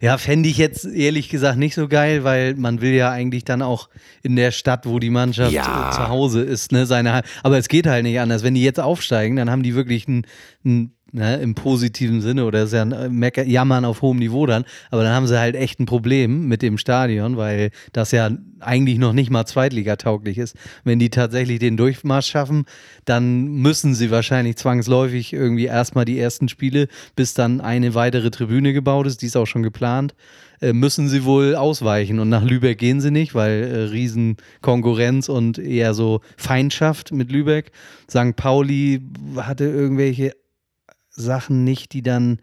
Ja, 0.00 0.16
fände 0.16 0.48
ich 0.48 0.56
jetzt 0.56 0.86
ehrlich 0.86 1.28
gesagt 1.28 1.58
nicht 1.58 1.74
so 1.74 1.86
geil, 1.86 2.24
weil 2.24 2.54
man 2.54 2.80
will 2.80 2.92
ja 2.92 3.10
eigentlich 3.10 3.44
dann 3.44 3.60
auch 3.60 3.90
in 4.22 4.34
der 4.34 4.50
Stadt, 4.50 4.86
wo 4.86 4.98
die 4.98 5.10
Mannschaft 5.10 5.52
Ja. 5.52 5.90
zu 5.94 6.08
Hause 6.08 6.40
ist, 6.40 6.72
ne, 6.72 6.86
seine 6.86 7.20
Aber 7.42 7.58
es 7.58 7.68
geht 7.68 7.86
halt 7.86 8.04
nicht 8.04 8.18
anders. 8.18 8.42
Wenn 8.42 8.54
die 8.54 8.62
jetzt 8.62 8.80
aufsteigen, 8.80 9.36
dann 9.36 9.50
haben 9.50 9.62
die 9.62 9.74
wirklich 9.74 10.08
ein, 10.08 10.26
ein 10.64 10.92
ne, 11.12 11.36
im 11.36 11.54
positiven 11.54 12.20
Sinne 12.20 12.44
oder 12.44 12.62
ist 12.62 12.72
ja 12.72 12.82
ein 12.82 12.92
äh, 12.92 13.08
Mecker, 13.08 13.44
Jammern 13.44 13.84
auf 13.84 14.02
hohem 14.02 14.18
Niveau 14.18 14.46
dann, 14.46 14.64
aber 14.90 15.02
dann 15.02 15.12
haben 15.12 15.26
sie 15.26 15.38
halt 15.38 15.56
echt 15.56 15.80
ein 15.80 15.86
Problem 15.86 16.48
mit 16.48 16.62
dem 16.62 16.78
Stadion, 16.78 17.36
weil 17.36 17.70
das 17.92 18.12
ja 18.12 18.30
eigentlich 18.60 18.98
noch 18.98 19.12
nicht 19.12 19.30
mal 19.30 19.46
zweitligatauglich 19.46 20.38
ist. 20.38 20.56
Wenn 20.84 20.98
die 20.98 21.10
tatsächlich 21.10 21.58
den 21.58 21.76
Durchmarsch 21.76 22.26
schaffen, 22.26 22.64
dann 23.04 23.46
müssen 23.46 23.94
sie 23.94 24.10
wahrscheinlich 24.10 24.56
zwangsläufig 24.56 25.32
irgendwie 25.32 25.66
erstmal 25.66 26.04
die 26.04 26.18
ersten 26.18 26.48
Spiele, 26.48 26.88
bis 27.16 27.34
dann 27.34 27.60
eine 27.60 27.94
weitere 27.94 28.30
Tribüne 28.30 28.72
gebaut 28.72 29.06
ist, 29.06 29.22
die 29.22 29.26
ist 29.26 29.36
auch 29.36 29.46
schon 29.46 29.62
geplant, 29.62 30.14
äh, 30.60 30.72
müssen 30.72 31.08
sie 31.08 31.24
wohl 31.24 31.56
ausweichen. 31.56 32.18
Und 32.18 32.28
nach 32.28 32.44
Lübeck 32.44 32.78
gehen 32.78 33.00
sie 33.00 33.10
nicht, 33.10 33.34
weil 33.34 33.62
äh, 33.62 33.76
Riesenkonkurrenz 33.84 35.28
und 35.28 35.58
eher 35.58 35.94
so 35.94 36.20
Feindschaft 36.36 37.12
mit 37.12 37.32
Lübeck. 37.32 37.72
St. 38.10 38.36
Pauli 38.36 39.00
hatte 39.36 39.64
irgendwelche 39.64 40.32
Sachen 41.20 41.64
nicht, 41.64 41.92
die 41.92 42.02
dann 42.02 42.40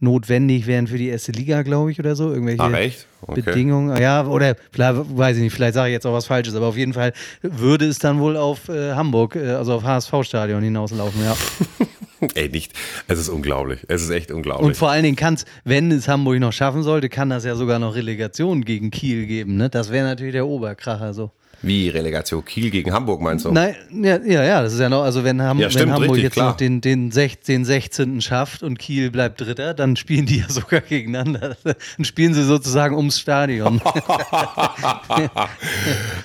notwendig 0.00 0.66
wären 0.66 0.86
für 0.86 0.96
die 0.96 1.08
erste 1.08 1.32
Liga, 1.32 1.62
glaube 1.62 1.92
ich, 1.92 1.98
oder 1.98 2.16
so. 2.16 2.32
Irgendwelche 2.32 2.62
Ach, 2.62 2.72
echt? 2.72 3.06
Okay. 3.22 3.42
Bedingungen. 3.42 4.00
Ja, 4.00 4.26
oder 4.26 4.56
vielleicht, 4.72 5.16
weiß 5.16 5.36
ich 5.36 5.42
nicht, 5.42 5.52
vielleicht 5.52 5.74
sage 5.74 5.90
ich 5.90 5.92
jetzt 5.92 6.06
auch 6.06 6.14
was 6.14 6.26
Falsches, 6.26 6.54
aber 6.54 6.66
auf 6.66 6.76
jeden 6.76 6.94
Fall 6.94 7.12
würde 7.42 7.86
es 7.86 7.98
dann 7.98 8.18
wohl 8.18 8.36
auf 8.36 8.68
äh, 8.70 8.94
Hamburg, 8.94 9.36
äh, 9.36 9.50
also 9.50 9.74
auf 9.74 9.84
HSV-Stadion 9.84 10.62
hinauslaufen, 10.62 11.22
ja. 11.22 11.36
Ey, 12.34 12.48
nicht. 12.48 12.72
Es 13.08 13.18
ist 13.18 13.28
unglaublich. 13.28 13.80
Es 13.88 14.02
ist 14.02 14.10
echt 14.10 14.30
unglaublich. 14.30 14.66
Und 14.66 14.76
vor 14.76 14.90
allen 14.90 15.04
Dingen 15.04 15.16
kann 15.16 15.34
es, 15.34 15.44
wenn 15.64 15.90
es 15.90 16.06
Hamburg 16.08 16.38
noch 16.38 16.52
schaffen 16.52 16.82
sollte, 16.82 17.08
kann 17.08 17.30
das 17.30 17.44
ja 17.44 17.54
sogar 17.56 17.78
noch 17.78 17.94
Relegation 17.94 18.62
gegen 18.64 18.90
Kiel 18.90 19.26
geben. 19.26 19.56
Ne? 19.56 19.70
Das 19.70 19.90
wäre 19.90 20.06
natürlich 20.06 20.32
der 20.32 20.46
Oberkracher 20.46 21.14
so. 21.14 21.30
Wie 21.62 21.90
Relegation 21.90 22.42
Kiel 22.44 22.70
gegen 22.70 22.92
Hamburg 22.92 23.20
meinst 23.20 23.44
du? 23.44 23.52
Nein, 23.52 23.76
ja, 23.92 24.18
ja, 24.24 24.42
ja, 24.42 24.62
das 24.62 24.72
ist 24.72 24.80
ja 24.80 24.88
noch, 24.88 25.02
also 25.02 25.24
wenn, 25.24 25.42
Ham 25.42 25.58
Ja, 25.58 25.68
stimmt, 25.68 25.86
wenn 25.86 25.92
Hamburg 25.92 26.10
richtig, 26.12 26.24
jetzt 26.24 26.32
klar. 26.32 26.50
noch 26.50 26.56
den, 26.56 26.80
den, 26.80 27.10
16, 27.10 27.66
16. 27.66 28.20
schafft 28.22 28.62
und 28.62 28.78
Kiel 28.78 29.10
bleibt 29.10 29.42
Dritter, 29.42 29.74
dann 29.74 29.96
spielen 29.96 30.24
die 30.24 30.38
ja 30.38 30.46
sogar 30.48 30.80
gegeneinander. 30.80 31.56
Dann 31.62 32.04
spielen 32.04 32.32
sie 32.32 32.44
sozusagen 32.44 32.96
ums 32.96 33.20
Stadion. 33.20 33.82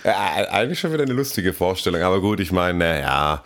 Ja, 0.03 0.45
eigentlich 0.51 0.79
schon 0.79 0.93
wieder 0.93 1.03
eine 1.03 1.13
lustige 1.13 1.51
Vorstellung, 1.51 2.01
aber 2.01 2.21
gut, 2.21 2.39
ich 2.39 2.51
meine, 2.51 2.77
naja. 2.77 3.43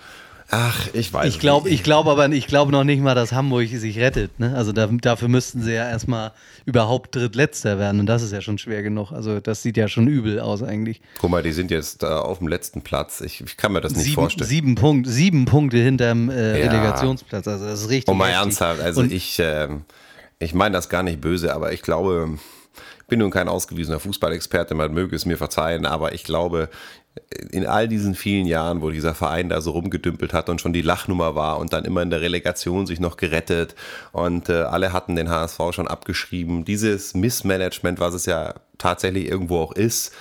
Ach, 0.51 0.87
ich 0.93 1.13
weiß 1.13 1.27
Ich 1.27 1.39
glaube 1.39 1.65
nicht. 1.69 1.75
ich 1.75 1.83
glaub 1.83 2.07
aber 2.07 2.27
ich 2.29 2.47
glaube 2.47 2.71
noch 2.71 2.83
nicht 2.83 3.01
mal, 3.01 3.13
dass 3.13 3.31
Hamburg 3.33 3.67
sich 3.67 3.99
rettet. 3.99 4.39
Ne? 4.39 4.55
Also 4.55 4.71
da, 4.71 4.87
dafür 4.87 5.27
müssten 5.27 5.61
sie 5.61 5.73
ja 5.73 5.87
erstmal 5.87 6.31
überhaupt 6.65 7.15
Drittletzter 7.15 7.77
werden 7.77 7.99
und 7.99 8.07
das 8.07 8.23
ist 8.23 8.31
ja 8.33 8.41
schon 8.41 8.57
schwer 8.57 8.81
genug. 8.81 9.11
Also 9.11 9.39
das 9.39 9.61
sieht 9.61 9.77
ja 9.77 9.87
schon 9.87 10.07
übel 10.07 10.39
aus 10.39 10.63
eigentlich. 10.63 11.01
Guck 11.19 11.29
mal, 11.29 11.43
die 11.43 11.51
sind 11.51 11.69
jetzt 11.69 12.01
äh, 12.01 12.07
auf 12.07 12.39
dem 12.39 12.47
letzten 12.47 12.81
Platz. 12.81 13.21
Ich, 13.21 13.41
ich 13.41 13.57
kann 13.57 13.73
mir 13.73 13.81
das 13.81 13.93
nicht 13.93 14.05
Sieben, 14.05 14.15
vorstellen. 14.15 14.49
sieben, 14.49 14.75
Punkt, 14.75 15.07
sieben 15.07 15.45
Punkte 15.45 15.77
hinterm 15.77 16.29
äh, 16.31 16.59
Ja. 16.63 16.71
Relegationsplatz. 16.71 17.47
Also 17.47 17.65
das 17.65 17.81
ist 17.83 17.89
richtig. 17.89 18.11
Und 18.11 18.17
mal 18.17 18.29
ernsthaft, 18.29 18.81
also 18.81 19.01
Und 19.01 19.11
ich, 19.11 19.37
ähm, 19.39 19.83
ich 20.39 20.55
meine 20.55 20.73
das 20.73 20.89
gar 20.89 21.03
nicht 21.03 21.21
böse, 21.21 21.53
aber 21.53 21.73
ich 21.73 21.83
glaube, 21.83 22.39
ich 23.01 23.05
bin 23.07 23.19
nun 23.19 23.29
kein 23.31 23.49
ausgewiesener 23.49 23.99
Fußballexperte, 23.99 24.73
man 24.75 24.93
möge 24.93 25.15
es 25.15 25.25
mir 25.25 25.37
verzeihen, 25.37 25.85
aber 25.85 26.13
ich 26.13 26.23
glaube, 26.23 26.69
in 27.51 27.65
all 27.65 27.87
diesen 27.87 28.15
vielen 28.15 28.45
Jahren, 28.45 28.81
wo 28.81 28.91
dieser 28.91 29.13
Verein 29.15 29.49
da 29.49 29.61
so 29.61 29.71
rumgedümpelt 29.71 30.33
hat 30.33 30.49
und 30.49 30.61
schon 30.61 30.73
die 30.73 30.81
Lachnummer 30.81 31.35
war 31.35 31.57
und 31.59 31.73
dann 31.73 31.85
immer 31.85 32.01
in 32.01 32.09
der 32.09 32.21
Relegation 32.21 32.85
sich 32.87 32.99
noch 32.99 33.17
gerettet 33.17 33.75
und 34.11 34.49
äh, 34.49 34.53
alle 34.61 34.93
hatten 34.93 35.15
den 35.15 35.29
HSV 35.29 35.59
schon 35.71 35.87
abgeschrieben, 35.87 36.65
dieses 36.65 37.13
Missmanagement, 37.15 37.99
was 37.99 38.13
es 38.13 38.25
ja 38.25 38.53
tatsächlich 38.77 39.27
irgendwo 39.27 39.59
auch 39.59 39.71
ist, 39.73 40.13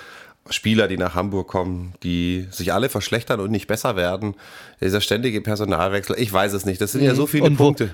Spieler, 0.50 0.88
die 0.88 0.96
nach 0.96 1.14
Hamburg 1.14 1.46
kommen, 1.48 1.92
die 2.02 2.46
sich 2.50 2.72
alle 2.72 2.88
verschlechtern 2.88 3.38
und 3.40 3.50
nicht 3.50 3.66
besser 3.66 3.96
werden. 3.96 4.34
Dieser 4.80 5.02
ständige 5.02 5.42
Personalwechsel, 5.42 6.16
ich 6.18 6.32
weiß 6.32 6.54
es 6.54 6.64
nicht. 6.64 6.80
Das 6.80 6.92
sind 6.92 7.04
ja 7.04 7.14
so 7.14 7.26
viele 7.26 7.44
Und 7.44 7.58
wo- 7.58 7.64
Punkte. 7.64 7.90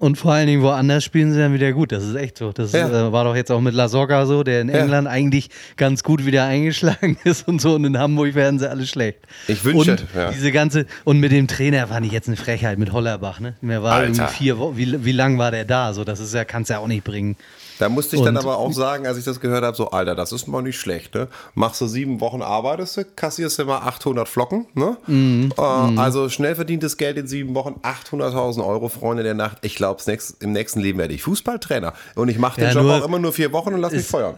Und 0.00 0.16
vor 0.16 0.32
allen 0.32 0.46
Dingen 0.46 0.62
woanders 0.62 1.04
spielen 1.04 1.30
sie 1.30 1.38
dann 1.38 1.52
wieder 1.52 1.72
gut. 1.72 1.92
Das 1.92 2.02
ist 2.02 2.14
echt 2.16 2.38
so. 2.38 2.52
Das 2.52 2.72
Ja. 2.72 2.88
äh, 2.88 3.12
war 3.12 3.24
doch 3.24 3.36
jetzt 3.36 3.52
auch 3.52 3.60
mit 3.60 3.74
La 3.74 3.86
Soga 3.86 4.24
so, 4.24 4.42
der 4.42 4.62
in 4.62 4.70
Ja. 4.70 4.76
England 4.78 5.06
eigentlich 5.06 5.50
ganz 5.76 6.02
gut 6.02 6.24
wieder 6.24 6.44
eingeschlagen 6.46 7.18
ist 7.24 7.46
und 7.46 7.60
so. 7.60 7.74
Und 7.74 7.84
in 7.84 7.98
Hamburg 7.98 8.34
werden 8.34 8.58
sie 8.58 8.68
alle 8.68 8.86
schlecht. 8.86 9.18
Ich 9.46 9.62
wünsche, 9.62 9.90
Und 9.92 10.06
ja. 10.16 10.30
diese 10.32 10.52
ganze, 10.52 10.86
und 11.04 11.20
mit 11.20 11.32
dem 11.32 11.46
Trainer 11.48 11.86
fand 11.88 12.06
ich 12.06 12.12
jetzt 12.12 12.28
eine 12.28 12.38
Frechheit 12.38 12.78
mit 12.78 12.92
Hollerbach, 12.92 13.40
ne? 13.40 13.54
Der 13.60 13.82
war 13.82 13.92
Alter. 13.96 14.06
irgendwie 14.08 14.34
vier 14.34 14.58
Wochen. 14.58 14.76
Wie, 14.78 15.04
wie 15.04 15.12
lang 15.12 15.36
war 15.36 15.50
der 15.50 15.66
da? 15.66 15.92
So, 15.92 16.02
das 16.02 16.18
ist 16.18 16.32
ja, 16.32 16.44
kannst 16.46 16.70
ja 16.70 16.78
auch 16.78 16.88
nicht 16.88 17.04
bringen. 17.04 17.36
Da 17.80 17.88
musste 17.88 18.14
ich 18.16 18.22
dann 18.22 18.36
Und- 18.36 18.44
aber 18.44 18.58
auch 18.58 18.72
sagen, 18.72 19.06
als 19.06 19.16
ich 19.16 19.24
das 19.24 19.40
gehört 19.40 19.64
habe, 19.64 19.76
so, 19.76 19.90
Alter, 19.90 20.14
das 20.14 20.32
ist 20.32 20.46
mal 20.46 20.60
nicht 20.62 20.78
schlecht, 20.78 21.14
ne? 21.14 21.28
Machst 21.54 21.80
du 21.80 21.86
sieben 21.86 22.20
Wochen 22.20 22.42
arbeitest 22.42 22.96
du, 22.98 23.04
kassierst 23.16 23.58
du 23.58 23.64
mal 23.64 23.78
800 23.78 24.28
Flocken, 24.28 24.66
ne? 24.74 24.96
Mhm. 25.06 25.52
Äh, 25.56 25.60
Also 25.62 26.28
schnell 26.28 26.54
verdientes 26.54 26.96
Geld 26.98 27.16
in 27.16 27.26
sieben 27.26 27.54
Wochen, 27.54 27.80
800.000 27.82 28.64
Euro, 28.66 28.88
Freunde 28.88 29.22
der 29.22 29.34
Nacht. 29.34 29.58
Ich 29.62 29.74
glaube, 29.76 30.00
nächst, 30.06 30.42
im 30.42 30.52
nächsten 30.52 30.80
Leben 30.80 30.98
werde 30.98 31.14
ich 31.14 31.22
Fußballtrainer. 31.22 31.94
Und 32.16 32.28
ich 32.28 32.38
mache 32.38 32.60
den 32.60 32.68
Ja, 32.68 32.80
Job 32.82 33.02
auch 33.02 33.06
immer 33.06 33.18
nur 33.18 33.32
vier 33.32 33.52
Wochen 33.52 33.72
und 33.72 33.80
lass 33.80 33.92
mich 33.92 34.06
feuern. 34.06 34.34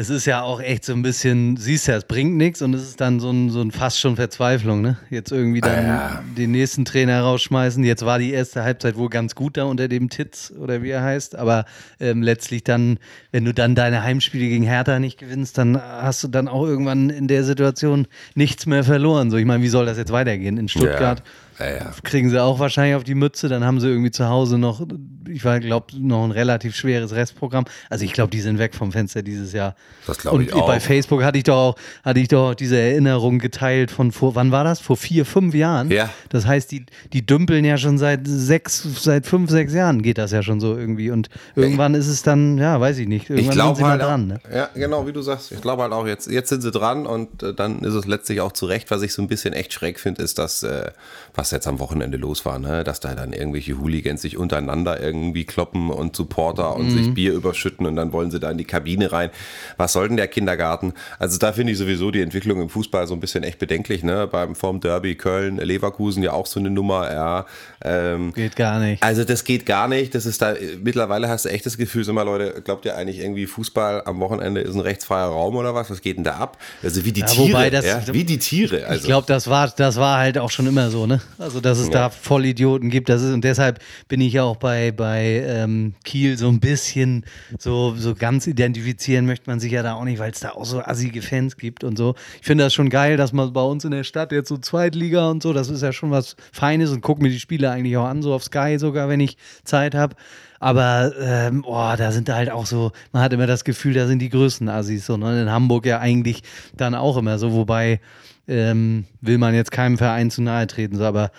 Es 0.00 0.10
ist 0.10 0.26
ja 0.26 0.42
auch 0.42 0.60
echt 0.60 0.84
so 0.84 0.92
ein 0.92 1.02
bisschen, 1.02 1.56
siehst 1.56 1.88
ja, 1.88 1.96
es 1.96 2.04
bringt 2.04 2.36
nichts 2.36 2.62
und 2.62 2.72
es 2.72 2.82
ist 2.82 3.00
dann 3.00 3.18
so 3.18 3.30
ein, 3.30 3.50
so 3.50 3.60
ein 3.60 3.72
fast 3.72 3.98
schon 3.98 4.14
Verzweiflung, 4.14 4.80
ne? 4.80 4.96
Jetzt 5.10 5.32
irgendwie 5.32 5.60
dann 5.60 5.84
Ja. 5.84 6.22
den 6.36 6.52
nächsten 6.52 6.84
Trainer 6.84 7.20
rausschmeißen. 7.22 7.82
Jetzt 7.82 8.06
war 8.06 8.20
die 8.20 8.30
erste 8.32 8.62
Halbzeit 8.62 8.96
wohl 8.96 9.08
ganz 9.08 9.34
gut 9.34 9.56
da 9.56 9.64
unter 9.64 9.88
dem 9.88 10.08
Titz 10.08 10.52
oder 10.56 10.84
wie 10.84 10.90
er 10.90 11.02
heißt, 11.02 11.34
aber 11.34 11.64
ähm, 11.98 12.22
letztlich 12.22 12.62
dann, 12.62 12.98
wenn 13.32 13.44
du 13.44 13.52
dann 13.52 13.74
deine 13.74 14.04
Heimspiele 14.04 14.48
gegen 14.48 14.62
Hertha 14.62 15.00
nicht 15.00 15.18
gewinnst, 15.18 15.58
dann 15.58 15.82
hast 15.82 16.22
du 16.22 16.28
dann 16.28 16.46
auch 16.46 16.64
irgendwann 16.64 17.10
in 17.10 17.26
der 17.26 17.42
Situation 17.42 18.06
nichts 18.36 18.66
mehr 18.66 18.84
verloren. 18.84 19.32
So, 19.32 19.36
ich 19.36 19.46
meine, 19.46 19.64
wie 19.64 19.68
soll 19.68 19.86
das 19.86 19.98
jetzt 19.98 20.12
weitergehen? 20.12 20.58
In 20.58 20.68
Stuttgart 20.68 21.18
Ja, 21.18 21.24
ja. 21.66 21.92
Kriegen 22.04 22.30
sie 22.30 22.42
auch 22.42 22.58
wahrscheinlich 22.58 22.94
auf 22.96 23.04
die 23.04 23.14
Mütze. 23.14 23.48
Dann 23.48 23.64
haben 23.64 23.80
sie 23.80 23.88
irgendwie 23.88 24.10
zu 24.10 24.28
Hause 24.28 24.58
noch, 24.58 24.86
ich 25.28 25.42
glaube, 25.42 25.86
noch 25.98 26.24
ein 26.24 26.30
relativ 26.30 26.74
schweres 26.76 27.12
Restprogramm. 27.12 27.64
Also 27.90 28.04
ich 28.04 28.12
glaube, 28.12 28.30
die 28.30 28.40
sind 28.40 28.58
weg 28.58 28.74
vom 28.74 28.92
Fenster 28.92 29.22
dieses 29.22 29.52
Jahr. 29.52 29.74
Das 30.06 30.18
glaube 30.18 30.44
ich 30.44 30.52
auch. 30.52 30.66
bei 30.66 30.80
Facebook 30.80 31.22
hatte 31.22 31.38
ich 31.38 31.44
doch 31.44 31.56
auch, 31.56 31.74
hatte 32.04 32.20
ich 32.20 32.28
doch 32.28 32.54
diese 32.54 32.78
Erinnerung 32.78 33.38
geteilt 33.38 33.90
von 33.90 34.12
vor, 34.12 34.34
wann 34.34 34.52
war 34.52 34.64
das? 34.64 34.80
Vor 34.80 34.96
vier, 34.96 35.24
fünf 35.26 35.54
Jahren. 35.54 35.90
Ja. 35.90 36.10
Das 36.28 36.46
heißt, 36.46 36.70
die, 36.70 36.86
die 37.12 37.26
dümpeln 37.26 37.64
ja 37.64 37.76
schon 37.76 37.98
seit 37.98 38.20
sechs, 38.24 38.82
seit 39.02 39.26
fünf, 39.26 39.50
sechs 39.50 39.72
Jahren 39.72 40.02
geht 40.02 40.18
das 40.18 40.30
ja 40.30 40.42
schon 40.42 40.60
so 40.60 40.76
irgendwie. 40.76 41.10
Und 41.10 41.28
irgendwann 41.56 41.94
ist 41.94 42.08
es 42.08 42.22
dann, 42.22 42.58
ja, 42.58 42.80
weiß 42.80 42.98
ich 42.98 43.08
nicht. 43.08 43.30
Irgendwann 43.30 43.38
Ich 43.38 43.46
sind 43.46 43.54
glaube 43.54 43.78
sie 43.78 43.84
halt, 43.84 44.02
dran. 44.02 44.26
Ne? 44.28 44.40
ja, 44.54 44.70
genau, 44.74 45.06
wie 45.06 45.12
du 45.12 45.22
sagst. 45.22 45.52
Ich 45.52 45.60
glaube 45.60 45.82
halt 45.82 45.92
auch 45.92 46.06
jetzt, 46.06 46.30
jetzt 46.30 46.48
sind 46.48 46.62
sie 46.62 46.70
dran 46.70 47.06
und 47.06 47.42
äh, 47.42 47.52
dann 47.52 47.80
ist 47.80 47.94
es 47.94 48.06
letztlich 48.06 48.40
auch 48.40 48.52
zurecht. 48.52 48.90
Was 48.90 49.02
ich 49.02 49.12
so 49.12 49.22
ein 49.22 49.28
bisschen 49.28 49.52
echt 49.54 49.72
schräg 49.72 49.98
finde, 49.98 50.22
ist, 50.22 50.38
dass, 50.38 50.62
äh, 50.62 50.90
was 51.34 51.47
jetzt 51.50 51.66
am 51.66 51.78
Wochenende 51.78 52.18
los 52.18 52.44
war, 52.44 52.58
ne? 52.58 52.84
dass 52.84 53.00
da 53.00 53.14
dann 53.14 53.32
irgendwelche 53.32 53.78
Hooligans 53.78 54.22
sich 54.22 54.36
untereinander 54.36 55.00
irgendwie 55.00 55.44
kloppen 55.44 55.90
und 55.90 56.14
Supporter 56.16 56.74
und 56.76 56.86
Mhm. 56.86 56.90
sich 56.90 57.14
Bier 57.14 57.32
überschütten 57.32 57.86
und 57.86 57.96
dann 57.96 58.12
wollen 58.12 58.30
sie 58.30 58.40
da 58.40 58.50
in 58.50 58.58
die 58.58 58.64
Kabine 58.64 59.12
rein. 59.12 59.30
Was 59.76 59.92
soll 59.92 60.08
denn 60.08 60.16
der 60.16 60.28
Kindergarten? 60.28 60.92
Also 61.18 61.38
da 61.38 61.52
finde 61.52 61.72
ich 61.72 61.78
sowieso 61.78 62.10
die 62.10 62.20
Entwicklung 62.22 62.60
im 62.60 62.68
Fußball 62.68 63.06
so 63.06 63.14
ein 63.14 63.20
bisschen 63.20 63.42
echt 63.44 63.58
bedenklich. 63.58 64.02
Ne? 64.02 64.26
Beim 64.26 64.54
Form 64.54 64.80
Derby 64.80 65.14
Köln, 65.14 65.56
Leverkusen 65.58 66.22
ja 66.22 66.32
auch 66.32 66.46
so 66.46 66.60
eine 66.60 66.70
Nummer. 66.70 67.10
Ja, 67.12 67.46
ähm, 67.84 68.32
Geht 68.32 68.56
gar 68.56 68.78
nicht. 68.80 69.02
also 69.02 69.24
das 69.24 69.44
geht 69.44 69.66
gar 69.66 69.88
nicht. 69.88 70.14
Das 70.14 70.26
ist 70.26 70.42
da 70.42 70.54
mittlerweile 70.82 71.28
hast 71.28 71.44
du 71.44 71.48
echt 71.50 71.66
das 71.66 71.76
Gefühl, 71.78 72.04
sag 72.04 72.14
mal 72.14 72.22
Leute, 72.22 72.60
glaubt 72.62 72.84
ihr 72.84 72.96
eigentlich 72.96 73.18
irgendwie 73.20 73.46
Fußball 73.46 74.02
am 74.04 74.20
Wochenende 74.20 74.60
ist 74.60 74.74
ein 74.74 74.80
rechtsfreier 74.80 75.26
Raum 75.26 75.56
oder 75.56 75.74
was? 75.74 75.90
Was 75.90 76.00
geht 76.00 76.16
denn 76.16 76.24
da 76.24 76.36
ab? 76.36 76.58
Also 76.82 77.04
wie 77.04 77.12
die 77.12 77.20
Ja, 77.20 77.26
Tiere, 77.26 77.48
wobei 77.48 77.70
das- 77.70 77.84
ja? 77.84 78.02
wie 78.12 78.24
die 78.24 78.38
Tiere. 78.38 78.86
Also 78.86 79.00
Ich 79.00 79.06
glaube, 79.06 79.26
das 79.26 79.48
war, 79.48 79.68
das 79.68 79.96
war 79.96 80.18
halt 80.18 80.38
auch 80.38 80.50
schon 80.50 80.66
immer 80.66 80.90
so, 80.90 81.06
ne? 81.06 81.20
Also, 81.38 81.60
dass 81.60 81.78
es 81.78 81.88
da 81.88 82.10
Vollidioten 82.10 82.90
gibt. 82.90 83.08
Das 83.08 83.22
ist, 83.22 83.32
und 83.32 83.44
deshalb 83.44 83.78
bin 84.08 84.20
ich 84.20 84.32
ja 84.32 84.42
auch 84.42 84.56
bei, 84.56 84.90
bei 84.90 85.44
ähm, 85.46 85.94
Kiel 86.04 86.36
so 86.36 86.48
ein 86.48 86.58
bisschen 86.58 87.24
so, 87.58 87.94
so 87.96 88.16
ganz 88.16 88.48
identifizieren 88.48 89.24
möchte 89.24 89.48
man 89.48 89.60
sich 89.60 89.70
ja 89.70 89.84
da 89.84 89.94
auch 89.94 90.04
nicht, 90.04 90.18
weil 90.18 90.32
es 90.32 90.40
da 90.40 90.50
auch 90.50 90.64
so 90.64 90.80
assige 90.80 91.22
Fans 91.22 91.56
gibt 91.56 91.84
und 91.84 91.96
so. 91.96 92.16
Ich 92.40 92.46
finde 92.46 92.64
das 92.64 92.74
schon 92.74 92.90
geil, 92.90 93.16
dass 93.16 93.32
man 93.32 93.52
bei 93.52 93.62
uns 93.62 93.84
in 93.84 93.92
der 93.92 94.02
Stadt 94.02 94.32
jetzt 94.32 94.48
so 94.48 94.58
Zweitliga 94.58 95.30
und 95.30 95.42
so, 95.42 95.52
das 95.52 95.70
ist 95.70 95.82
ja 95.82 95.92
schon 95.92 96.10
was 96.10 96.34
Feines 96.52 96.90
und 96.90 97.02
gucke 97.02 97.22
mir 97.22 97.30
die 97.30 97.38
Spiele 97.38 97.70
eigentlich 97.70 97.96
auch 97.96 98.06
an, 98.06 98.20
so 98.22 98.34
auf 98.34 98.42
Sky 98.42 98.76
sogar, 98.78 99.08
wenn 99.08 99.20
ich 99.20 99.36
Zeit 99.62 99.94
habe. 99.94 100.16
Aber 100.60 101.12
ähm, 101.20 101.62
boah, 101.62 101.96
da 101.96 102.10
sind 102.10 102.28
da 102.28 102.34
halt 102.34 102.50
auch 102.50 102.66
so, 102.66 102.90
man 103.12 103.22
hat 103.22 103.32
immer 103.32 103.46
das 103.46 103.62
Gefühl, 103.62 103.94
da 103.94 104.08
sind 104.08 104.18
die 104.18 104.28
größten 104.28 104.68
Assis. 104.68 105.06
So, 105.06 105.16
ne? 105.16 105.42
In 105.42 105.50
Hamburg 105.52 105.86
ja 105.86 106.00
eigentlich 106.00 106.42
dann 106.76 106.96
auch 106.96 107.16
immer 107.16 107.38
so, 107.38 107.52
wobei 107.52 108.00
ähm, 108.48 109.04
will 109.20 109.38
man 109.38 109.54
jetzt 109.54 109.70
keinem 109.70 109.98
Verein 109.98 110.30
zu 110.30 110.42
nahe 110.42 110.66
treten, 110.66 110.96
so, 110.96 111.04
aber 111.04 111.30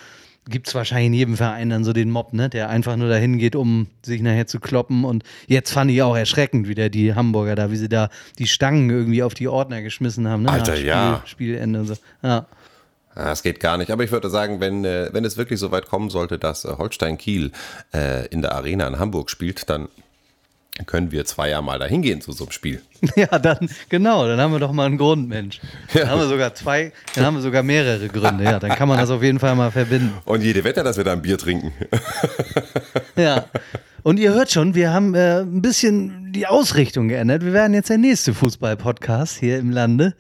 gibt 0.50 0.68
es 0.68 0.76
wahrscheinlich 0.76 1.08
in 1.08 1.14
jedem 1.14 1.38
Verein 1.38 1.70
dann 1.70 1.84
so 1.84 1.94
den 1.94 2.10
Mob, 2.10 2.34
ne, 2.34 2.50
der 2.50 2.70
einfach 2.70 2.96
nur 2.96 3.08
dahin 3.08 3.38
geht, 3.38 3.56
um 3.56 3.88
sich 4.04 4.22
nachher 4.22 4.48
zu 4.48 4.60
kloppen. 4.60 5.06
Und 5.06 5.24
jetzt 5.48 5.72
fand 5.72 5.92
ich 5.92 6.02
auch 6.02 6.16
erschreckend 6.16 6.68
wieder 6.68 6.90
die 6.90 7.14
Hamburger 7.14 7.56
da, 7.56 7.72
wie 7.72 7.78
sie 7.78 7.90
da 7.90 8.10
die 8.40 8.48
Stangen 8.48 8.90
irgendwie 8.90 9.24
auf 9.24 9.34
die 9.34 9.48
Ordner 9.48 9.82
geschmissen 9.82 10.28
haben. 10.28 10.44
Ne? 10.44 10.52
Alter, 10.52 10.76
Spiel, 10.76 10.88
ja. 10.88 11.24
Spielende 11.26 11.80
und 11.82 11.88
so. 11.88 11.94
Ja. 12.24 12.48
Ja, 13.16 13.26
das 13.26 13.44
geht 13.44 13.60
gar 13.60 13.78
nicht. 13.78 13.92
Aber 13.92 14.04
ich 14.04 14.12
würde 14.12 14.30
sagen, 14.30 14.60
wenn, 14.60 14.86
äh, 14.86 15.10
wenn 15.12 15.26
es 15.26 15.36
wirklich 15.36 15.60
so 15.60 15.72
weit 15.72 15.88
kommen 15.88 16.10
sollte, 16.10 16.40
dass 16.40 16.64
äh, 16.64 16.70
Holstein 16.78 17.18
Kiel 17.18 17.52
äh, 17.94 18.28
in 18.28 18.42
der 18.42 18.54
Arena 18.54 18.88
in 18.88 18.98
Hamburg 18.98 19.30
spielt, 19.30 19.70
dann 19.70 19.90
können 20.86 21.12
wir 21.12 21.26
zwei 21.26 21.50
Jahre 21.50 21.64
mal 21.64 21.80
dahin 21.80 22.02
gehen 22.02 22.22
zu 22.22 22.32
so 22.32 22.46
einem 22.46 22.52
Spiel. 22.52 22.82
Ja, 23.16 23.40
dann, 23.40 23.70
genau, 23.88 24.28
dann 24.28 24.40
haben 24.40 24.52
wir 24.52 24.60
doch 24.60 24.72
mal 24.72 24.86
einen 24.86 24.98
Grund, 24.98 25.30
Mensch. 25.30 25.62
Dann 25.94 26.10
haben 26.10 26.20
wir 26.20 26.28
sogar 26.28 26.54
zwei, 26.54 26.92
dann 27.16 27.26
haben 27.26 27.36
wir 27.36 27.42
sogar 27.42 27.64
mehrere 27.64 28.08
Gründe, 28.10 28.44
ja. 28.44 28.60
Dann 28.60 28.72
kann 28.72 28.90
man 28.90 28.98
das 28.98 29.10
auf 29.10 29.24
jeden 29.24 29.40
Fall 29.40 29.56
mal 29.56 29.72
verbinden. 29.72 30.14
Und 30.26 30.42
jede 30.42 30.64
Wette, 30.66 30.84
dass 30.84 30.98
wir 30.98 31.06
da 31.06 31.14
ein 31.14 31.22
Bier 31.22 31.38
trinken. 31.38 31.72
Ja. 33.16 33.46
Und 34.04 34.20
ihr 34.20 34.34
hört 34.34 34.52
schon, 34.52 34.76
wir 34.76 34.92
haben 34.92 35.16
äh, 35.16 35.42
ein 35.42 35.62
bisschen 35.62 36.32
die 36.34 36.48
Ausrichtung 36.48 37.08
geändert. 37.08 37.44
Wir 37.44 37.54
werden 37.54 37.74
jetzt 37.74 37.90
der 37.90 37.98
nächste 37.98 38.34
Fußball-Podcast 38.34 39.38
hier 39.38 39.60
im 39.60 39.72
Lande. 39.72 40.14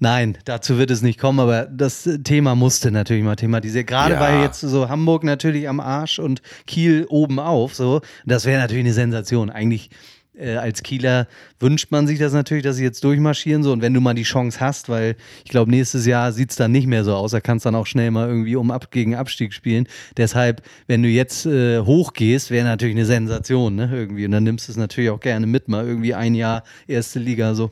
Nein, 0.00 0.38
dazu 0.44 0.78
wird 0.78 0.90
es 0.90 1.02
nicht 1.02 1.18
kommen, 1.18 1.40
aber 1.40 1.66
das 1.66 2.08
Thema 2.24 2.54
musste 2.54 2.90
natürlich 2.90 3.24
mal 3.24 3.36
thematisiert. 3.36 3.86
Gerade 3.86 4.14
Ja. 4.14 4.20
weil 4.20 4.40
jetzt 4.42 4.60
so 4.60 4.88
Hamburg 4.88 5.24
natürlich 5.24 5.68
am 5.68 5.80
Arsch 5.80 6.18
und 6.18 6.42
Kiel 6.66 7.06
oben 7.08 7.38
auf, 7.38 7.74
so. 7.74 8.00
Das 8.26 8.44
wäre 8.44 8.60
natürlich 8.60 8.84
eine 8.84 8.92
Sensation. 8.92 9.50
Eigentlich 9.50 9.90
äh, 10.36 10.56
als 10.56 10.82
Kieler 10.82 11.28
wünscht 11.60 11.90
man 11.90 12.06
sich 12.06 12.18
das 12.18 12.32
natürlich, 12.32 12.64
dass 12.64 12.76
sie 12.76 12.82
jetzt 12.82 13.04
durchmarschieren 13.04 13.62
so 13.62 13.72
und 13.72 13.82
wenn 13.82 13.94
du 13.94 14.00
mal 14.00 14.14
die 14.14 14.24
Chance 14.24 14.58
hast, 14.60 14.88
weil 14.88 15.16
ich 15.44 15.50
glaube 15.50 15.70
nächstes 15.70 16.06
Jahr 16.06 16.32
sieht 16.32 16.50
es 16.50 16.56
dann 16.56 16.72
nicht 16.72 16.86
mehr 16.88 17.04
so 17.04 17.14
aus, 17.14 17.30
da 17.30 17.40
kannst 17.40 17.64
du 17.64 17.68
dann 17.68 17.76
auch 17.76 17.86
schnell 17.86 18.10
mal 18.10 18.28
irgendwie 18.28 18.56
um 18.56 18.70
ab 18.72 18.90
gegen 18.90 19.14
Abstieg 19.14 19.52
spielen. 19.52 19.86
Deshalb, 20.16 20.62
wenn 20.88 21.02
du 21.02 21.08
jetzt 21.08 21.46
äh, 21.46 21.80
hochgehst, 21.80 22.50
wäre 22.50 22.66
natürlich 22.66 22.96
eine 22.96 23.06
Sensation, 23.06 23.76
ne, 23.76 23.88
irgendwie 23.92 24.24
und 24.24 24.32
dann 24.32 24.42
nimmst 24.44 24.66
du 24.68 24.72
es 24.72 24.76
natürlich 24.76 25.10
auch 25.10 25.20
gerne 25.20 25.46
mit, 25.46 25.68
mal 25.68 25.86
irgendwie 25.86 26.14
ein 26.14 26.34
Jahr 26.34 26.64
erste 26.88 27.20
Liga 27.20 27.54
so. 27.54 27.70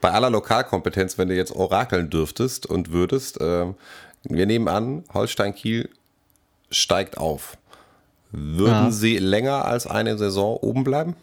Bei 0.00 0.12
aller 0.12 0.30
Lokalkompetenz, 0.30 1.18
wenn 1.18 1.28
du 1.28 1.34
jetzt 1.34 1.54
orakeln 1.54 2.10
dürftest 2.10 2.66
und 2.66 2.92
würdest, 2.92 3.38
ähm, 3.40 3.74
wir 4.24 4.46
nehmen 4.46 4.68
an, 4.68 5.04
Holstein 5.12 5.54
Kiel 5.54 5.88
steigt 6.70 7.18
auf. 7.18 7.56
Würden 8.30 8.86
Ja. 8.86 8.90
sie 8.90 9.18
länger 9.18 9.64
als 9.64 9.86
eine 9.86 10.18
Saison 10.18 10.56
oben 10.58 10.84
bleiben? 10.84 11.16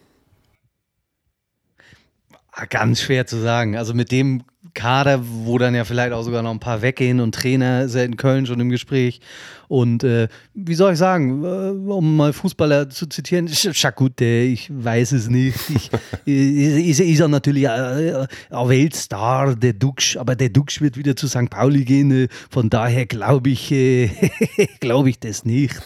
Ah, 2.51 2.65
Ganz 2.65 3.01
schwer 3.01 3.27
zu 3.27 3.37
sagen. 3.37 3.77
Also 3.77 3.93
mit 3.93 4.11
dem 4.11 4.43
Kader, 4.75 5.21
wo 5.23 5.57
dann 5.57 5.73
ja 5.73 5.85
vielleicht 5.85 6.13
auch 6.13 6.21
sogar 6.21 6.43
noch 6.43 6.51
ein 6.51 6.59
paar 6.59 6.83
weggehen 6.83 7.19
und 7.19 7.33
Trainer 7.33 7.83
ist 7.83 7.95
ja 7.95 8.03
in 8.03 8.17
Köln 8.17 8.45
schon 8.45 8.59
im 8.59 8.69
Gespräch. 8.69 9.21
Und 9.67 10.03
äh, 10.03 10.27
wie 10.53 10.75
soll 10.75 10.93
ich 10.93 10.99
sagen, 10.99 11.43
äh, 11.43 11.47
um 11.91 12.17
mal 12.17 12.33
Fußballer 12.33 12.89
zu 12.91 13.07
zitieren, 13.07 13.47
Schakute, 13.47 14.25
ich 14.25 14.69
weiß 14.71 15.13
es 15.13 15.27
nicht. 15.27 15.57
Ich, 15.69 15.89
ist, 16.89 16.99
ist 16.99 17.19
er 17.19 17.27
natürlich 17.27 17.63
äh, 17.63 18.27
ein 18.51 18.69
Weltstar, 18.69 19.55
der 19.55 19.73
Duxch, 19.73 20.17
aber 20.17 20.35
der 20.35 20.49
Duxch 20.49 20.81
wird 20.81 20.97
wieder 20.97 21.15
zu 21.15 21.27
St. 21.27 21.49
Pauli 21.49 21.83
gehen. 21.83 22.11
Äh, 22.11 22.27
von 22.51 22.69
daher 22.69 23.07
glaube 23.07 23.49
ich, 23.49 23.71
äh, 23.71 24.09
glaube 24.81 25.09
ich 25.09 25.19
das 25.19 25.45
nicht, 25.45 25.81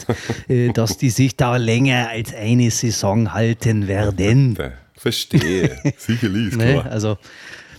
äh, 0.50 0.74
dass 0.74 0.98
die 0.98 1.10
sich 1.10 1.38
da 1.38 1.56
länger 1.56 2.10
als 2.10 2.34
eine 2.34 2.72
Saison 2.72 3.34
halten 3.34 3.88
werden. 3.88 4.58
Verstehe. 4.96 5.78
Sicherlich, 5.98 6.56
Ne? 6.58 6.74
klar. 6.74 6.92
Also, 6.92 7.18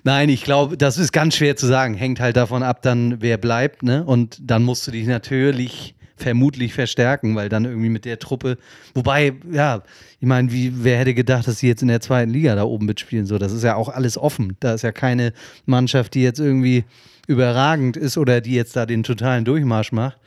nein, 0.05 0.29
ich 0.29 0.45
glaube, 0.45 0.77
das 0.77 0.99
ist 0.99 1.13
ganz 1.13 1.37
schwer 1.37 1.57
zu 1.57 1.67
sagen. 1.67 1.95
Hängt 1.95 2.21
halt 2.21 2.37
davon 2.37 2.63
ab, 2.63 2.83
dann 2.83 3.21
wer 3.21 3.39
bleibt, 3.39 3.83
ne? 3.83 4.05
Und 4.05 4.39
dann 4.43 4.63
musst 4.63 4.87
du 4.87 4.91
dich 4.91 5.07
natürlich 5.07 5.95
vermutlich 6.17 6.75
verstärken, 6.75 7.35
weil 7.35 7.49
dann 7.49 7.65
irgendwie 7.65 7.89
mit 7.89 8.05
der 8.05 8.19
Truppe, 8.19 8.59
wobei, 8.95 9.33
ja, 9.51 9.83
ich 10.21 10.27
meine, 10.27 10.53
wie, 10.53 10.85
wer 10.85 10.99
hätte 10.99 11.15
gedacht, 11.15 11.49
dass 11.49 11.59
sie 11.59 11.69
jetzt 11.69 11.83
in 11.83 11.89
der 11.89 12.01
zweiten 12.01 12.31
Liga 12.31 12.55
da 12.55 12.65
oben 12.65 12.87
mitspielen? 12.87 13.27
So, 13.27 13.39
das 13.39 13.53
ist 13.53 13.65
ja 13.65 13.75
auch 13.75 13.89
alles 13.89 14.19
offen. 14.19 14.57
Da 14.61 14.75
ist 14.75 14.83
ja 14.83 14.93
keine 14.93 15.33
Mannschaft, 15.67 16.15
die 16.15 16.23
jetzt 16.23 16.39
irgendwie 16.39 16.85
überragend 17.27 17.97
ist 17.97 18.19
oder 18.19 18.41
die 18.41 18.55
jetzt 18.55 18.77
da 18.77 18.87
den 18.87 19.03
totalen 19.03 19.45
Durchmarsch 19.45 19.93
macht. 19.93 20.19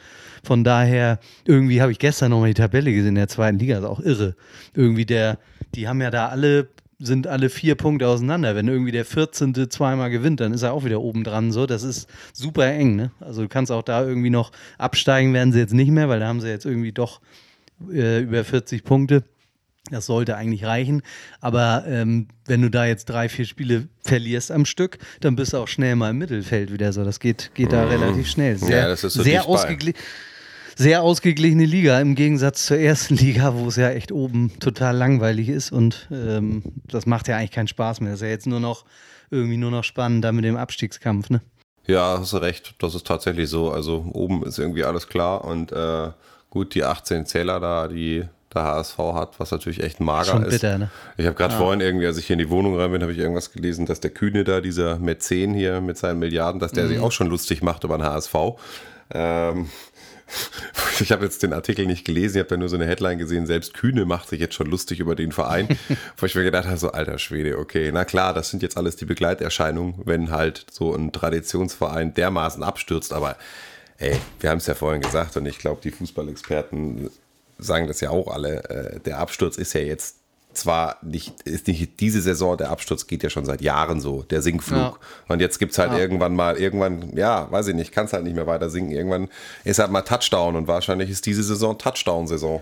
Von 0.44 0.64
daher, 0.64 1.20
irgendwie 1.46 1.82
habe 1.82 1.92
ich 1.92 2.00
gestern 2.00 2.32
nochmal 2.32 2.50
die 2.50 2.62
Tabelle 2.62 2.92
gesehen 2.92 3.10
in 3.10 3.16
der 3.16 3.30
zweiten 3.30 3.60
Liga, 3.60 3.78
ist 3.78 3.86
auch 3.86 4.02
irre. 4.02 4.36
Irgendwie 4.74 5.06
der, 5.06 5.38
die 5.76 5.88
haben 5.88 6.02
ja 6.02 6.12
da 6.12 6.28
alle, 6.28 6.68
sind 7.06 7.28
alle 7.28 7.50
vier 7.50 7.76
Punkte 7.76 8.08
auseinander. 8.08 8.56
Wenn 8.56 8.68
irgendwie 8.68 8.92
der 8.92 9.06
14. 9.06 9.70
zweimal 9.70 10.10
gewinnt, 10.10 10.40
dann 10.40 10.54
ist 10.54 10.62
er 10.64 10.74
auch 10.74 10.86
wieder 10.86 11.02
oben 11.02 11.24
dran. 11.24 11.52
So, 11.52 11.66
das 11.66 11.84
ist 11.84 12.08
super 12.34 12.66
eng, 12.68 12.96
ne? 12.96 13.12
Also 13.20 13.42
du 13.42 13.48
kannst 13.48 13.72
auch 13.72 13.84
da 13.84 14.04
irgendwie 14.06 14.30
noch 14.30 14.52
absteigen, 14.78 15.34
werden 15.34 15.52
sie 15.54 15.60
jetzt 15.60 15.74
nicht 15.74 15.92
mehr, 15.92 16.10
weil 16.10 16.20
da 16.20 16.28
haben 16.28 16.42
sie 16.42 16.50
jetzt 16.50 16.66
irgendwie 16.66 16.92
doch 16.92 17.22
äh, 17.92 18.22
über 18.22 18.44
40 18.44 18.84
Punkte. 18.84 19.24
Das 19.92 20.06
sollte 20.06 20.38
eigentlich 20.38 20.64
reichen. 20.64 21.02
Aber 21.42 21.84
ähm, 21.86 22.30
wenn 22.46 22.62
du 22.62 22.70
da 22.70 22.86
jetzt 22.86 23.06
drei, 23.10 23.28
vier 23.28 23.46
Spiele 23.46 23.90
verlierst 24.02 24.50
am 24.50 24.64
Stück, 24.66 24.98
dann 25.20 25.36
bist 25.36 25.52
du 25.52 25.58
auch 25.58 25.68
schnell 25.68 25.98
mal 25.98 26.12
im 26.12 26.18
Mittelfeld 26.20 26.72
wieder 26.72 26.94
so. 26.94 27.04
Das 27.04 27.20
geht, 27.20 27.52
geht 27.54 27.74
da 27.74 27.84
relativ 27.86 28.30
schnell. 28.30 28.58
Sehr, 28.58 28.68
Mhm. 28.68 28.74
Ja, 28.74 28.88
das 28.88 29.04
ist 29.04 29.14
so 29.16 29.24
sehr, 29.24 29.40
dicht 29.40 29.48
bei. 29.48 29.54
ausgegli 29.54 29.94
sehr 30.76 31.02
ausgeglichene 31.04 31.66
Liga 31.66 32.00
im 32.00 32.16
Gegensatz 32.16 32.66
zur 32.66 32.78
ersten 32.78 33.16
Liga, 33.18 33.54
wo 33.56 33.68
es 33.68 33.76
ja 33.76 33.90
echt 33.92 34.12
oben 34.12 34.52
total 34.60 34.96
langweilig 34.96 35.50
ist. 35.50 35.72
Und 35.72 36.08
ähm, 36.12 36.64
das 36.88 37.06
macht 37.06 37.28
ja 37.28 37.38
eigentlich 37.38 37.52
keinen 37.52 37.68
Spaß 37.68 38.02
mehr. 38.02 38.12
Das 38.12 38.22
ist 38.22 38.26
ja 38.26 38.30
jetzt 38.32 38.48
nur 38.48 38.60
noch 38.60 38.86
irgendwie 39.32 39.58
nur 39.58 39.72
noch 39.72 39.84
spannend 39.84 40.24
da 40.24 40.32
mit 40.32 40.46
dem 40.46 40.58
Abstiegskampf. 40.58 41.30
Ne? 41.30 41.42
Ja, 41.88 42.18
hast 42.20 42.34
du 42.34 42.38
recht. 42.38 42.76
Das 42.80 42.96
ist 42.96 43.06
tatsächlich 43.08 43.50
so. 43.50 43.72
Also 43.72 44.06
oben 44.14 44.44
ist 44.46 44.58
irgendwie 44.60 44.84
alles 44.84 45.08
klar 45.08 45.44
und 45.44 45.72
äh, 45.72 46.10
gut, 46.50 46.76
die 46.76 46.84
18 46.84 47.26
Zähler 47.26 47.60
da, 47.60 47.88
die 47.88 48.24
der 48.54 48.64
HSV 48.64 48.98
hat, 49.16 49.40
was 49.40 49.50
natürlich 49.50 49.82
echt 49.82 50.00
mager 50.00 50.26
Schon 50.34 50.44
ist. 50.44 50.52
bitter, 50.52 50.78
ne? 50.78 50.92
Ich 51.18 51.26
habe 51.26 51.36
gerade 51.36 51.56
vorhin 51.56 51.82
irgendwie, 51.82 52.06
als 52.06 52.20
ich 52.20 52.28
hier 52.28 52.36
in 52.36 52.40
die 52.40 52.52
Wohnung 52.52 52.78
rein 52.80 52.92
bin, 52.92 53.02
habe 53.02 53.12
ich 53.12 53.18
irgendwas 53.18 53.52
gelesen, 53.52 53.88
dass 53.88 54.00
der 54.00 54.12
Kühne 54.12 54.44
da, 54.44 54.62
dieser 54.62 55.00
Mäzen 55.00 55.56
hier 55.56 55.82
mit 55.82 55.98
seinen 55.98 56.20
Milliarden, 56.20 56.60
dass 56.60 56.72
der 56.72 56.88
sich 56.88 57.00
Mhm. 57.00 57.04
auch 57.04 57.12
schon 57.12 57.28
lustig 57.30 57.64
macht 57.64 57.84
über 57.84 57.98
den 57.98 58.06
HSV. 58.06 58.36
Ähm, 59.12 59.70
ich 61.00 61.12
habe 61.12 61.26
jetzt 61.26 61.44
den 61.44 61.54
Artikel 61.54 61.86
nicht 61.86 62.06
gelesen, 62.06 62.38
ich 62.38 62.40
habe 62.40 62.50
da 62.50 62.58
nur 62.58 62.70
so 62.70 62.76
eine 62.76 62.86
Headline 62.86 63.18
gesehen, 63.18 63.46
selbst 63.46 63.74
Kühne 63.74 64.06
macht 64.06 64.30
sich 64.30 64.40
jetzt 64.40 64.56
schon 64.56 64.68
lustig 64.68 65.00
über 65.00 65.16
den 65.16 65.32
Verein, 65.32 65.68
wo 66.18 66.26
ich 66.26 66.36
mir 66.36 66.44
gedacht 66.44 66.66
habe, 66.66 66.78
so 66.78 66.92
alter 66.92 67.20
Schwede, 67.20 67.58
okay, 67.58 67.92
na 67.94 68.06
klar, 68.06 68.34
das 68.34 68.50
sind 68.50 68.64
jetzt 68.64 68.78
alles 68.78 68.96
die 68.96 69.06
Begleiterscheinungen, 69.06 69.96
wenn 70.06 70.32
halt 70.32 70.66
so 70.72 70.94
ein 70.94 71.12
Traditionsverein 71.12 72.14
dermaßen 72.14 72.64
abstürzt, 72.64 73.14
aber 73.14 73.38
ey, 73.98 74.18
wir 74.40 74.50
haben 74.50 74.58
es 74.58 74.68
ja 74.68 74.76
vorhin 74.76 75.02
gesagt 75.02 75.38
und 75.38 75.46
ich 75.46 75.60
glaube, 75.60 75.82
die 75.84 75.92
Fußballexperten 75.92 77.10
sagen 77.58 77.88
das 77.88 78.02
ja 78.02 78.10
auch 78.10 78.28
alle. 78.28 78.64
Äh, 78.70 79.00
der 79.00 79.20
Absturz 79.20 79.58
ist 79.58 79.74
ja 79.74 79.82
jetzt 79.82 80.18
zwar 80.58 80.98
nicht, 81.02 81.42
ist 81.44 81.68
nicht 81.68 82.00
diese 82.00 82.22
Saison, 82.22 82.58
der 82.58 82.70
Absturz 82.70 83.08
geht 83.08 83.24
ja 83.24 83.30
schon 83.30 83.46
seit 83.46 83.62
Jahren 83.62 84.00
so, 84.02 84.24
der 84.24 84.42
Sinkflug. 84.42 84.78
Ja. 84.78 84.98
Und 85.28 85.40
jetzt 85.40 85.60
gibt 85.60 85.74
es 85.74 85.78
halt 85.78 85.92
ja. 85.92 85.98
irgendwann 85.98 86.36
mal, 86.36 86.58
irgendwann, 86.58 87.16
ja, 87.16 87.52
weiß 87.52 87.68
ich 87.68 87.76
nicht, 87.76 87.92
kann 87.92 88.06
es 88.06 88.14
halt 88.14 88.24
nicht 88.24 88.36
mehr 88.36 88.48
weiter 88.48 88.70
sinken. 88.70 88.92
Irgendwann 88.92 89.30
ist 89.64 89.80
halt 89.80 89.92
mal 89.92 90.02
Touchdown 90.02 90.56
und 90.56 90.68
wahrscheinlich 90.68 91.10
ist 91.10 91.26
diese 91.26 91.44
Saison 91.44 91.78
Touchdown-Saison. 91.78 92.62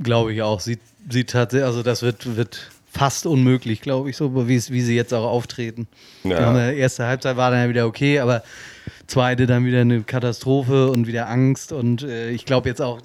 Glaube 0.00 0.32
ich 0.32 0.42
auch. 0.42 0.60
Sieht, 0.60 0.80
sieht 1.08 1.30
tatsächlich, 1.30 1.66
also 1.66 1.82
das 1.82 2.02
wird, 2.02 2.36
wird 2.36 2.70
fast 2.90 3.26
unmöglich, 3.26 3.80
glaube 3.80 4.10
ich, 4.10 4.16
so 4.16 4.48
wie, 4.48 4.62
wie 4.68 4.82
sie 4.82 4.96
jetzt 4.96 5.14
auch 5.14 5.24
auftreten. 5.24 5.86
Ja. 6.24 6.70
Die 6.70 6.78
erste 6.78 7.06
Halbzeit 7.06 7.36
war 7.36 7.50
dann 7.50 7.60
ja 7.60 7.68
wieder 7.68 7.86
okay, 7.86 8.18
aber 8.20 8.42
zweite 9.06 9.46
dann 9.46 9.64
wieder 9.64 9.80
eine 9.80 10.02
Katastrophe 10.02 10.90
und 10.90 11.06
wieder 11.06 11.28
Angst 11.28 11.72
und 11.72 12.02
äh, 12.02 12.30
ich 12.30 12.44
glaube 12.44 12.68
jetzt 12.68 12.82
auch, 12.82 13.00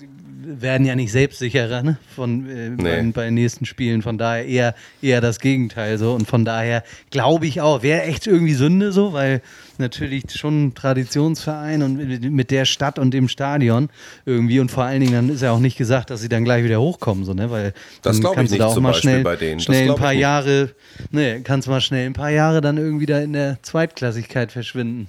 werden 0.46 0.86
ja 0.86 0.96
nicht 0.96 1.12
selbstsicherer 1.12 1.84
ne? 1.84 1.98
von, 2.16 2.50
äh, 2.50 2.70
nee. 2.70 2.84
bei, 2.84 3.12
bei, 3.14 3.26
den 3.26 3.34
nächsten 3.36 3.66
Spielen. 3.66 4.02
Von 4.02 4.18
daher 4.18 4.46
eher, 4.46 4.76
eher 5.02 5.22
das 5.22 5.40
Gegenteil 5.40 5.98
so. 5.98 6.14
Und 6.14 6.28
von 6.28 6.46
daher 6.46 6.84
glaube 7.12 7.48
ich 7.48 7.62
auch, 7.62 7.84
wäre 7.84 8.04
echt 8.04 8.28
irgendwie 8.28 8.54
Sünde 8.54 8.92
so, 8.92 9.14
weil 9.14 9.42
natürlich 9.78 10.24
schon 10.32 10.66
ein 10.66 10.74
Traditionsverein 10.76 11.82
und 11.84 12.32
mit 12.32 12.52
der 12.52 12.66
Stadt 12.66 13.00
und 13.00 13.12
dem 13.12 13.28
Stadion 13.28 13.90
irgendwie 14.26 14.60
und 14.60 14.70
vor 14.70 14.84
allen 14.84 15.02
Dingen 15.02 15.14
dann 15.14 15.30
ist 15.30 15.42
ja 15.42 15.52
auch 15.52 15.60
nicht 15.60 15.78
gesagt, 15.78 16.10
dass 16.10 16.22
sie 16.22 16.30
dann 16.30 16.44
gleich 16.44 16.64
wieder 16.64 16.80
hochkommen, 16.80 17.26
so, 17.26 17.34
ne? 17.34 17.50
Weil 17.50 17.74
das 18.02 18.20
dann 18.20 18.34
kannst 18.34 18.54
du 18.54 18.58
da 18.58 18.68
auch 18.68 18.80
mal 18.80 18.94
schnell, 18.94 19.26
schnell 19.60 19.90
ein 19.90 19.96
paar 19.96 20.14
Jahre, 20.14 20.70
ne, 21.12 21.42
kannst 21.44 21.68
mal 21.68 21.82
schnell 21.82 22.06
ein 22.06 22.14
paar 22.14 22.30
Jahre 22.30 22.62
dann 22.62 22.78
irgendwie 22.78 23.06
da 23.06 23.20
in 23.20 23.34
der 23.34 23.58
Zweitklassigkeit 23.64 24.52
verschwinden. 24.52 25.08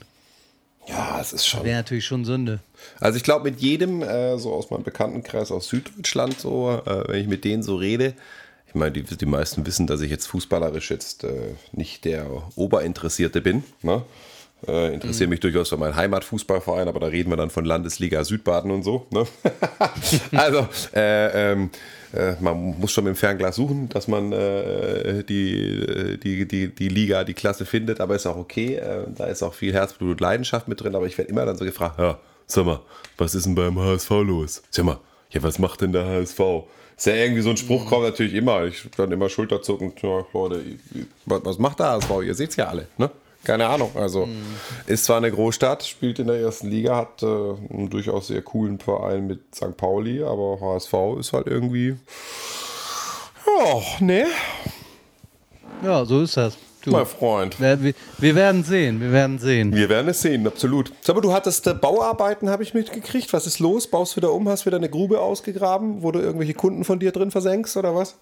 Ja, 0.86 1.18
es 1.20 1.32
ist 1.32 1.46
schon. 1.46 1.64
Wäre 1.64 1.78
natürlich 1.78 2.04
schon 2.04 2.24
Sünde. 2.24 2.60
Also 3.00 3.16
ich 3.16 3.22
glaube, 3.22 3.50
mit 3.50 3.60
jedem, 3.60 4.02
äh, 4.02 4.38
so 4.38 4.52
aus 4.52 4.70
meinem 4.70 4.82
Bekanntenkreis 4.82 5.50
aus 5.50 5.68
Süddeutschland, 5.68 6.38
so, 6.38 6.82
äh, 6.84 7.08
wenn 7.08 7.20
ich 7.20 7.28
mit 7.28 7.44
denen 7.44 7.62
so 7.62 7.76
rede, 7.76 8.14
ich 8.68 8.74
meine, 8.74 8.92
die, 8.92 9.02
die 9.02 9.26
meisten 9.26 9.66
wissen, 9.66 9.86
dass 9.86 10.00
ich 10.00 10.10
jetzt 10.10 10.26
fußballerisch 10.26 10.90
jetzt 10.90 11.24
äh, 11.24 11.54
nicht 11.72 12.04
der 12.04 12.26
Oberinteressierte 12.56 13.40
bin. 13.40 13.62
Ne? 13.82 14.02
Äh, 14.66 14.94
interessiere 14.94 15.26
mhm. 15.26 15.30
mich 15.30 15.40
durchaus 15.40 15.68
für 15.68 15.76
meinen 15.76 15.96
Heimatfußballverein, 15.96 16.88
aber 16.88 17.00
da 17.00 17.06
reden 17.06 17.30
wir 17.30 17.36
dann 17.36 17.50
von 17.50 17.64
Landesliga 17.64 18.24
Südbaden 18.24 18.70
und 18.70 18.82
so. 18.82 19.06
Ne? 19.10 19.26
also, 20.32 20.68
äh, 20.94 21.52
ähm, 21.52 21.70
äh, 22.12 22.34
man 22.40 22.78
muss 22.78 22.92
schon 22.92 23.04
mit 23.04 23.14
dem 23.14 23.16
Fernglas 23.16 23.56
suchen, 23.56 23.88
dass 23.88 24.08
man 24.08 24.32
äh, 24.32 25.24
die, 25.24 25.80
äh, 25.82 26.16
die, 26.16 26.46
die, 26.46 26.74
die 26.74 26.88
Liga, 26.88 27.24
die 27.24 27.34
Klasse 27.34 27.66
findet, 27.66 28.00
aber 28.00 28.14
ist 28.14 28.26
auch 28.26 28.36
okay. 28.36 28.76
Äh, 28.76 29.06
da 29.16 29.26
ist 29.26 29.42
auch 29.42 29.54
viel 29.54 29.72
Herzblut 29.72 30.12
und 30.12 30.20
Leidenschaft 30.20 30.68
mit 30.68 30.80
drin, 30.80 30.94
aber 30.94 31.06
ich 31.06 31.18
werde 31.18 31.30
immer 31.30 31.44
dann 31.44 31.56
so 31.56 31.64
gefragt, 31.64 31.98
ja, 31.98 32.18
sag 32.46 32.66
mal, 32.66 32.80
was 33.18 33.34
ist 33.34 33.46
denn 33.46 33.54
beim 33.54 33.78
HSV 33.78 34.10
los? 34.10 34.62
Sag 34.70 34.84
mal, 34.84 34.98
ja, 35.30 35.42
was 35.42 35.58
macht 35.58 35.80
denn 35.80 35.92
der 35.92 36.06
HSV? 36.06 36.40
Ist 36.96 37.06
ja 37.06 37.14
irgendwie 37.14 37.42
so 37.42 37.50
ein 37.50 37.56
Spruch, 37.56 37.86
kommt 37.86 38.04
natürlich 38.04 38.34
immer. 38.34 38.64
Ich 38.64 38.88
dann 38.96 39.10
immer 39.10 39.28
schulterzuckend, 39.28 40.00
ja, 40.02 40.24
Leute, 40.32 40.62
was 41.26 41.58
macht 41.58 41.80
der 41.80 41.88
HSV? 41.88 42.10
Ihr 42.24 42.34
seht 42.34 42.50
es 42.50 42.56
ja 42.56 42.68
alle, 42.68 42.86
ne? 42.96 43.10
Keine 43.44 43.66
Ahnung. 43.66 43.90
Also 43.94 44.26
mhm. 44.26 44.42
ist 44.86 45.04
zwar 45.04 45.18
eine 45.18 45.30
Großstadt, 45.30 45.84
spielt 45.84 46.18
in 46.18 46.26
der 46.26 46.40
ersten 46.40 46.68
Liga, 46.68 46.96
hat 46.96 47.22
äh, 47.22 47.26
einen 47.26 47.90
durchaus 47.90 48.28
sehr 48.28 48.42
coolen 48.42 48.78
Verein 48.78 49.26
mit 49.26 49.54
St. 49.54 49.76
Pauli, 49.76 50.22
aber 50.22 50.58
HSV 50.60 50.94
ist 51.20 51.32
halt 51.32 51.46
irgendwie. 51.46 51.96
Ja, 53.46 53.82
ne? 54.00 54.26
Ja, 55.82 56.04
so 56.04 56.22
ist 56.22 56.36
das. 56.36 56.56
Du, 56.82 56.90
mein 56.90 57.06
Freund. 57.06 57.58
Wir, 57.60 57.82
wir, 57.82 57.94
wir, 58.18 58.34
werden 58.34 58.62
sehen, 58.62 59.00
wir 59.00 59.10
werden 59.10 59.38
sehen. 59.38 59.74
Wir 59.74 59.88
werden 59.88 60.08
es 60.08 60.20
sehen, 60.20 60.46
absolut. 60.46 60.92
Sag 61.00 61.16
mal, 61.16 61.22
du 61.22 61.32
hattest 61.32 61.66
äh, 61.66 61.72
Bauarbeiten, 61.72 62.50
habe 62.50 62.62
ich 62.62 62.74
mitgekriegt. 62.74 63.32
Was 63.32 63.46
ist 63.46 63.58
los? 63.58 63.86
Baust 63.86 64.16
wieder 64.16 64.32
um? 64.32 64.48
Hast 64.48 64.66
wieder 64.66 64.76
eine 64.76 64.90
Grube 64.90 65.20
ausgegraben, 65.20 66.02
wo 66.02 66.10
du 66.10 66.20
irgendwelche 66.20 66.52
Kunden 66.52 66.84
von 66.84 66.98
dir 66.98 67.10
drin 67.10 67.30
versenkst 67.30 67.76
oder 67.78 67.94
was? 67.94 68.16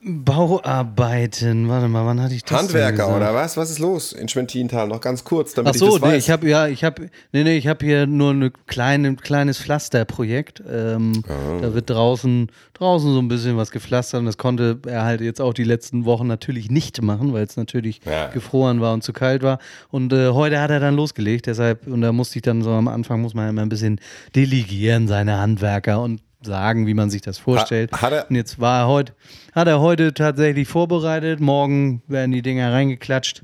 Bauarbeiten, 0.00 1.68
warte 1.68 1.88
mal, 1.88 2.06
wann 2.06 2.22
hatte 2.22 2.34
ich 2.34 2.44
das? 2.44 2.56
Handwerker 2.56 3.14
oder 3.16 3.34
was? 3.34 3.56
Was 3.56 3.70
ist 3.70 3.80
los 3.80 4.12
in 4.12 4.28
Schwentintal? 4.28 4.86
Noch 4.86 5.00
ganz 5.00 5.24
kurz, 5.24 5.54
damit 5.54 5.74
Ach 5.74 5.78
so, 5.78 5.86
ich 5.86 5.92
das 5.94 6.00
nee, 6.02 6.16
weiß. 6.16 6.24
ich 6.24 6.30
habe 6.30 6.48
ja, 6.48 6.68
ich 6.68 6.84
habe, 6.84 7.10
nee, 7.32 7.42
nee, 7.42 7.56
ich 7.56 7.66
habe 7.66 7.84
hier 7.84 8.06
nur 8.06 8.32
ein 8.32 8.52
kleine, 8.66 9.16
kleines 9.16 9.58
Pflasterprojekt. 9.58 10.62
Ähm, 10.70 11.24
oh. 11.26 11.60
Da 11.60 11.74
wird 11.74 11.90
draußen, 11.90 12.48
draußen 12.74 13.12
so 13.12 13.18
ein 13.18 13.26
bisschen 13.26 13.56
was 13.56 13.72
gepflastert 13.72 14.20
und 14.20 14.26
das 14.26 14.38
konnte 14.38 14.78
er 14.86 15.02
halt 15.02 15.20
jetzt 15.20 15.40
auch 15.40 15.52
die 15.52 15.64
letzten 15.64 16.04
Wochen 16.04 16.28
natürlich 16.28 16.70
nicht 16.70 17.02
machen, 17.02 17.32
weil 17.32 17.44
es 17.44 17.56
natürlich 17.56 18.00
ja. 18.04 18.28
gefroren 18.28 18.80
war 18.80 18.94
und 18.94 19.02
zu 19.02 19.12
kalt 19.12 19.42
war. 19.42 19.58
Und 19.90 20.12
äh, 20.12 20.28
heute 20.28 20.60
hat 20.60 20.70
er 20.70 20.78
dann 20.78 20.94
losgelegt, 20.94 21.46
deshalb 21.46 21.88
und 21.88 22.02
da 22.02 22.12
musste 22.12 22.38
ich 22.38 22.42
dann 22.42 22.62
so 22.62 22.70
am 22.70 22.86
Anfang 22.86 23.20
muss 23.20 23.34
man 23.34 23.48
immer 23.48 23.62
ein 23.62 23.68
bisschen 23.68 24.00
delegieren 24.36 25.08
seine 25.08 25.38
Handwerker 25.38 26.00
und 26.00 26.20
sagen, 26.42 26.86
wie 26.86 26.94
man 26.94 27.10
sich 27.10 27.22
das 27.22 27.38
vorstellt. 27.38 27.92
Hat, 27.92 28.02
hat 28.02 28.12
er, 28.12 28.30
und 28.30 28.36
jetzt 28.36 28.58
war 28.58 28.82
er 28.82 28.88
heute, 28.88 29.12
hat 29.54 29.68
er 29.68 29.80
heute 29.80 30.14
tatsächlich 30.14 30.68
vorbereitet. 30.68 31.40
Morgen 31.40 32.02
werden 32.06 32.32
die 32.32 32.42
Dinger 32.42 32.72
reingeklatscht. 32.72 33.42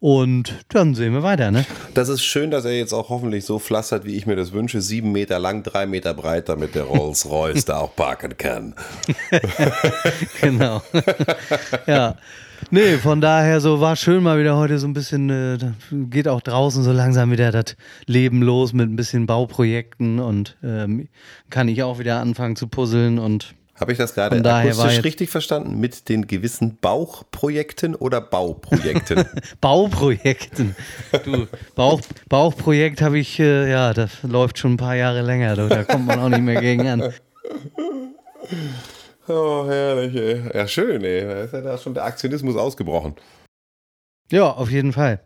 Und 0.00 0.66
dann 0.68 0.94
sehen 0.94 1.14
wir 1.14 1.22
weiter, 1.22 1.50
ne? 1.50 1.64
Das 1.94 2.10
ist 2.10 2.22
schön, 2.22 2.50
dass 2.50 2.66
er 2.66 2.76
jetzt 2.76 2.92
auch 2.92 3.08
hoffentlich 3.08 3.46
so 3.46 3.58
pflastert, 3.58 4.04
wie 4.04 4.16
ich 4.16 4.26
mir 4.26 4.36
das 4.36 4.52
wünsche. 4.52 4.82
Sieben 4.82 5.12
Meter 5.12 5.38
lang, 5.38 5.62
drei 5.62 5.86
Meter 5.86 6.12
breit, 6.12 6.50
damit 6.50 6.74
der 6.74 6.82
Rolls-Royce 6.82 7.64
da 7.64 7.78
auch 7.78 7.96
parken 7.96 8.36
kann. 8.36 8.74
genau. 10.42 10.82
ja. 11.86 12.16
Nee, 12.70 12.96
von 12.96 13.20
daher 13.20 13.60
so 13.60 13.80
war 13.80 13.96
schön 13.96 14.22
mal 14.22 14.38
wieder 14.38 14.56
heute 14.56 14.78
so 14.78 14.86
ein 14.86 14.92
bisschen, 14.92 15.30
äh, 15.30 15.58
geht 16.10 16.28
auch 16.28 16.40
draußen 16.40 16.82
so 16.82 16.92
langsam 16.92 17.30
wieder 17.30 17.52
das 17.52 17.76
Leben 18.06 18.42
los 18.42 18.72
mit 18.72 18.88
ein 18.88 18.96
bisschen 18.96 19.26
Bauprojekten 19.26 20.18
und 20.18 20.56
ähm, 20.62 21.08
kann 21.50 21.68
ich 21.68 21.82
auch 21.82 21.98
wieder 21.98 22.20
anfangen 22.20 22.56
zu 22.56 22.68
puzzeln 22.68 23.18
und 23.18 23.54
habe 23.74 23.90
ich 23.90 23.98
das 23.98 24.14
gerade 24.14 24.36
akustisch 24.48 25.02
richtig 25.02 25.30
verstanden? 25.30 25.80
Mit 25.80 26.08
den 26.08 26.28
gewissen 26.28 26.78
Bauchprojekten 26.80 27.96
oder 27.96 28.20
Bauprojekten? 28.20 29.24
Bauprojekten. 29.60 30.76
Du, 31.24 31.48
Bauch, 31.74 32.00
Bauchprojekt 32.28 33.02
habe 33.02 33.18
ich, 33.18 33.40
äh, 33.40 33.68
ja, 33.68 33.92
das 33.92 34.22
läuft 34.22 34.58
schon 34.58 34.74
ein 34.74 34.76
paar 34.76 34.94
Jahre 34.94 35.22
länger. 35.22 35.56
Da 35.56 35.82
kommt 35.82 36.06
man 36.06 36.20
auch 36.20 36.28
nicht 36.28 36.42
mehr 36.42 36.60
gegen 36.60 36.86
an. 36.86 37.12
Oh, 39.26 39.64
herrlich, 39.66 40.14
ey. 40.14 40.42
Ja, 40.52 40.68
schön, 40.68 41.02
ey. 41.02 41.22
Da 41.22 41.42
ist 41.42 41.52
ja 41.52 41.60
da 41.62 41.78
schon 41.78 41.94
der 41.94 42.04
Aktionismus 42.04 42.56
ausgebrochen. 42.56 43.14
Ja, 44.30 44.50
auf 44.50 44.70
jeden 44.70 44.92
Fall. 44.92 45.24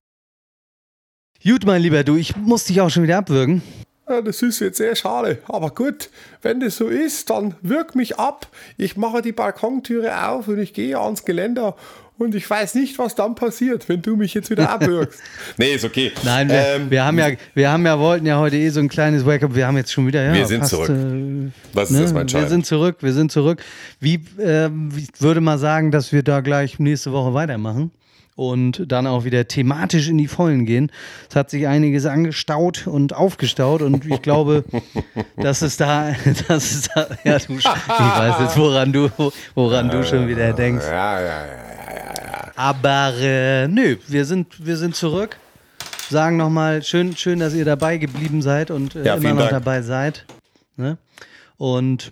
Gut, 1.43 1.65
mein 1.65 1.83
Lieber, 1.83 2.05
du, 2.05 2.17
ich 2.17 2.37
muss 2.37 2.65
dich 2.65 2.81
auch 2.81 2.91
schon 2.91 3.05
wieder 3.05 3.19
abwürgen. 3.19 3.63
Ja, 4.09 4.23
das 4.23 4.43
ist 4.43 4.61
jetzt 4.61 4.79
sehr 4.79 4.97
schade. 4.97 5.39
Aber 5.47 5.71
gut, 5.71 6.11
wenn 6.43 6.61
das 6.61 6.77
so 6.77 6.89
ist, 6.89 7.31
dann 7.31 7.55
wirk 7.61 7.95
mich 7.95 8.19
ab. 8.19 8.47
Ich 8.77 8.97
mache 8.97 9.21
die 9.21 9.33
Balkontüre 9.33 10.29
auf 10.29 10.49
und 10.49 10.59
ich 10.59 10.73
gehe 10.73 10.99
ans 10.99 11.25
Geländer 11.25 11.77
und 12.19 12.35
ich 12.35 12.49
weiß 12.49 12.75
nicht, 12.75 12.99
was 12.99 13.15
dann 13.15 13.35
passiert, 13.35 13.89
wenn 13.89 14.03
du 14.03 14.17
mich 14.17 14.35
jetzt 14.35 14.51
wieder 14.51 14.71
abwürgst. 14.75 15.21
nee, 15.57 15.75
ist 15.75 15.85
okay. 15.85 16.13
Nein, 16.25 16.49
wir, 16.49 16.67
ähm, 16.67 16.91
wir, 16.91 17.05
haben 17.05 17.19
ja, 17.19 17.29
wir 17.55 17.71
haben 17.71 17.87
ja, 17.87 17.99
wollten 17.99 18.27
ja 18.27 18.39
heute 18.39 18.57
eh 18.57 18.69
so 18.71 18.81
ein 18.81 18.89
kleines 18.89 19.25
Wake-up. 19.25 19.55
Wir 19.55 19.67
haben 19.67 19.77
jetzt 19.77 19.93
schon 19.93 20.07
wieder, 20.07 20.25
ja. 20.25 20.35
Wir 20.35 20.47
sind 20.47 20.61
fast, 20.61 20.71
zurück. 20.71 20.91
Äh, 20.91 21.51
was 21.73 21.91
ist 21.91 21.97
ne? 21.97 22.03
das, 22.03 22.13
mein 22.13 22.29
Schein? 22.29 22.43
Wir 22.43 22.49
sind 22.49 22.67
zurück, 22.67 22.97
wir 23.01 23.13
sind 23.13 23.33
zurück. 23.33 23.63
Wie, 24.01 24.21
äh, 24.39 24.69
ich 24.97 25.21
würde 25.21 25.41
mal 25.41 25.59
sagen, 25.59 25.91
dass 25.91 26.13
wir 26.13 26.23
da 26.23 26.41
gleich 26.41 26.79
nächste 26.79 27.13
Woche 27.13 27.35
weitermachen 27.35 27.93
und 28.39 28.85
dann 28.87 29.09
auch 29.09 29.25
wieder 29.25 29.49
thematisch 29.49 30.09
in 30.09 30.17
die 30.17 30.29
Vollen 30.29 30.65
gehen. 30.65 30.93
Es 31.29 31.35
hat 31.35 31.51
sich 31.51 31.67
einiges 31.67 32.07
angestaut 32.07 32.87
und 32.87 33.13
aufgestaut 33.13 33.83
und 33.83 34.07
ich 34.07 34.23
glaube, 34.23 34.65
dass 35.37 35.63
es 35.63 35.77
da, 35.77 36.15
dass 36.49 36.71
es 36.71 36.89
da, 36.95 37.09
ja, 37.25 37.39
du, 37.39 37.59
ich 37.59 37.65
weiß 37.65 38.35
jetzt, 38.41 38.57
woran 38.57 38.93
du, 38.93 39.11
woran 39.57 39.91
du 39.91 40.05
schon 40.05 40.29
wieder 40.29 40.53
denkst. 40.53 40.85
Ja, 40.87 41.21
ja, 41.21 41.47
ja. 41.47 41.78
Aber 42.59 43.15
äh, 43.21 43.69
nö, 43.69 43.99
wir 44.09 44.25
sind, 44.25 44.67
wir 44.67 44.77
sind 44.77 44.97
zurück. 44.97 45.37
Sagen 46.11 46.37
nochmal, 46.37 46.83
schön, 46.83 47.17
schön, 47.17 47.39
dass 47.39 47.55
ihr 47.55 47.65
dabei 47.65 47.99
geblieben 47.99 48.43
seid 48.43 48.73
und 48.73 48.97
äh, 48.97 49.05
ja, 49.05 49.15
immer 49.15 49.35
noch 49.35 49.39
Dank. 49.43 49.53
dabei 49.53 49.83
seid. 49.83 50.25
Ne? 50.77 50.99
Und 51.57 52.11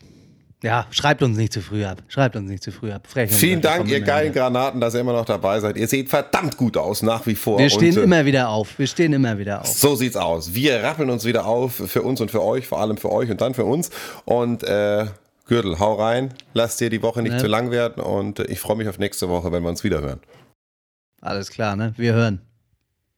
ja, 0.63 0.87
schreibt 0.91 1.25
uns 1.25 1.37
nicht 1.37 1.53
zu 1.53 1.61
früh 1.61 1.85
ab. 1.85 2.01
Schreibt 2.07 2.37
uns 2.37 2.49
nicht 2.49 2.63
zu 2.63 2.71
früh 2.71 2.93
ab. 2.93 3.09
Frech 3.09 3.33
Vielen 3.33 3.61
Dank, 3.61 3.89
ihr 3.89 4.01
geilen 4.03 4.33
Granaten, 4.33 4.81
dass 4.81 4.95
ihr 4.95 5.01
immer 5.01 5.15
noch 5.15 5.25
dabei 5.25 5.59
seid. 5.59 5.77
Ihr 5.77 5.89
seht 5.89 6.11
verdammt 6.11 6.57
gut 6.57 6.77
aus, 6.77 7.03
nach 7.03 7.27
wie 7.27 7.35
vor. 7.35 7.59
Wir 7.59 7.69
stehen 7.69 7.97
und, 7.97 8.03
äh, 8.03 8.05
immer 8.05 8.25
wieder 8.25 8.49
auf. 8.49 8.79
Wir 8.79 8.87
stehen 8.87 9.15
immer 9.15 9.37
wieder 9.39 9.63
auf. 9.63 9.67
So 9.67 9.97
sieht's 9.97 10.17
aus. 10.17 10.55
Wir 10.55 10.81
rappeln 10.81 11.11
uns 11.11 11.25
wieder 11.25 11.45
auf 11.47 11.75
für 11.75 12.03
uns 12.03 12.21
und 12.21 12.31
für 12.31 12.45
euch, 12.45 12.69
vor 12.69 12.81
allem 12.81 12.99
für 12.99 13.11
euch 13.11 13.33
und 13.33 13.41
dann 13.41 13.55
für 13.55 13.65
uns. 13.65 13.91
Und 14.25 14.63
äh, 14.63 15.07
Gürtel, 15.49 15.81
hau 15.81 15.95
rein, 15.95 16.35
lass 16.55 16.77
dir 16.77 16.91
die 16.91 17.03
Woche 17.03 17.23
nicht 17.23 17.35
ne? 17.35 17.39
zu 17.39 17.49
lang 17.49 17.73
werden 17.73 18.03
und 18.03 18.41
ich 18.41 18.61
freue 18.61 18.77
mich 18.77 18.89
auf 18.89 18.99
nächste 18.99 19.29
Woche, 19.29 19.51
wenn 19.51 19.63
wir 19.63 19.69
uns 19.69 19.85
wieder 19.85 20.01
hören. 20.01 20.21
Alles 21.21 21.51
klar, 21.51 21.77
ne? 21.77 21.93
Wir 21.97 22.13
hören. 22.13 22.41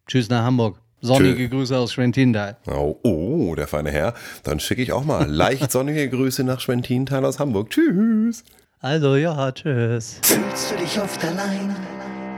Tschüss 0.06 0.28
nach 0.28 0.44
Hamburg. 0.44 0.80
Sonnige 1.00 1.36
Tschö. 1.36 1.48
Grüße 1.48 1.76
aus 1.76 1.92
Schwentintal. 1.92 2.56
Oh, 2.66 2.96
oh, 3.02 3.54
der 3.54 3.68
feine 3.68 3.90
Herr. 3.90 4.14
Dann 4.42 4.58
schicke 4.58 4.82
ich 4.82 4.92
auch 4.92 5.04
mal 5.04 5.28
leicht 5.30 5.70
sonnige 5.70 6.08
Grüße 6.08 6.42
nach 6.42 6.60
Schwentintal 6.60 7.24
aus 7.24 7.38
Hamburg. 7.38 7.70
Tschüss. 7.70 8.44
Also 8.80 9.16
ja, 9.16 9.52
tschüss. 9.52 10.20
Fühlst 10.22 10.72
du 10.72 10.76
dich 10.76 11.00
oft 11.00 11.24
allein? 11.24 11.74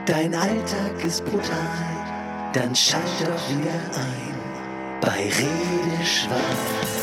Dein 0.06 0.34
Alltag 0.34 1.04
ist 1.04 1.24
brutal. 1.24 2.50
Dann 2.52 2.74
schalt 2.74 3.04
doch 3.20 3.50
wieder 3.50 3.70
ein 3.96 4.30
bei 5.00 5.30
Redeschwall. 5.30 6.99